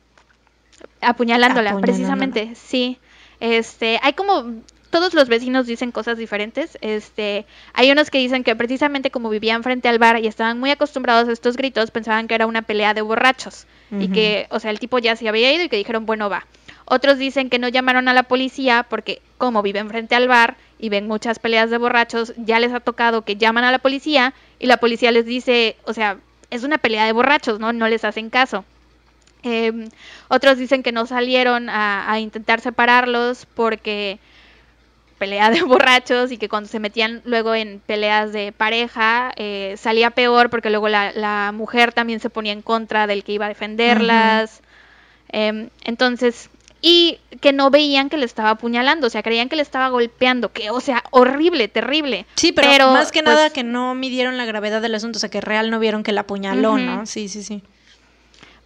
[1.00, 2.98] apuñalándola, precisamente, sí.
[3.40, 6.78] Este, hay como todos los vecinos dicen cosas diferentes.
[6.80, 10.70] Este, hay unos que dicen que precisamente como vivían frente al bar y estaban muy
[10.70, 14.70] acostumbrados a estos gritos, pensaban que era una pelea de borrachos y que, o sea,
[14.70, 16.46] el tipo ya se había ido y que dijeron, "Bueno, va."
[16.84, 20.88] Otros dicen que no llamaron a la policía porque como viven frente al bar y
[20.90, 24.66] ven muchas peleas de borrachos, ya les ha tocado que llaman a la policía y
[24.66, 26.18] la policía les dice, o sea,
[26.50, 27.72] es una pelea de borrachos, ¿no?
[27.72, 28.64] No les hacen caso.
[29.42, 29.88] Em,
[30.28, 34.18] otros dicen que no salieron a, intentar separarlos porque
[35.18, 40.10] pelea de borrachos y que cuando se metían luego en peleas de pareja eh, salía
[40.10, 44.62] peor porque luego la, mujer también se ponía en contra del que iba a defenderlas.
[45.28, 46.50] Em, entonces,
[46.80, 50.52] y que no veían que le estaba apuñalando, o sea, creían que le estaba golpeando,
[50.52, 52.26] que, o sea, horrible, terrible.
[52.36, 55.28] Sí, pero, más que nada pues que no midieron la gravedad del asunto, o sea,
[55.28, 57.06] que real no vieron que la apuñaló, ¿no?
[57.06, 57.62] Sí, sí, sí.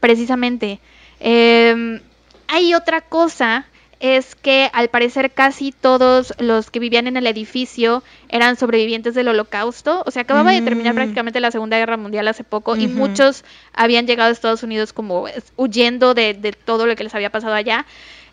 [0.01, 0.81] Precisamente.
[1.21, 2.01] Em,
[2.49, 3.67] hay otra cosa
[4.03, 9.29] es que al parecer casi todos los que vivían en el edificio eran sobrevivientes del
[9.29, 10.03] holocausto.
[10.05, 10.97] O sea, acababa de terminar mm.
[10.97, 15.27] prácticamente la Segunda Guerra Mundial hace poco y muchos habían llegado a Estados Unidos como
[15.57, 16.35] huyendo de,
[16.65, 17.87] todo lo que les había pasado allá.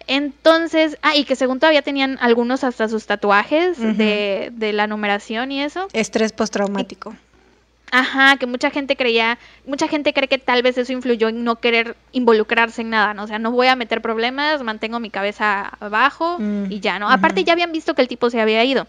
[0.08, 5.52] Entonces, ah, y que según todavía tenían algunos hasta sus tatuajes de, de, la numeración
[5.52, 5.88] y eso.
[5.94, 7.14] Estrés postraumático.
[7.91, 11.56] Ajá, que mucha gente creía, mucha gente cree que tal vez eso influyó en no
[11.56, 13.24] querer involucrarse en nada, ¿no?
[13.24, 17.10] O sea, no voy a meter problemas, mantengo mi cabeza abajo mm, y ya, ¿no?
[17.10, 18.88] Aparte ya habían visto que el tipo se había ido.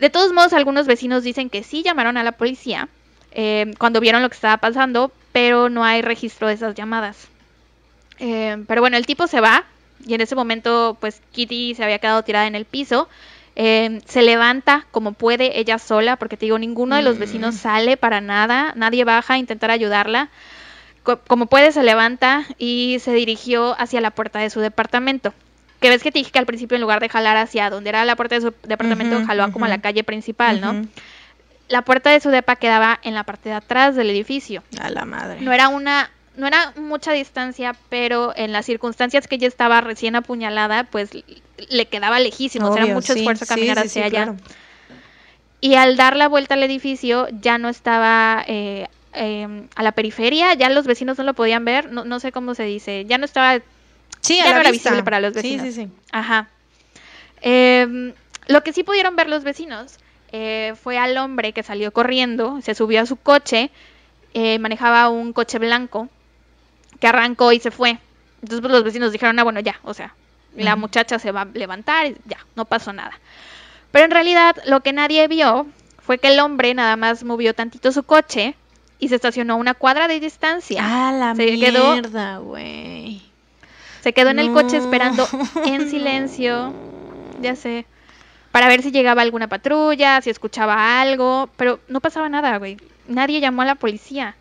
[0.00, 2.88] De todos modos, algunos vecinos dicen que sí llamaron a la policía
[3.32, 7.28] eh, cuando vieron lo que estaba pasando, pero no hay registro de esas llamadas.
[8.18, 9.64] Eh, pero bueno, el tipo se va
[10.06, 13.08] y en ese momento, pues Kitty se había quedado tirada en el piso
[13.54, 17.96] Eh, se levanta como puede ella sola, porque te digo, ninguno de los vecinos sale
[17.96, 20.30] para nada, nadie baja a intentar ayudarla.
[21.02, 25.34] Co- como puede, se levanta y se dirigió hacia la puerta de su departamento.
[25.80, 28.04] Que ves que te dije que al principio, en lugar de jalar hacia donde era
[28.04, 30.86] la puerta de su departamento, Ujú, jaló como a la calle principal, ¿no?
[31.68, 34.62] La puerta de su depa quedaba en la parte de atrás del edificio.
[34.80, 35.40] A la madre.
[35.40, 40.16] No era una, no era mucha distancia, pero en las circunstancias que ella estaba recién
[40.16, 41.10] apuñalada, pues
[41.68, 44.06] le quedaba lejísimo, o sea, era Obvio, mucho sí, esfuerzo sí, caminar sí, hacia sí,
[44.06, 44.24] allá.
[44.24, 44.36] claro.
[45.60, 50.54] Y al dar la vuelta al edificio ya no estaba eh, eh, a la periferia,
[50.54, 53.24] ya los vecinos no lo podían ver, no, no sé cómo se dice, ya no
[53.24, 53.60] estaba
[54.20, 54.90] Sí, ya no era vista.
[54.90, 55.66] visible para los Sí, vecinos.
[55.66, 55.88] sí, sí.
[56.12, 56.48] Ajá.
[57.40, 58.12] Em,
[58.46, 59.98] lo que sí pudieron ver los vecinos
[60.32, 63.70] eh, fue al hombre que salió corriendo, se subió a su coche,
[64.34, 66.08] eh, manejaba un coche blanco,
[67.00, 67.98] que arrancó y se fue.
[68.42, 70.14] Entonces pues, los vecinos dijeron, ah, bueno, ya, o sea,
[70.56, 73.12] la muchacha se va a levantar, y ya, no pasó nada.
[73.90, 75.66] Pero en realidad lo que nadie vio
[75.98, 78.56] fue que el hombre nada más movió tantito su coche
[78.98, 81.08] y se estacionó a una cuadra de distancia.
[81.08, 83.22] A la Se mierda, güey.
[84.00, 85.28] Se quedó en el coche esperando
[85.64, 86.72] en silencio,
[87.40, 87.86] ya sé,
[88.50, 92.76] para ver si llegaba alguna patrulla, si escuchaba algo, pero no pasaba nada, güey.
[93.08, 94.36] Nadie llamó a la policía.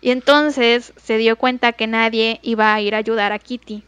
[0.00, 3.82] Y entonces se dio cuenta que nadie iba a ir a ayudar a Kitty.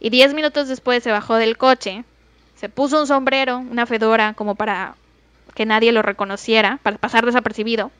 [0.00, 2.04] Y diez minutos después se bajó del coche,
[2.56, 4.96] se puso un sombrero, una fedora, como para
[5.54, 7.90] que nadie lo reconociera, para pasar desapercibido.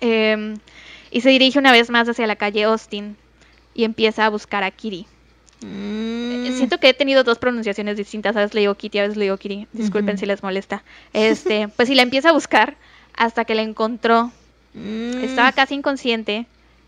[0.00, 0.56] Em,
[1.10, 3.16] y se dirige una vez más hacia la calle Austin
[3.74, 5.06] y empieza a buscar a Kitty.
[5.60, 6.52] Mm.
[6.56, 8.36] Siento que he tenido dos pronunciaciones distintas.
[8.36, 9.66] A veces le digo Kitty, a veces le digo Kitty.
[9.72, 10.82] Disculpen si les molesta.
[11.12, 12.76] Este, pues sí, la empieza a buscar
[13.16, 14.32] hasta que la encontró.
[14.74, 15.24] Mm.
[15.24, 16.46] Estaba casi inconsciente,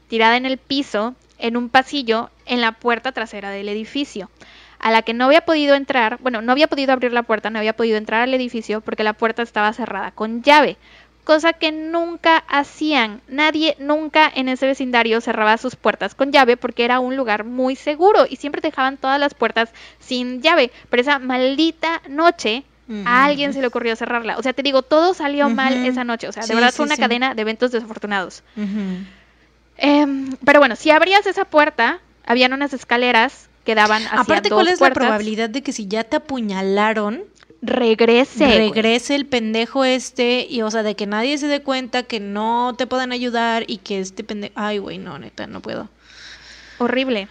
[0.08, 4.30] tirada en el piso, en un pasillo, en la puerta trasera del edificio,
[4.78, 7.58] a la que no había podido entrar, bueno, no había podido abrir la puerta, no
[7.58, 10.76] había podido entrar al edificio porque la puerta estaba cerrada con llave,
[11.24, 13.20] cosa que nunca hacían.
[13.28, 17.76] Nadie nunca en ese vecindario cerraba sus puertas con llave porque era un lugar muy
[17.76, 20.72] seguro y siempre dejaban todas las puertas sin llave.
[20.88, 22.64] Pero esa maldita noche
[23.04, 24.36] a alguien se le ocurrió cerrarla.
[24.38, 26.28] O sea, te digo, todo salió mal esa noche.
[26.28, 27.00] O sea, de Sí, verdad sí, fue una sí.
[27.02, 28.42] cadena de eventos desafortunados.
[29.76, 34.56] Em, pero bueno, si abrías esa puerta, habían unas escaleras que daban hacia Aparte, dos
[34.58, 35.02] ¿cuál es puertas.
[35.02, 37.24] la probabilidad de que si ya te apuñalaron,
[37.62, 38.46] Regrese.
[38.46, 42.74] regrese el pendejo este y, o sea, de que nadie se dé cuenta que no
[42.76, 44.54] te puedan ayudar y que este pendejo...
[44.56, 45.88] Ay, güey, no, neta, no puedo.
[46.78, 47.28] Horrible.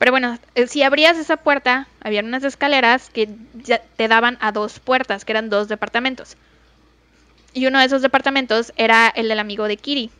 [0.00, 4.50] Pero bueno, eh, si abrías esa puerta, habían unas escaleras que ya te daban a
[4.50, 6.38] dos puertas, que eran dos departamentos.
[7.52, 10.10] Y uno de esos departamentos era el del amigo de Kiri,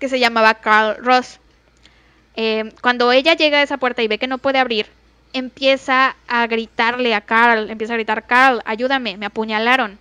[0.00, 1.38] que se llamaba Carl Ross.
[2.34, 4.86] Eh, cuando ella llega a esa puerta y ve que no puede abrir,
[5.32, 9.96] empieza a gritarle a Carl, empieza a gritar, Carl, ayúdame, me apuñalaron.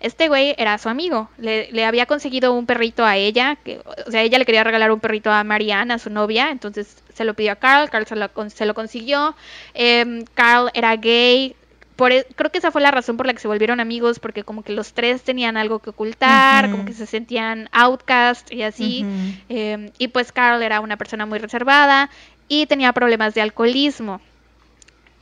[0.00, 4.10] Este güey era su amigo, le, le había conseguido un perrito a ella, que, o
[4.10, 7.34] sea, ella le quería regalar un perrito a Marianne, a su novia, entonces se lo
[7.34, 9.34] pidió a Carl, Carl se lo, se lo consiguió,
[9.74, 11.56] Em, Carl era gay,
[11.96, 14.44] por, e- creo que esa fue la razón por la que se volvieron amigos, porque
[14.44, 19.04] como que los tres tenían algo que ocultar, como que se sentían outcast y así.
[19.48, 22.08] Em, y pues Carl era una persona muy reservada
[22.46, 24.20] y tenía problemas de alcoholismo.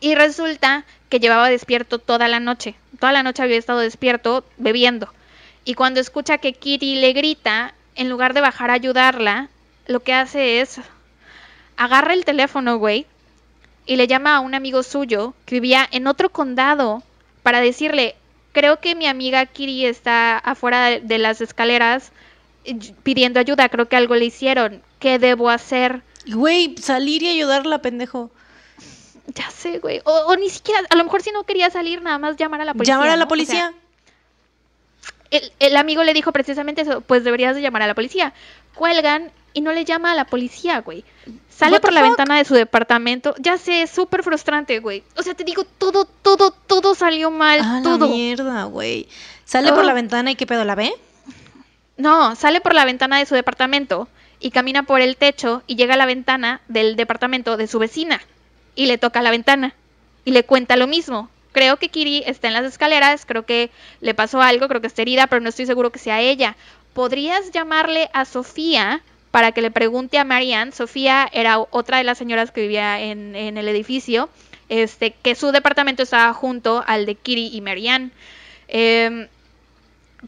[0.01, 2.75] Y resulta que llevaba despierto toda la noche.
[2.99, 5.13] Toda la noche había estado despierto bebiendo.
[5.65, 9.49] Y cuando escucha que Kitty le grita, en lugar de bajar a ayudarla,
[9.87, 10.81] lo que hace es
[11.77, 13.07] agarra el teléfono, güey,
[13.87, 17.03] y le llama a un amigo suyo que vivía en otro condado
[17.43, 18.17] para decirle,
[18.53, 22.11] creo que mi amiga Kitty está afuera de, las escaleras
[23.03, 26.03] pidiendo ayuda, creo que algo le hicieron, ¿qué debo hacer?
[26.27, 28.31] Güey, salir y ayudarla, pendejo.
[29.35, 30.01] Ya sé, güey.
[30.05, 32.65] O, o ni siquiera, a lo mejor si no quería salir, nada más llamar a
[32.65, 32.95] la policía.
[32.95, 33.17] Llamar a ¿no?
[33.19, 33.75] la O sea, policía.
[35.31, 38.33] el, el amigo le dijo precisamente eso, pues deberías de llamar a la policía.
[38.75, 41.05] Cuelgan y no le llama a la policía, güey.
[41.49, 42.09] Sale por la fuck?
[42.11, 43.35] ventana de su departamento.
[43.39, 45.03] Ya sé, es súper frustrante, güey.
[45.17, 48.09] O sea, te digo, todo, todo, todo salió mal, Ah, la todo.
[48.09, 49.09] mierda, güey.
[49.45, 50.93] Sale por la ventana y qué pedo, ¿la ve?
[51.97, 54.09] No, sale por la ventana de su departamento
[54.39, 58.21] y camina por el techo y llega a la ventana del departamento de su vecina
[58.77, 59.75] y le toca la ventana
[60.25, 61.29] y le cuenta lo mismo.
[61.53, 63.71] Creo que Kiri está en las escaleras, creo que
[64.01, 66.55] le pasó algo, creo que está herida, pero no estoy seguro que sea ella.
[66.93, 70.73] ¿Podrías llamarle a Sofía para que le pregunte a Marianne?
[70.73, 74.29] Sofía era otra de las señoras que vivía en, en el edificio,
[74.69, 78.11] este, que su departamento estaba junto al de Kiri y Marianne.
[78.69, 79.29] Em,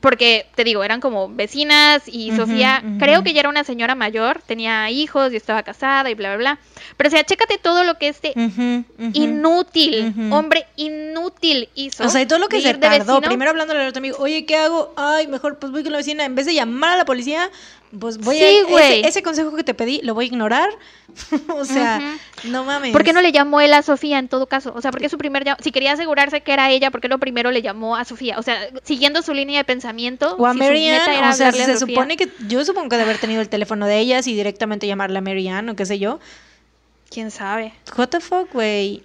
[0.00, 4.40] porque te digo, eran como vecinas y Sofía, creo que ya era una señora mayor,
[4.46, 6.58] tenía hijos y estaba casada y bla, bla, bla.
[6.96, 8.32] Pero o sea, chécate todo lo que este
[9.12, 12.04] inútil, hombre inútil hizo.
[12.04, 12.98] O sea, y todo lo que se tardó.
[12.98, 13.20] vecino.
[13.20, 14.92] Primero hablándole al otro amigo, oye, ¿qué hago?
[14.96, 16.24] Ay, mejor pues voy con la vecina.
[16.24, 17.50] En vez de llamar a la policía,
[17.98, 18.68] pues voy Sí, a...
[18.68, 19.00] güey.
[19.00, 20.68] Ese, ese consejo que te pedí, lo voy a ignorar.
[21.48, 22.92] o sea, no mames.
[22.92, 24.72] ¿Por qué no le llamó él a Sofía en todo caso?
[24.74, 27.50] O sea, porque su primer si quería asegurarse que era ella, ¿por qué lo primero
[27.50, 28.38] le llamó a Sofía?
[28.38, 30.36] O sea, siguiendo su línea de pensamiento.
[30.36, 32.28] O a si Marianne, o sea, se supone que...
[32.48, 35.70] Yo supongo que de haber tenido el teléfono de ellas y directamente llamarle a Marianne
[35.72, 36.20] o qué sé yo.
[37.10, 37.72] ¿Quién sabe?
[37.96, 39.02] What the fuck, güey.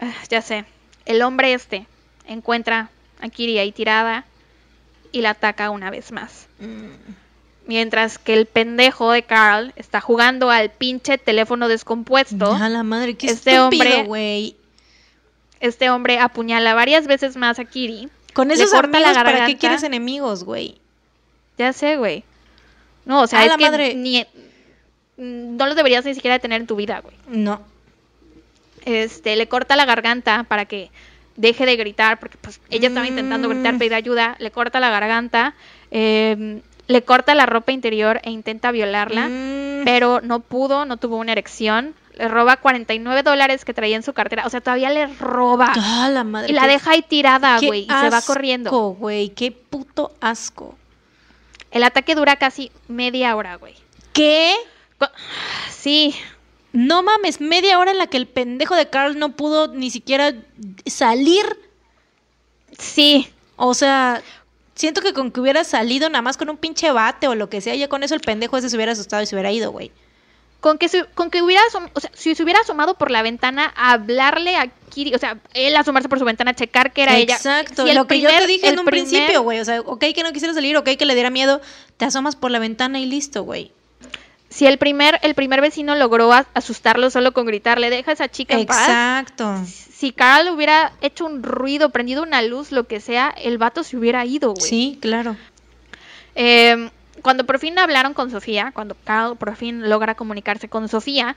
[0.00, 0.64] Ah, ya sé.
[1.06, 1.86] El hombre este
[2.26, 4.24] encuentra a Kiri ahí tirada
[5.12, 6.46] y la ataca una vez más.
[7.66, 13.14] Mientras que el pendejo de Carl está jugando al pinche teléfono descompuesto, A la madre,
[13.16, 14.56] qué Este estúpido, hombre- güey.
[15.60, 18.08] este hombre apuñala varias veces más a Kiri.
[18.34, 20.76] Con esos corta la amigos, ¿para qué quieres enemigos, güey?
[21.58, 22.22] Ya sé, güey.
[23.04, 23.94] No, o sea, A es la que madre.
[23.94, 24.24] ni
[25.16, 27.16] no los deberías ni siquiera tener en tu vida, güey.
[27.28, 27.62] No.
[28.84, 30.90] Este, le corta la garganta para que
[31.36, 33.78] deje de gritar, porque pues ella estaba intentando gritar, Mm.
[33.78, 35.54] pedir ayuda, le corta la garganta,
[35.90, 39.84] eh, le corta la ropa interior e intenta violarla, Mm.
[39.84, 44.12] pero no pudo, no tuvo una erección, le roba 49 dólares que traía en su
[44.14, 46.50] cartera, o sea, todavía le roba Ah, la madre.
[46.50, 48.70] y la deja ahí tirada, güey, y se va asco, corriendo.
[48.98, 50.76] güey, qué puto asco.
[51.72, 53.74] El ataque dura casi media hora, güey.
[54.12, 54.54] ¿Qué?
[55.70, 56.14] Sí,
[56.72, 60.32] No mames, media hora en la que el pendejo de Carl no pudo ni siquiera
[60.86, 61.44] salir.
[62.78, 64.22] sí, O sea,
[64.76, 67.60] siento que con que hubiera salido nada más con un pinche bate o lo que
[67.60, 69.90] sea, ya con eso el pendejo ese se hubiera asustado y se hubiera ido, güey.
[70.60, 71.62] Con que, se, con que hubiera,
[71.92, 75.38] o sea, si se hubiera asomado por la ventana a hablarle a Kiri, o sea,
[75.54, 77.34] él asomarse por su ventana a checar que era ella.
[77.36, 79.60] Exacto, Si el lo que yo te dije en un primer- principio, güey.
[79.60, 81.60] O sea, ok que no quisiera salir, ok que le diera miedo,
[81.98, 83.70] te asomas por la ventana y listo, güey.
[84.48, 88.54] Si el primer, el primer vecino logró asustarlo solo con gritarle, deja a esa chica
[88.54, 88.80] en paz.
[88.80, 89.62] Exacto.
[89.66, 93.96] Si Carl hubiera hecho un ruido, prendido una luz, lo que sea, el vato se
[93.96, 94.68] hubiera ido, güey.
[94.68, 95.36] Sí, claro.
[96.34, 96.90] Eh,
[97.22, 101.36] cuando por fin hablaron con Sofía, cuando Carl por fin logra comunicarse con Sofía,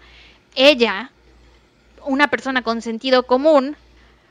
[0.55, 1.11] ella,
[2.05, 3.75] una persona con sentido común,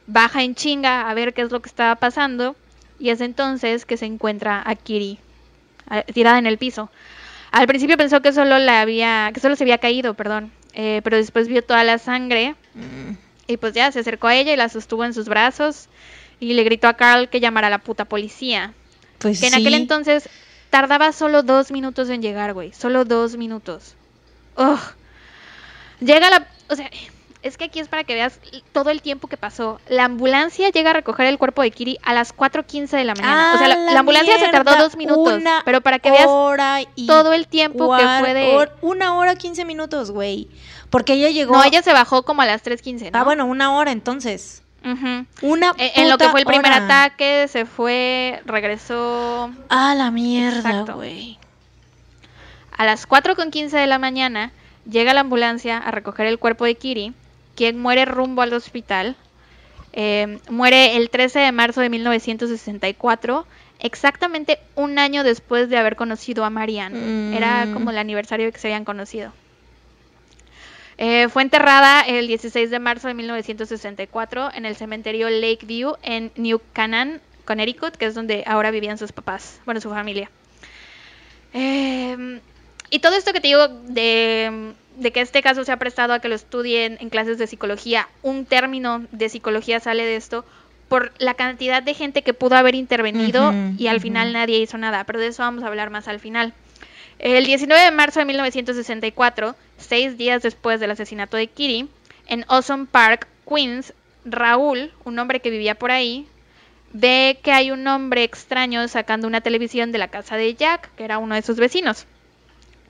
[0.06, 2.55] baja en chinga a ver qué es lo que estaba pasando
[2.98, 5.18] y es entonces que se encuentra a Kiri
[6.12, 6.90] tirada en el piso.
[7.50, 11.16] Al principio pensó que solo la había, que solo se había caído, perdón, eh, pero
[11.16, 12.54] después vio toda la sangre
[13.46, 15.88] y pues ya se acercó a ella y la sostuvo en sus brazos
[16.40, 18.74] y le gritó a Carl que llamara a la puta policía.
[19.18, 19.60] Pues Que en sí.
[19.60, 20.28] aquel entonces
[20.70, 22.72] tardaba solo dos minutos en llegar, güey.
[22.72, 23.94] Solo dos minutos.
[24.56, 24.78] Ugh.
[26.00, 26.46] Llega la...
[26.68, 26.90] O sea,
[27.43, 28.40] es que aquí es para que veas
[28.73, 29.81] todo el tiempo que pasó.
[29.89, 33.52] La ambulancia llega a recoger el cuerpo de Kiri a las 4.15 de la mañana.
[33.55, 35.40] o sea, la, ¡A la ambulancia se tardó dos minutos.
[35.65, 38.55] Pero para que veas hora todo el tiempo que fue de...
[38.56, 40.48] hor- una hora quince minutos, güey.
[40.90, 41.55] Porque ella llegó.
[41.55, 43.19] No, ella se bajó como a las 3.15, ¿no?
[43.19, 44.62] Ah, bueno, una hora entonces.
[44.85, 45.27] Ujú.
[45.43, 46.85] Una Eh, En lo que fue el primer hora.
[46.85, 51.39] ataque, se fue, regresó Ah, la mierda, güey.
[52.77, 54.52] A las 4.15 de la mañana
[54.89, 57.12] llega la ambulancia a recoger el cuerpo de Kiri,
[57.59, 59.16] quien muere rumbo al hospital.
[59.93, 63.44] Eh, muere el 13 de marzo de 1964,
[63.80, 66.97] exactamente un año después de haber conocido a Marianne.
[66.97, 67.35] Mm.
[67.35, 69.32] Era como el aniversario de que se habían conocido.
[70.98, 76.60] Eh, fue enterrada el 16 de marzo de 1964 en el cementerio Lakeview en New
[76.72, 80.30] Canaan, Connecticut, que es donde ahora vivían sus papás, bueno, su familia.
[81.55, 82.40] Eh,
[82.90, 86.20] y todo esto que te digo de, de que este caso se ha prestado a
[86.20, 90.44] que lo estudien en clases de psicología, un término de psicología sale de esto
[90.88, 95.04] por la cantidad de gente que pudo haber intervenido y al final nadie hizo nada,
[95.04, 96.54] pero de eso vamos a hablar más al final.
[97.18, 101.88] El 19 de marzo de 1964, seis días después del asesinato de Kitty,
[102.26, 103.92] en Ozone Park, Queens,
[104.24, 106.26] Raúl, un hombre que vivía por ahí,
[106.92, 111.04] ve que hay un hombre extraño sacando una televisión de la casa de Jack, que
[111.04, 112.06] era uno de sus vecinos,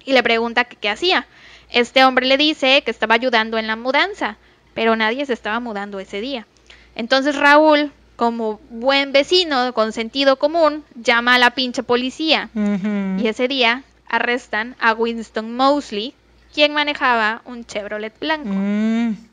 [0.04, 1.26] y le pregunta que qué hacía.
[1.70, 4.36] Este hombre le dice que estaba ayudando en la mudanza,
[4.74, 6.46] pero nadie se estaba mudando ese día.
[6.94, 12.50] Entonces Raúl, como buen vecino con sentido común, llama a la pinche policía.
[12.54, 16.14] Y ese día arrestan a Winston Mosley,
[16.52, 18.50] quien manejaba un Chevrolet blanco.
[18.50, 19.28] Mm.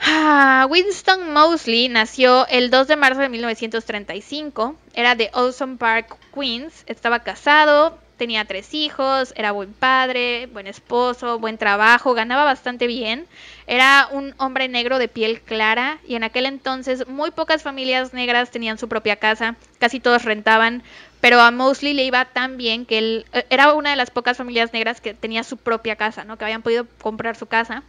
[0.00, 6.84] Ah, Winston Mosley nació el 2 de marzo de 1935, era de Ozone Park, Queens,
[6.86, 13.26] estaba casado, tenía tres hijos, era buen padre, buen esposo, buen trabajo, ganaba bastante bien.
[13.66, 18.50] Era un hombre negro de piel clara y en aquel entonces muy pocas familias negras
[18.50, 20.82] tenían su propia casa, casi todos rentaban,
[21.20, 24.36] pero a Mosley le iba tan bien que él eh, era una de las pocas
[24.36, 26.36] familias negras que tenía su propia casa, ¿no?
[26.36, 27.82] Que habían podido comprar su casa.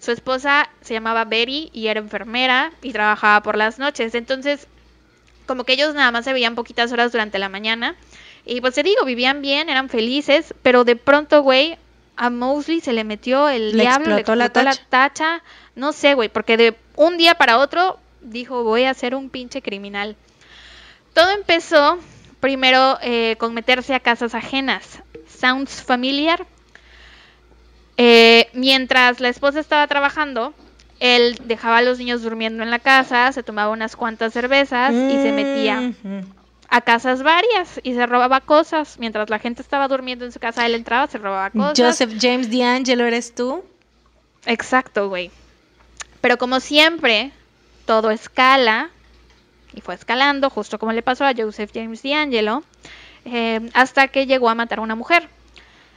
[0.00, 4.14] Su esposa se llamaba Betty y era enfermera y trabajaba por las noches.
[4.14, 4.66] Entonces,
[5.46, 7.96] como que ellos nada más se veían poquitas horas durante la mañana.
[8.44, 11.76] Y pues te digo, vivían bien, eran felices, pero de pronto, güey,
[12.16, 14.86] a Mosley se le metió el ¿Le diablo, explotó le la explotó la tacha?
[14.88, 15.42] tacha.
[15.74, 19.62] No sé, güey, porque de un día para otro dijo, voy a ser un pinche
[19.62, 20.16] criminal.
[21.14, 21.98] Todo empezó
[22.40, 25.02] primero eh, con meterse a casas ajenas.
[25.28, 26.46] ¿Sounds familiar?
[27.96, 30.54] Eh, mientras la esposa estaba trabajando,
[31.00, 35.22] él dejaba a los niños durmiendo en la casa, se tomaba unas cuantas cervezas y
[35.22, 35.92] se metía.
[36.70, 38.98] A casas varias y se robaba cosas.
[38.98, 41.78] Mientras la gente estaba durmiendo en su casa, él entraba, se robaba cosas.
[41.78, 43.64] Joseph James D'Angelo, ¿eres tú?
[44.46, 45.30] Exacto, güey.
[46.20, 47.32] Pero como siempre,
[47.86, 48.90] todo escala
[49.74, 52.62] y fue escalando, justo como le pasó a Joseph James D'Angelo,
[53.24, 55.28] eh, hasta que llegó a matar a una mujer.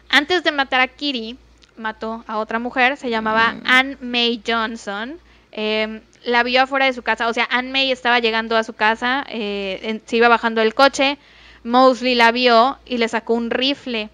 [0.10, 1.38] Antes de matar a Kitty,
[1.78, 5.20] mató a otra mujer, se llamaba Ann May Johnson.
[5.54, 8.74] Eh, la vio afuera de su casa, o sea, Ann May estaba llegando a su
[8.74, 11.18] casa, eh, en- se iba bajando del coche,
[11.64, 14.10] Mosley la vio y le sacó un rifle.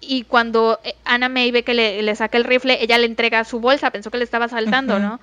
[0.00, 3.44] Y cuando eh, Anna May ve que le, le saca el rifle, ella le entrega
[3.44, 4.98] su bolsa, pensó que le estaba saltando.
[4.98, 5.20] ¿no?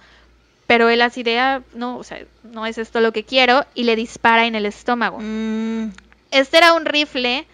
[0.68, 3.84] Pero él así de, "Ah, no, o sea, no es esto lo que quiero, y
[3.84, 5.20] le dispara en el estómago.
[5.22, 5.92] Mm,
[6.32, 7.46] Este era un rifle,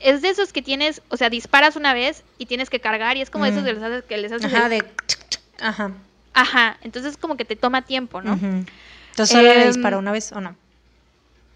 [0.00, 3.22] es de esos que tienes, o sea, disparas una vez y tienes que cargar, y
[3.22, 3.48] es como Mm.
[3.48, 4.84] esos de los haces- que les haces Ajá, el- de...
[5.60, 5.92] Ajá.
[6.38, 8.34] Ajá, entonces como que te toma tiempo, ¿no?
[8.34, 10.54] Entonces solo le Em, disparó una vez o no.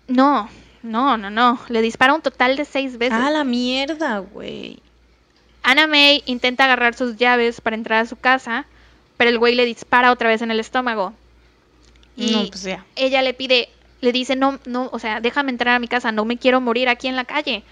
[0.09, 0.49] No,
[0.83, 3.19] no, no, no, le dispara un total de seis veces.
[3.21, 4.79] Ah, la mierda, güey.
[5.63, 8.65] Anna May intenta agarrar sus llaves para entrar a su casa,
[9.19, 11.13] pero el güey le dispara otra vez en el estómago.
[12.17, 12.83] Y No, pues ya.
[12.97, 13.69] ella le pide,
[14.01, 16.89] le dice, no, no, o sea, déjame entrar a mi casa, no me quiero morir
[16.89, 17.63] aquí en la calle.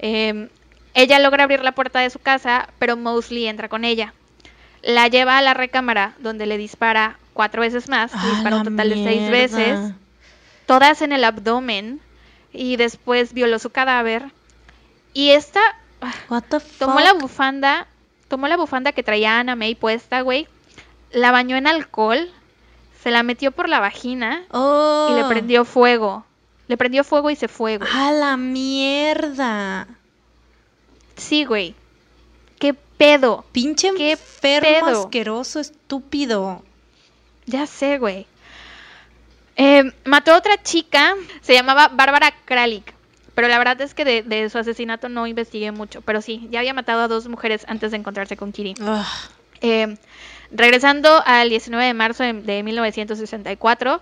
[0.00, 0.48] Eh,
[0.94, 4.12] ella logra abrir la puerta de su casa, pero Mosley entra con ella.
[4.86, 8.88] La lleva a la recámara, donde le dispara cuatro veces más, Ah, dispara un total
[8.88, 9.78] de seis veces,
[10.66, 12.00] todas en el abdomen,
[12.52, 14.24] y después violó su cadáver.
[15.12, 15.60] Y esta,
[16.28, 16.78] What the fuck?
[16.78, 17.86] Tomó la bufanda,
[18.28, 20.46] tomó la bufanda que traía Ana May puesta, güey.
[21.10, 22.30] La bañó en alcohol,
[23.02, 25.08] se la metió por la vagina Oh.
[25.10, 26.24] y le prendió fuego.
[26.68, 27.90] Le prendió fuego y se fue, güey.
[27.92, 29.86] A la mierda.
[31.16, 31.74] Sí, güey.
[32.98, 33.44] ¿Qué pedo?
[33.52, 35.02] Pinche ¿Qué enfermo pedo?
[35.02, 36.62] asqueroso, estúpido.
[37.46, 38.26] Ya sé, güey.
[39.56, 42.94] Eh, mató a otra chica, se llamaba Bárbara Kralik.
[43.34, 46.00] Pero la verdad es que de, de su asesinato no investigué mucho.
[46.00, 48.74] Pero sí, ya había matado a dos mujeres antes de encontrarse con Kiri.
[49.60, 49.96] Eh,
[50.50, 54.00] regresando al 19 de marzo de, de 1964,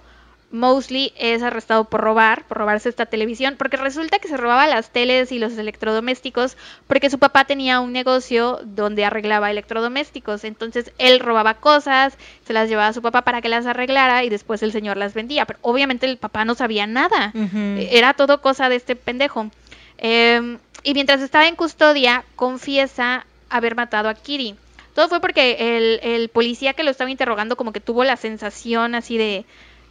[0.54, 4.90] Mosley es arrestado por robar, por robarse esta televisión, porque resulta que se robaba las
[4.90, 6.56] teles y los electrodomésticos
[6.86, 10.44] porque su papá tenía un negocio donde arreglaba electrodomésticos.
[10.44, 12.16] Entonces él robaba cosas,
[12.46, 15.12] se las llevaba a su papá para que las arreglara y después el señor las
[15.12, 15.44] vendía.
[15.44, 17.32] Pero obviamente el papá no sabía nada.
[17.34, 19.50] Eh, Era todo cosa de este pendejo.
[19.98, 24.54] Eh, y mientras estaba en custodia, confiesa haber matado a Kiri.
[24.94, 28.94] Todo fue porque el, el policía que lo estaba interrogando como que tuvo la sensación
[28.94, 29.44] así de,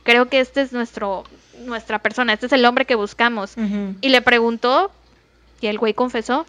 [0.04, 1.24] creo que este es nuestro,
[1.60, 3.54] nuestra persona, este es el hombre que buscamos.
[4.02, 4.92] Y le preguntó,
[5.62, 6.46] y el güey confesó,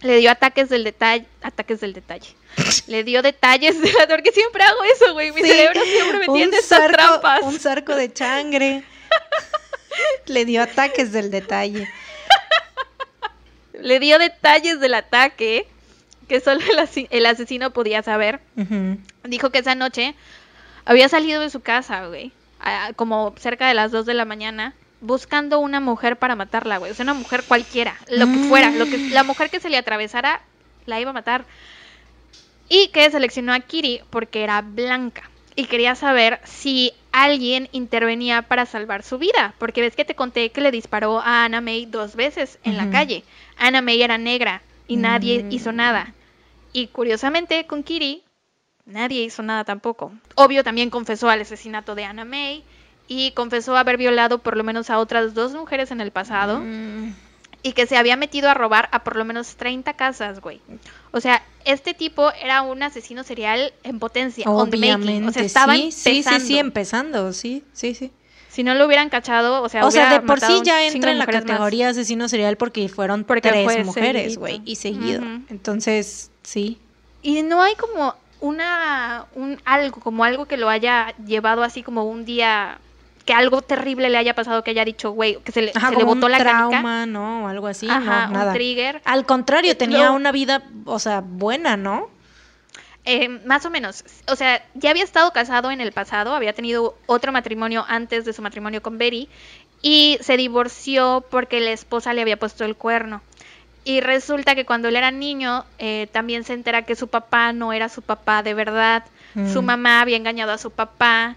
[0.00, 2.34] le dio ataques del detalle, ataques del detalle.
[2.86, 5.32] Le dio detalles de la porque siempre hago eso, güey.
[5.32, 5.48] Mi Sí.
[5.48, 7.42] cerebro siempre me tiende zarco- trampas.
[7.44, 8.82] Un zarco de changre.
[10.26, 11.88] Le dio ataques del detalle.
[13.80, 15.66] Le dio detalles del ataque
[16.28, 16.60] que solo
[17.10, 18.40] el, asesino podía saber.
[19.24, 20.14] Dijo que esa noche
[20.84, 22.32] había salido de su casa, güey,
[22.62, 26.92] a- como cerca de las 2 de la mañana, buscando una mujer para matarla, güey.
[26.92, 29.76] O sea, una mujer cualquiera, lo que fuera, lo que la mujer que se le
[29.76, 30.42] atravesara
[30.86, 31.44] la iba a matar.
[32.68, 38.64] Y que seleccionó a Kiri porque era blanca y quería saber si alguien intervenía para
[38.64, 42.16] salvar su vida, porque ves que te conté que le disparó a Anna May dos
[42.16, 43.24] veces en la calle.
[43.58, 45.52] Anna May era negra y nadie Mm.
[45.52, 46.14] hizo nada.
[46.72, 48.22] Y curiosamente con Kiri
[48.86, 50.12] nadie hizo nada tampoco.
[50.34, 52.64] Obvio también confesó al asesinato de Anna May
[53.08, 57.14] y confesó haber violado por lo menos a otras dos mujeres en el pasado Mm.
[57.62, 60.60] y que se había metido a robar a por lo menos 30 casas, güey.
[61.12, 64.94] O sea, este tipo era un asesino serial en potencia, on the making.
[64.94, 67.32] Obviamente, O sea, estaba sí, sí, sí, sí, empezando.
[67.32, 68.10] sí, sí, sí.
[68.48, 71.18] si no lo hubieran cachado, o sea, O sea, de por sí ya entra en
[71.18, 71.34] la más.
[71.36, 75.22] categoría asesino serial porque fueron Porque tres mujeres, güey, y seguido.
[75.48, 76.78] Entonces, sí.
[77.22, 82.04] Y no hay como una, un algo, como algo que lo haya llevado así como
[82.04, 82.78] un día,
[83.24, 85.94] que algo terrible le haya pasado, que haya dicho, güey, que se le, Ajá, se
[85.94, 86.68] le como botó un la canica.
[86.68, 87.48] trauma, ¿no?
[87.48, 88.46] Algo así, Ajá, no, nada.
[88.48, 89.00] un trigger.
[89.04, 92.10] Al contrario, tenía Lo- una vida, o sea, buena, ¿no?
[93.04, 94.04] Eh, más o menos.
[94.28, 98.32] O sea, ya había estado casado en el pasado, había tenido otro matrimonio antes de
[98.32, 99.28] su matrimonio con Betty
[99.82, 103.20] y se divorció porque la esposa le había puesto el cuerno.
[103.84, 107.72] Y resulta que cuando él era niño, eh, también se entera que su papá no
[107.72, 109.04] era su papá de verdad.
[109.52, 109.64] Su Mm.
[109.64, 111.36] mamá había engañado a su papá.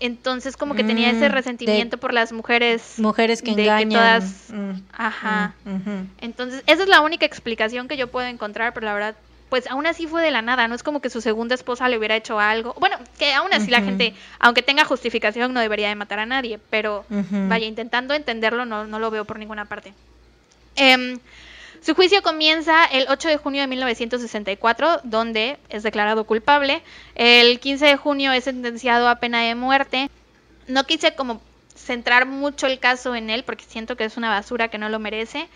[0.00, 2.94] Entonces como que tenía Mm, ese de resentimiento por las mujeres.
[2.98, 3.90] Mujeres que de engañan.
[4.20, 5.54] todas- Mm, Ajá.
[5.64, 6.02] mm.
[6.20, 9.14] Entonces, esa es la única explicación que yo puedo encontrar, pero la verdad,
[9.48, 11.98] pues aún así fue de la nada, no es como que su segunda esposa le
[11.98, 12.74] hubiera hecho algo.
[12.80, 16.58] Bueno, que aún así la gente, aunque tenga justificación, no debería de matar a nadie,
[16.70, 17.04] pero
[17.48, 19.94] vaya, intentando entenderlo, no, no lo veo por ninguna parte.
[20.74, 21.20] Em,
[21.82, 26.80] su juicio comienza el 8 de junio de 1964, donde es declarado culpable.
[27.16, 30.08] El 15 de junio es sentenciado a pena de muerte.
[30.68, 31.42] No quise como
[31.74, 35.00] centrar mucho el caso en él porque siento que es una basura que no lo
[35.00, 35.48] merece.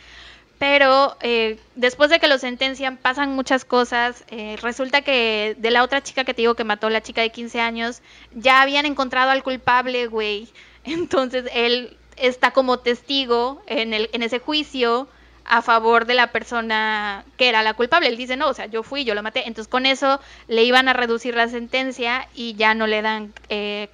[0.58, 4.24] Pero eh, después de que lo sentencian pasan muchas cosas.
[4.28, 7.30] Eh, resulta que de la otra chica que te digo que mató, la chica de
[7.30, 8.02] 15 años,
[8.34, 10.48] ya habían encontrado al culpable, güey.
[10.84, 15.08] Entonces él está como testigo en, el, en ese juicio
[15.48, 18.08] a favor de la persona que era la culpable.
[18.08, 19.46] Él dice, no, o sea, yo fui, yo lo maté.
[19.46, 23.88] Entonces con eso le iban a reducir la sentencia y ya no le dan, eh,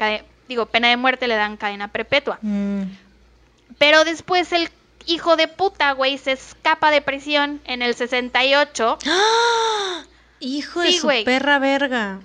[0.49, 2.39] digo, pena de muerte, le dan cadena perpetua.
[2.43, 2.83] Mm.
[3.79, 4.70] Pero después el
[5.07, 8.99] hijo de puta, güey, se escapa de prisión en el 68.
[9.07, 10.05] ¡Ah!
[10.41, 12.20] Hijo de su perra verga.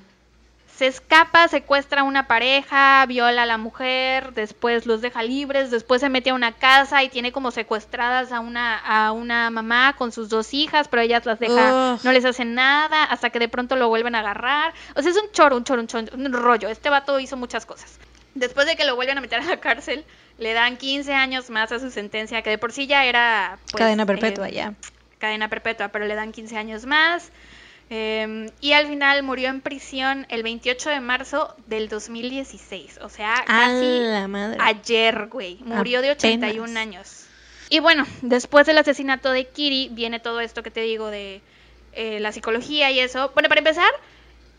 [0.77, 6.01] Se escapa, secuestra a una pareja, viola a la mujer, después los deja libres, después
[6.01, 10.11] se mete a una casa y tiene como secuestradas a una, a una mamá con
[10.11, 11.99] sus dos hijas, pero ellas las deja, Ugh.
[12.03, 14.71] no les hacen nada, hasta que de pronto lo vuelven a agarrar.
[14.95, 16.69] O sea, es un choro, un choro, un choro, un rollo.
[16.69, 17.97] Este vato hizo muchas cosas.
[18.35, 20.05] Después de que lo vuelven a meter a la cárcel,
[20.37, 23.57] le dan 15 años más a su sentencia, que de por sí ya era...
[23.71, 24.73] pues, Cadena perpetua, eh, ya.
[25.17, 27.31] cadena perpetua, pero le dan 15 años más.
[27.89, 32.99] Eh, y al final murió en prisión el 28 de marzo del 2016.
[33.01, 34.57] O sea, casi la madre.
[34.59, 35.59] ayer, güey.
[35.63, 36.49] Murió de Apenas.
[36.49, 37.25] 81 años.
[37.69, 41.41] Y bueno, después del asesinato de Kiri viene todo esto que te digo de
[41.93, 43.31] eh, la psicología y eso.
[43.33, 43.89] Bueno, para empezar,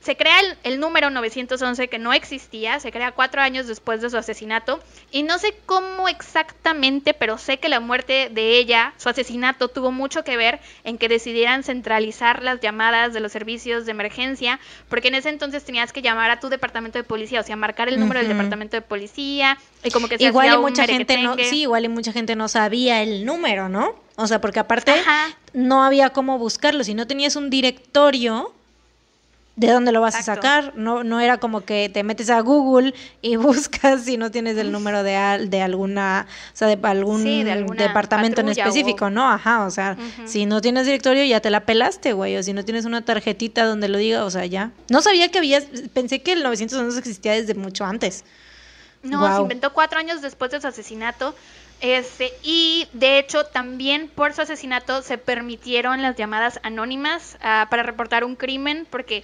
[0.00, 4.10] se crea el, el número 911 que no existía, se crea cuatro años después de
[4.10, 4.80] su asesinato
[5.10, 9.90] y no sé cómo exactamente, pero sé que la muerte de ella, su asesinato, tuvo
[9.90, 15.08] mucho que ver en que decidieran centralizar las llamadas de los servicios de emergencia, porque
[15.08, 17.98] en ese entonces tenías que llamar a tu departamento de policía, o sea, marcar el
[17.98, 21.62] número del departamento de policía y como que se Igual y mucha gente no, sí,
[21.62, 23.94] igual y mucha gente no sabía el número, ¿no?
[24.16, 25.28] O sea, porque aparte Ajá.
[25.52, 26.82] no había cómo buscarlo.
[26.82, 28.52] Si no tenías un directorio,
[29.58, 30.72] ¿de dónde lo vas a sacar?
[30.76, 34.72] No, no era como que te metes a Google y buscas si no tienes el
[34.72, 39.06] número de, al- de alguna, o sea, de algún Sí, de alguna departamento en específico,
[39.06, 39.28] o- ¿no?
[39.28, 42.64] Ajá, o sea, si no tienes directorio ya te la pelaste, güey, o si no
[42.64, 44.70] tienes una tarjetita donde lo diga, o sea, ya.
[44.88, 45.60] No sabía que había,
[45.92, 48.24] pensé que el 911 existía desde mucho antes.
[49.02, 51.34] No, se inventó cuatro años después de su asesinato.
[51.80, 57.84] Este, y de hecho, también por su asesinato se permitieron las llamadas anónimas ah, para
[57.84, 59.22] reportar un crimen, porque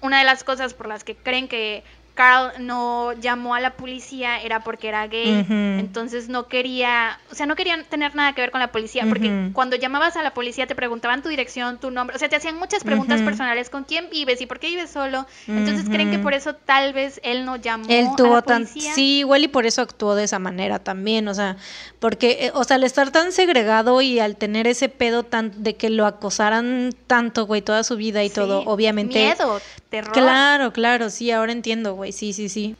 [0.00, 1.82] una de las cosas por las que creen que
[2.18, 5.46] Carl no llamó a la policía era porque era gay.
[5.48, 9.50] Entonces no quería, o sea, no querían tener nada que ver con la policía, porque
[9.52, 12.56] cuando llamabas a la policía te preguntaban tu dirección, tu nombre, o sea, te hacían
[12.58, 15.26] muchas preguntas personales, con quién vives y por qué vives solo.
[15.46, 18.94] Entonces creen que por eso tal vez él no llamó Él a la tan, policía.
[18.94, 21.56] sí, igual y por eso actuó de esa manera también, o sea,
[22.00, 25.76] porque, eh, o sea, al estar tan segregado y al tener ese pedo tan, de
[25.76, 29.20] que lo acosaran tanto, güey, toda su vida y Sí, todo, obviamente.
[29.20, 30.12] Miedo, terror.
[30.12, 32.76] Claro, claro, sí, ahora entiendo, güey, sí, sí, sí.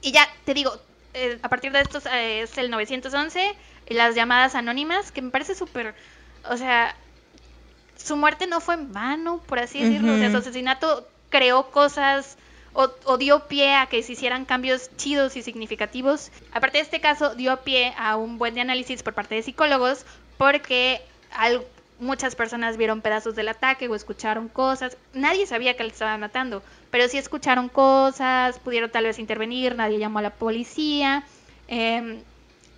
[0.00, 0.72] Y ya, te digo,
[1.14, 3.54] eh, a partir de esto eh, es el 911,
[3.88, 5.94] y las llamadas anónimas, que me parece súper,
[6.44, 6.94] o sea,
[7.96, 12.36] su muerte no fue en vano, por así decirlo, o sea, su asesinato creó cosas
[12.72, 16.30] o, o dio pie a que se hicieran cambios chidos y significativos.
[16.52, 20.06] Aparte de este caso, dio pie a un buen de análisis por parte de psicólogos,
[20.36, 21.00] porque
[21.32, 21.64] al-
[22.00, 24.96] muchas personas vieron pedazos del ataque o escucharon cosas.
[25.12, 29.98] Nadie sabía que le estaban matando, pero sí escucharon cosas, pudieron tal vez intervenir, nadie
[29.98, 31.24] llamó a la policía.
[31.70, 32.22] em,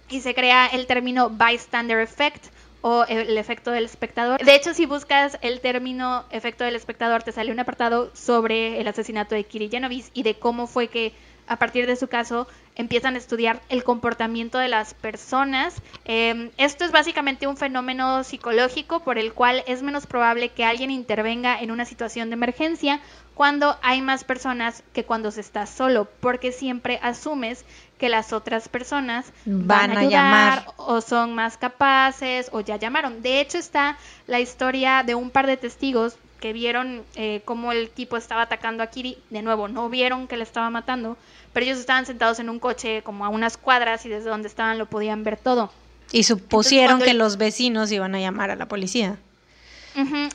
[0.09, 2.47] y se crea el término bystander effect
[2.82, 4.42] o el efecto del espectador.
[4.44, 8.88] De hecho, si buscas el término efecto del espectador, te sale un apartado sobre el
[8.88, 11.12] asesinato de Kiri Genovese y de cómo fue que
[11.51, 12.47] a partir de su caso,
[12.77, 15.74] empiezan a estudiar el comportamiento de las personas.
[16.05, 20.93] Eh, esto es básicamente un fenómeno psicológico por el cual es menos probable que alguien
[20.93, 23.01] intervenga en una situación de emergencia
[23.35, 27.64] cuando hay más personas que cuando se está solo, porque siempre asumes
[27.98, 33.22] que las otras personas van, a, llamar o son más capaces o ya llamaron.
[33.22, 33.98] De hecho está
[34.28, 38.82] la historia de un par de testigos que vieron eh, cómo el tipo estaba atacando
[38.82, 39.18] a Kiri.
[39.30, 41.16] De nuevo, no vieron que le estaba matando,
[41.52, 44.78] pero ellos estaban sentados en un coche como a unas cuadras y desde donde estaban
[44.78, 45.70] lo podían ver todo.
[46.10, 49.18] Y supusieron que los vecinos iban a llamar a la policía.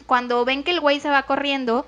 [0.06, 1.86] Cuando ven que el güey se va corriendo,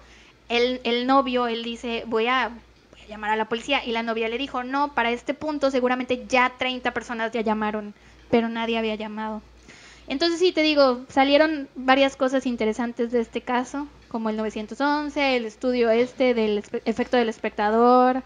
[0.49, 2.49] el, el novio, él dice, voy a,
[2.91, 3.85] voy a llamar a la policía.
[3.85, 7.93] Y la novia le dijo, no, para este punto seguramente ya 30 personas ya llamaron,
[8.29, 9.41] pero nadie había llamado.
[10.07, 15.45] Entonces sí, te digo, salieron varias cosas interesantes de este caso, como el 911, el
[15.45, 18.23] estudio este del efecto del espectador,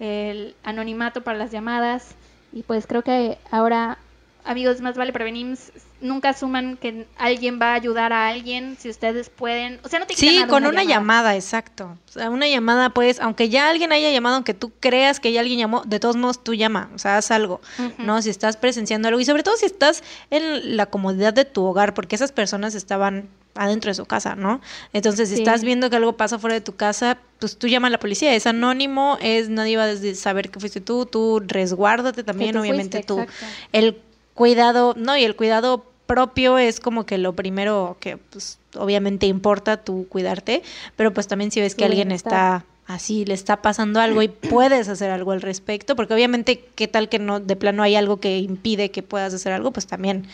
[0.00, 2.14] el anonimato para las llamadas,
[2.52, 3.98] y pues creo que ahora,
[4.44, 5.56] amigos, más vale prevenir,
[6.00, 9.80] nunca asuman que alguien va a ayudar a alguien si ustedes pueden.
[9.82, 11.34] O sea, no te Sí, con una, llamada.
[11.34, 11.96] exacto.
[12.08, 15.40] O sea, una llamada, pues, aunque ya alguien haya llamado, aunque tú creas que ya
[15.40, 17.60] alguien llamó, de todos modos tú llama, o sea, haz algo,
[17.98, 18.20] ¿no?
[18.22, 21.94] Si estás presenciando algo y sobre todo si estás en la comodidad de tu hogar,
[21.94, 24.60] porque esas personas estaban adentro de su casa, ¿no?
[24.92, 27.90] Entonces, si estás viendo que algo pasa fuera de tu casa, pues tú llama a
[27.90, 32.56] la policía, es anónimo, es nadie va a saber que fuiste tú, tú resguárdate también,
[32.56, 33.24] obviamente tú.
[33.72, 33.98] El
[34.34, 39.78] cuidado, no, y el cuidado propio es como que lo primero que pues obviamente importa
[39.78, 40.62] tú cuidarte,
[40.96, 44.88] pero pues también si ves que alguien está así, le está pasando algo y puedes
[44.88, 48.38] hacer algo al respecto, porque obviamente qué tal que no de plano hay algo que
[48.38, 50.26] impide que puedas hacer algo, pues también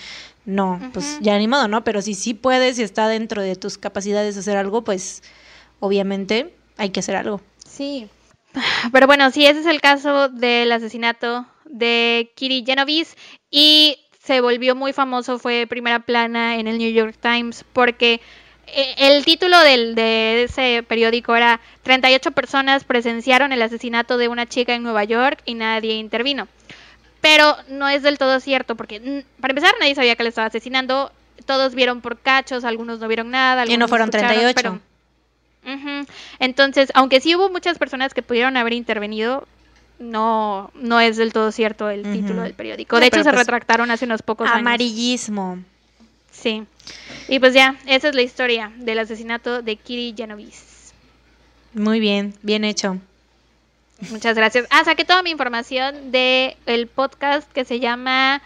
[0.44, 1.84] no, pues ya animado, ¿no?
[1.84, 5.22] Pero si sí puedes y está dentro de tus capacidades hacer algo, pues
[5.80, 7.40] obviamente hay que hacer algo.
[7.66, 8.08] Sí.
[8.92, 13.16] Pero bueno, sí, ese es el caso del asesinato de Kiri Genovese
[13.50, 18.20] y se volvió muy famoso, fue primera plana en el New York Times, porque
[18.66, 24.46] eh, el título del, de ese periódico era 38 personas presenciaron el asesinato de una
[24.46, 26.48] chica en Nueva York y nadie intervino.
[27.20, 30.46] Pero no es del todo cierto, porque mm, para empezar nadie sabía que le estaba
[30.46, 31.12] asesinando,
[31.46, 33.66] todos vieron por cachos, algunos no vieron nada.
[33.66, 34.80] Y no fueron 38.
[36.38, 39.46] Entonces, aunque sí hubo muchas personas que pudieron haber intervenido,
[39.98, 42.98] no, no es del todo cierto el título del periódico.
[42.98, 44.60] de hecho, se pues, retractaron hace unos pocos años.
[44.60, 45.58] Amarillismo.
[46.30, 46.64] Sí.
[47.28, 50.94] Y pues ya, esa es la historia del asesinato de Kiri Genovese.
[51.74, 52.98] Muy bien, bien hecho.
[54.10, 54.66] Muchas gracias.
[54.70, 58.40] Ah, saqué toda mi información de el podcast que se llama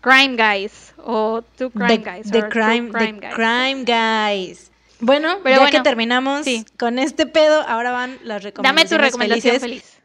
[0.00, 2.30] Crime Guys o Two Crime Guys.
[2.30, 4.70] The, crime, crime, Guys.
[5.00, 6.46] Bueno, ya que terminamos
[6.78, 8.90] con este pedo, ahora van las recomendaciones.
[8.90, 10.02] Dame tu recomendación feliz.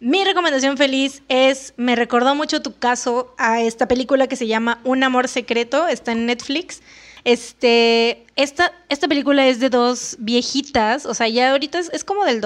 [0.00, 4.80] Mi recomendación feliz es, me recordó mucho tu caso a esta película que se llama
[4.84, 6.82] Un amor secreto, está en Netflix.
[7.24, 12.40] Este, esta, esta película es de dos viejitas, o sea, ya ahorita es, como del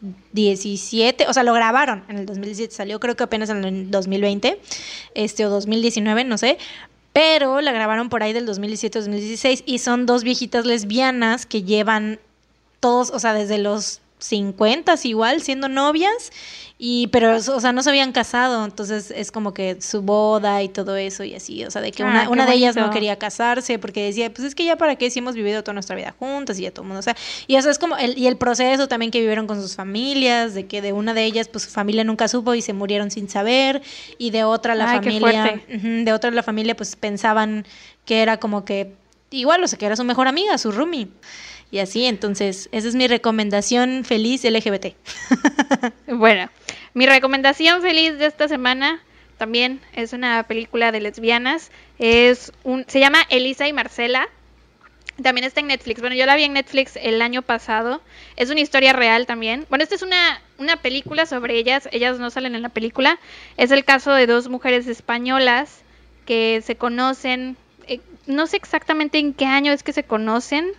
[0.00, 4.60] 2017, o sea, lo grabaron en el 2017, salió creo que apenas en el 2020,
[5.14, 6.58] este, o 2019, no sé,
[7.12, 12.20] pero la grabaron por ahí del 2017-2016 y son dos viejitas lesbianas que llevan
[12.80, 16.32] todos, o sea, desde los 50 igual siendo novias
[16.80, 20.68] y pero o sea no se habían casado entonces es como que su boda y
[20.68, 23.18] todo eso y así o sea de que una, ah, una de ellas no quería
[23.18, 26.14] casarse porque decía pues es que ya para qué si hemos vivido toda nuestra vida
[26.16, 27.16] juntas y ya todo el mundo o sea
[27.48, 30.66] y eso es como el, y el proceso también que vivieron con sus familias de
[30.66, 33.82] que de una de ellas pues su familia nunca supo y se murieron sin saber
[34.16, 37.66] y de otra la familia de otra la familia pues pensaban
[38.04, 38.94] que era como que
[39.30, 41.08] igual o sea que era su mejor amiga su roomie
[41.70, 42.04] y así.
[42.04, 44.94] Entonces, esa es mi recomendación feliz LGBT.
[46.06, 46.50] bueno,
[46.94, 49.02] mi recomendación feliz de esta semana
[49.38, 51.70] también es una película de lesbianas.
[51.98, 54.28] Es un, se llama Elisa y Marcela.
[55.22, 56.00] También está en Netflix.
[56.00, 58.02] Bueno, yo la vi en Netflix el año pasado.
[58.36, 59.66] Es una historia real también.
[59.68, 61.88] Bueno, esta es una, una película sobre ellas.
[61.92, 63.18] Ellas no salen en la película.
[63.56, 65.82] Es el caso de dos mujeres españolas
[66.24, 67.56] que se conocen.
[67.88, 70.72] Eh, no sé exactamente en qué año es que se conocen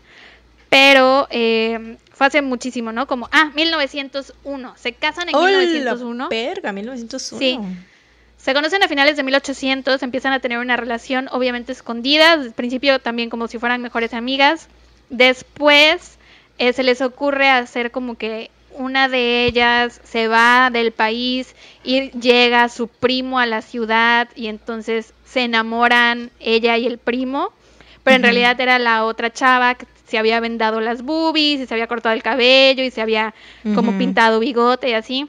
[0.70, 3.08] pero eh, fue hace muchísimo, ¿no?
[3.08, 4.74] Como, ah, 1901.
[4.78, 6.30] Se casan en 1901.
[6.30, 7.40] Perga, 1901.
[7.40, 7.60] Sí.
[8.38, 13.00] Se conocen a finales de 1800, empiezan a tener una relación obviamente escondida, al principio
[13.00, 14.70] también como si fueran mejores amigas.
[15.10, 16.18] Después
[16.58, 22.12] eh, se les ocurre hacer como que una de ellas se va del país y
[22.12, 27.52] llega su primo a la ciudad y entonces se enamoran ella y el primo,
[28.04, 31.74] pero en realidad era la otra chava que se había vendado las boobies, y se
[31.74, 33.34] había cortado el cabello, y se había
[33.76, 35.28] como pintado bigote y así.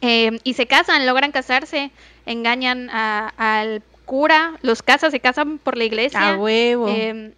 [0.00, 1.90] Eh, y se casan, logran casarse,
[2.26, 6.30] engañan a- al cura, los casan, se casan por la iglesia.
[6.30, 6.88] A huevo.
[6.88, 7.32] eh,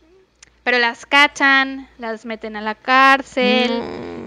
[0.65, 3.83] pero las cachan, las meten a la cárcel.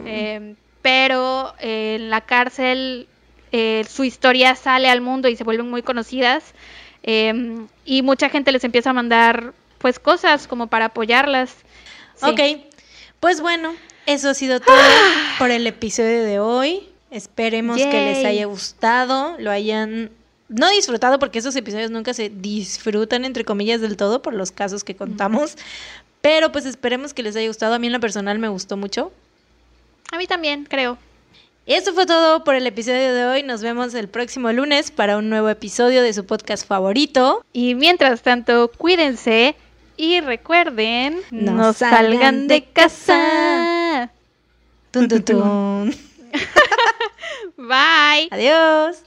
[0.06, 3.08] Eh, pero en la cárcel
[3.54, 6.54] eh, su historia sale al mundo y se vuelven muy conocidas.
[7.04, 11.56] eh, y mucha gente les empieza a mandar pues cosas como para apoyarlas.
[12.16, 12.30] Sí.
[12.30, 12.40] Ok,
[13.20, 13.76] pues bueno,
[14.06, 14.76] eso ha sido todo
[15.40, 16.88] por el episodio de hoy.
[17.12, 20.12] Esperemos que les haya gustado, lo hayan
[20.48, 24.84] no disfrutado porque esos episodios nunca se disfrutan entre comillas del todo por los casos
[24.84, 25.56] que contamos,
[26.22, 27.74] pero pues esperemos que les haya gustado.
[27.74, 29.12] A mí en lo personal me gustó mucho.
[30.12, 30.98] A mí también, creo.
[31.66, 33.44] Esto fue todo por el episodio de hoy.
[33.44, 37.44] Nos vemos el próximo lunes para un nuevo episodio de su podcast favorito.
[37.54, 39.56] Y mientras tanto, cuídense
[39.98, 44.12] y recuerden, No no, salgan salgan, de de casa.
[44.92, 45.96] Tun, tun, tun.
[47.58, 48.28] Bye.
[48.32, 49.04] Adiós.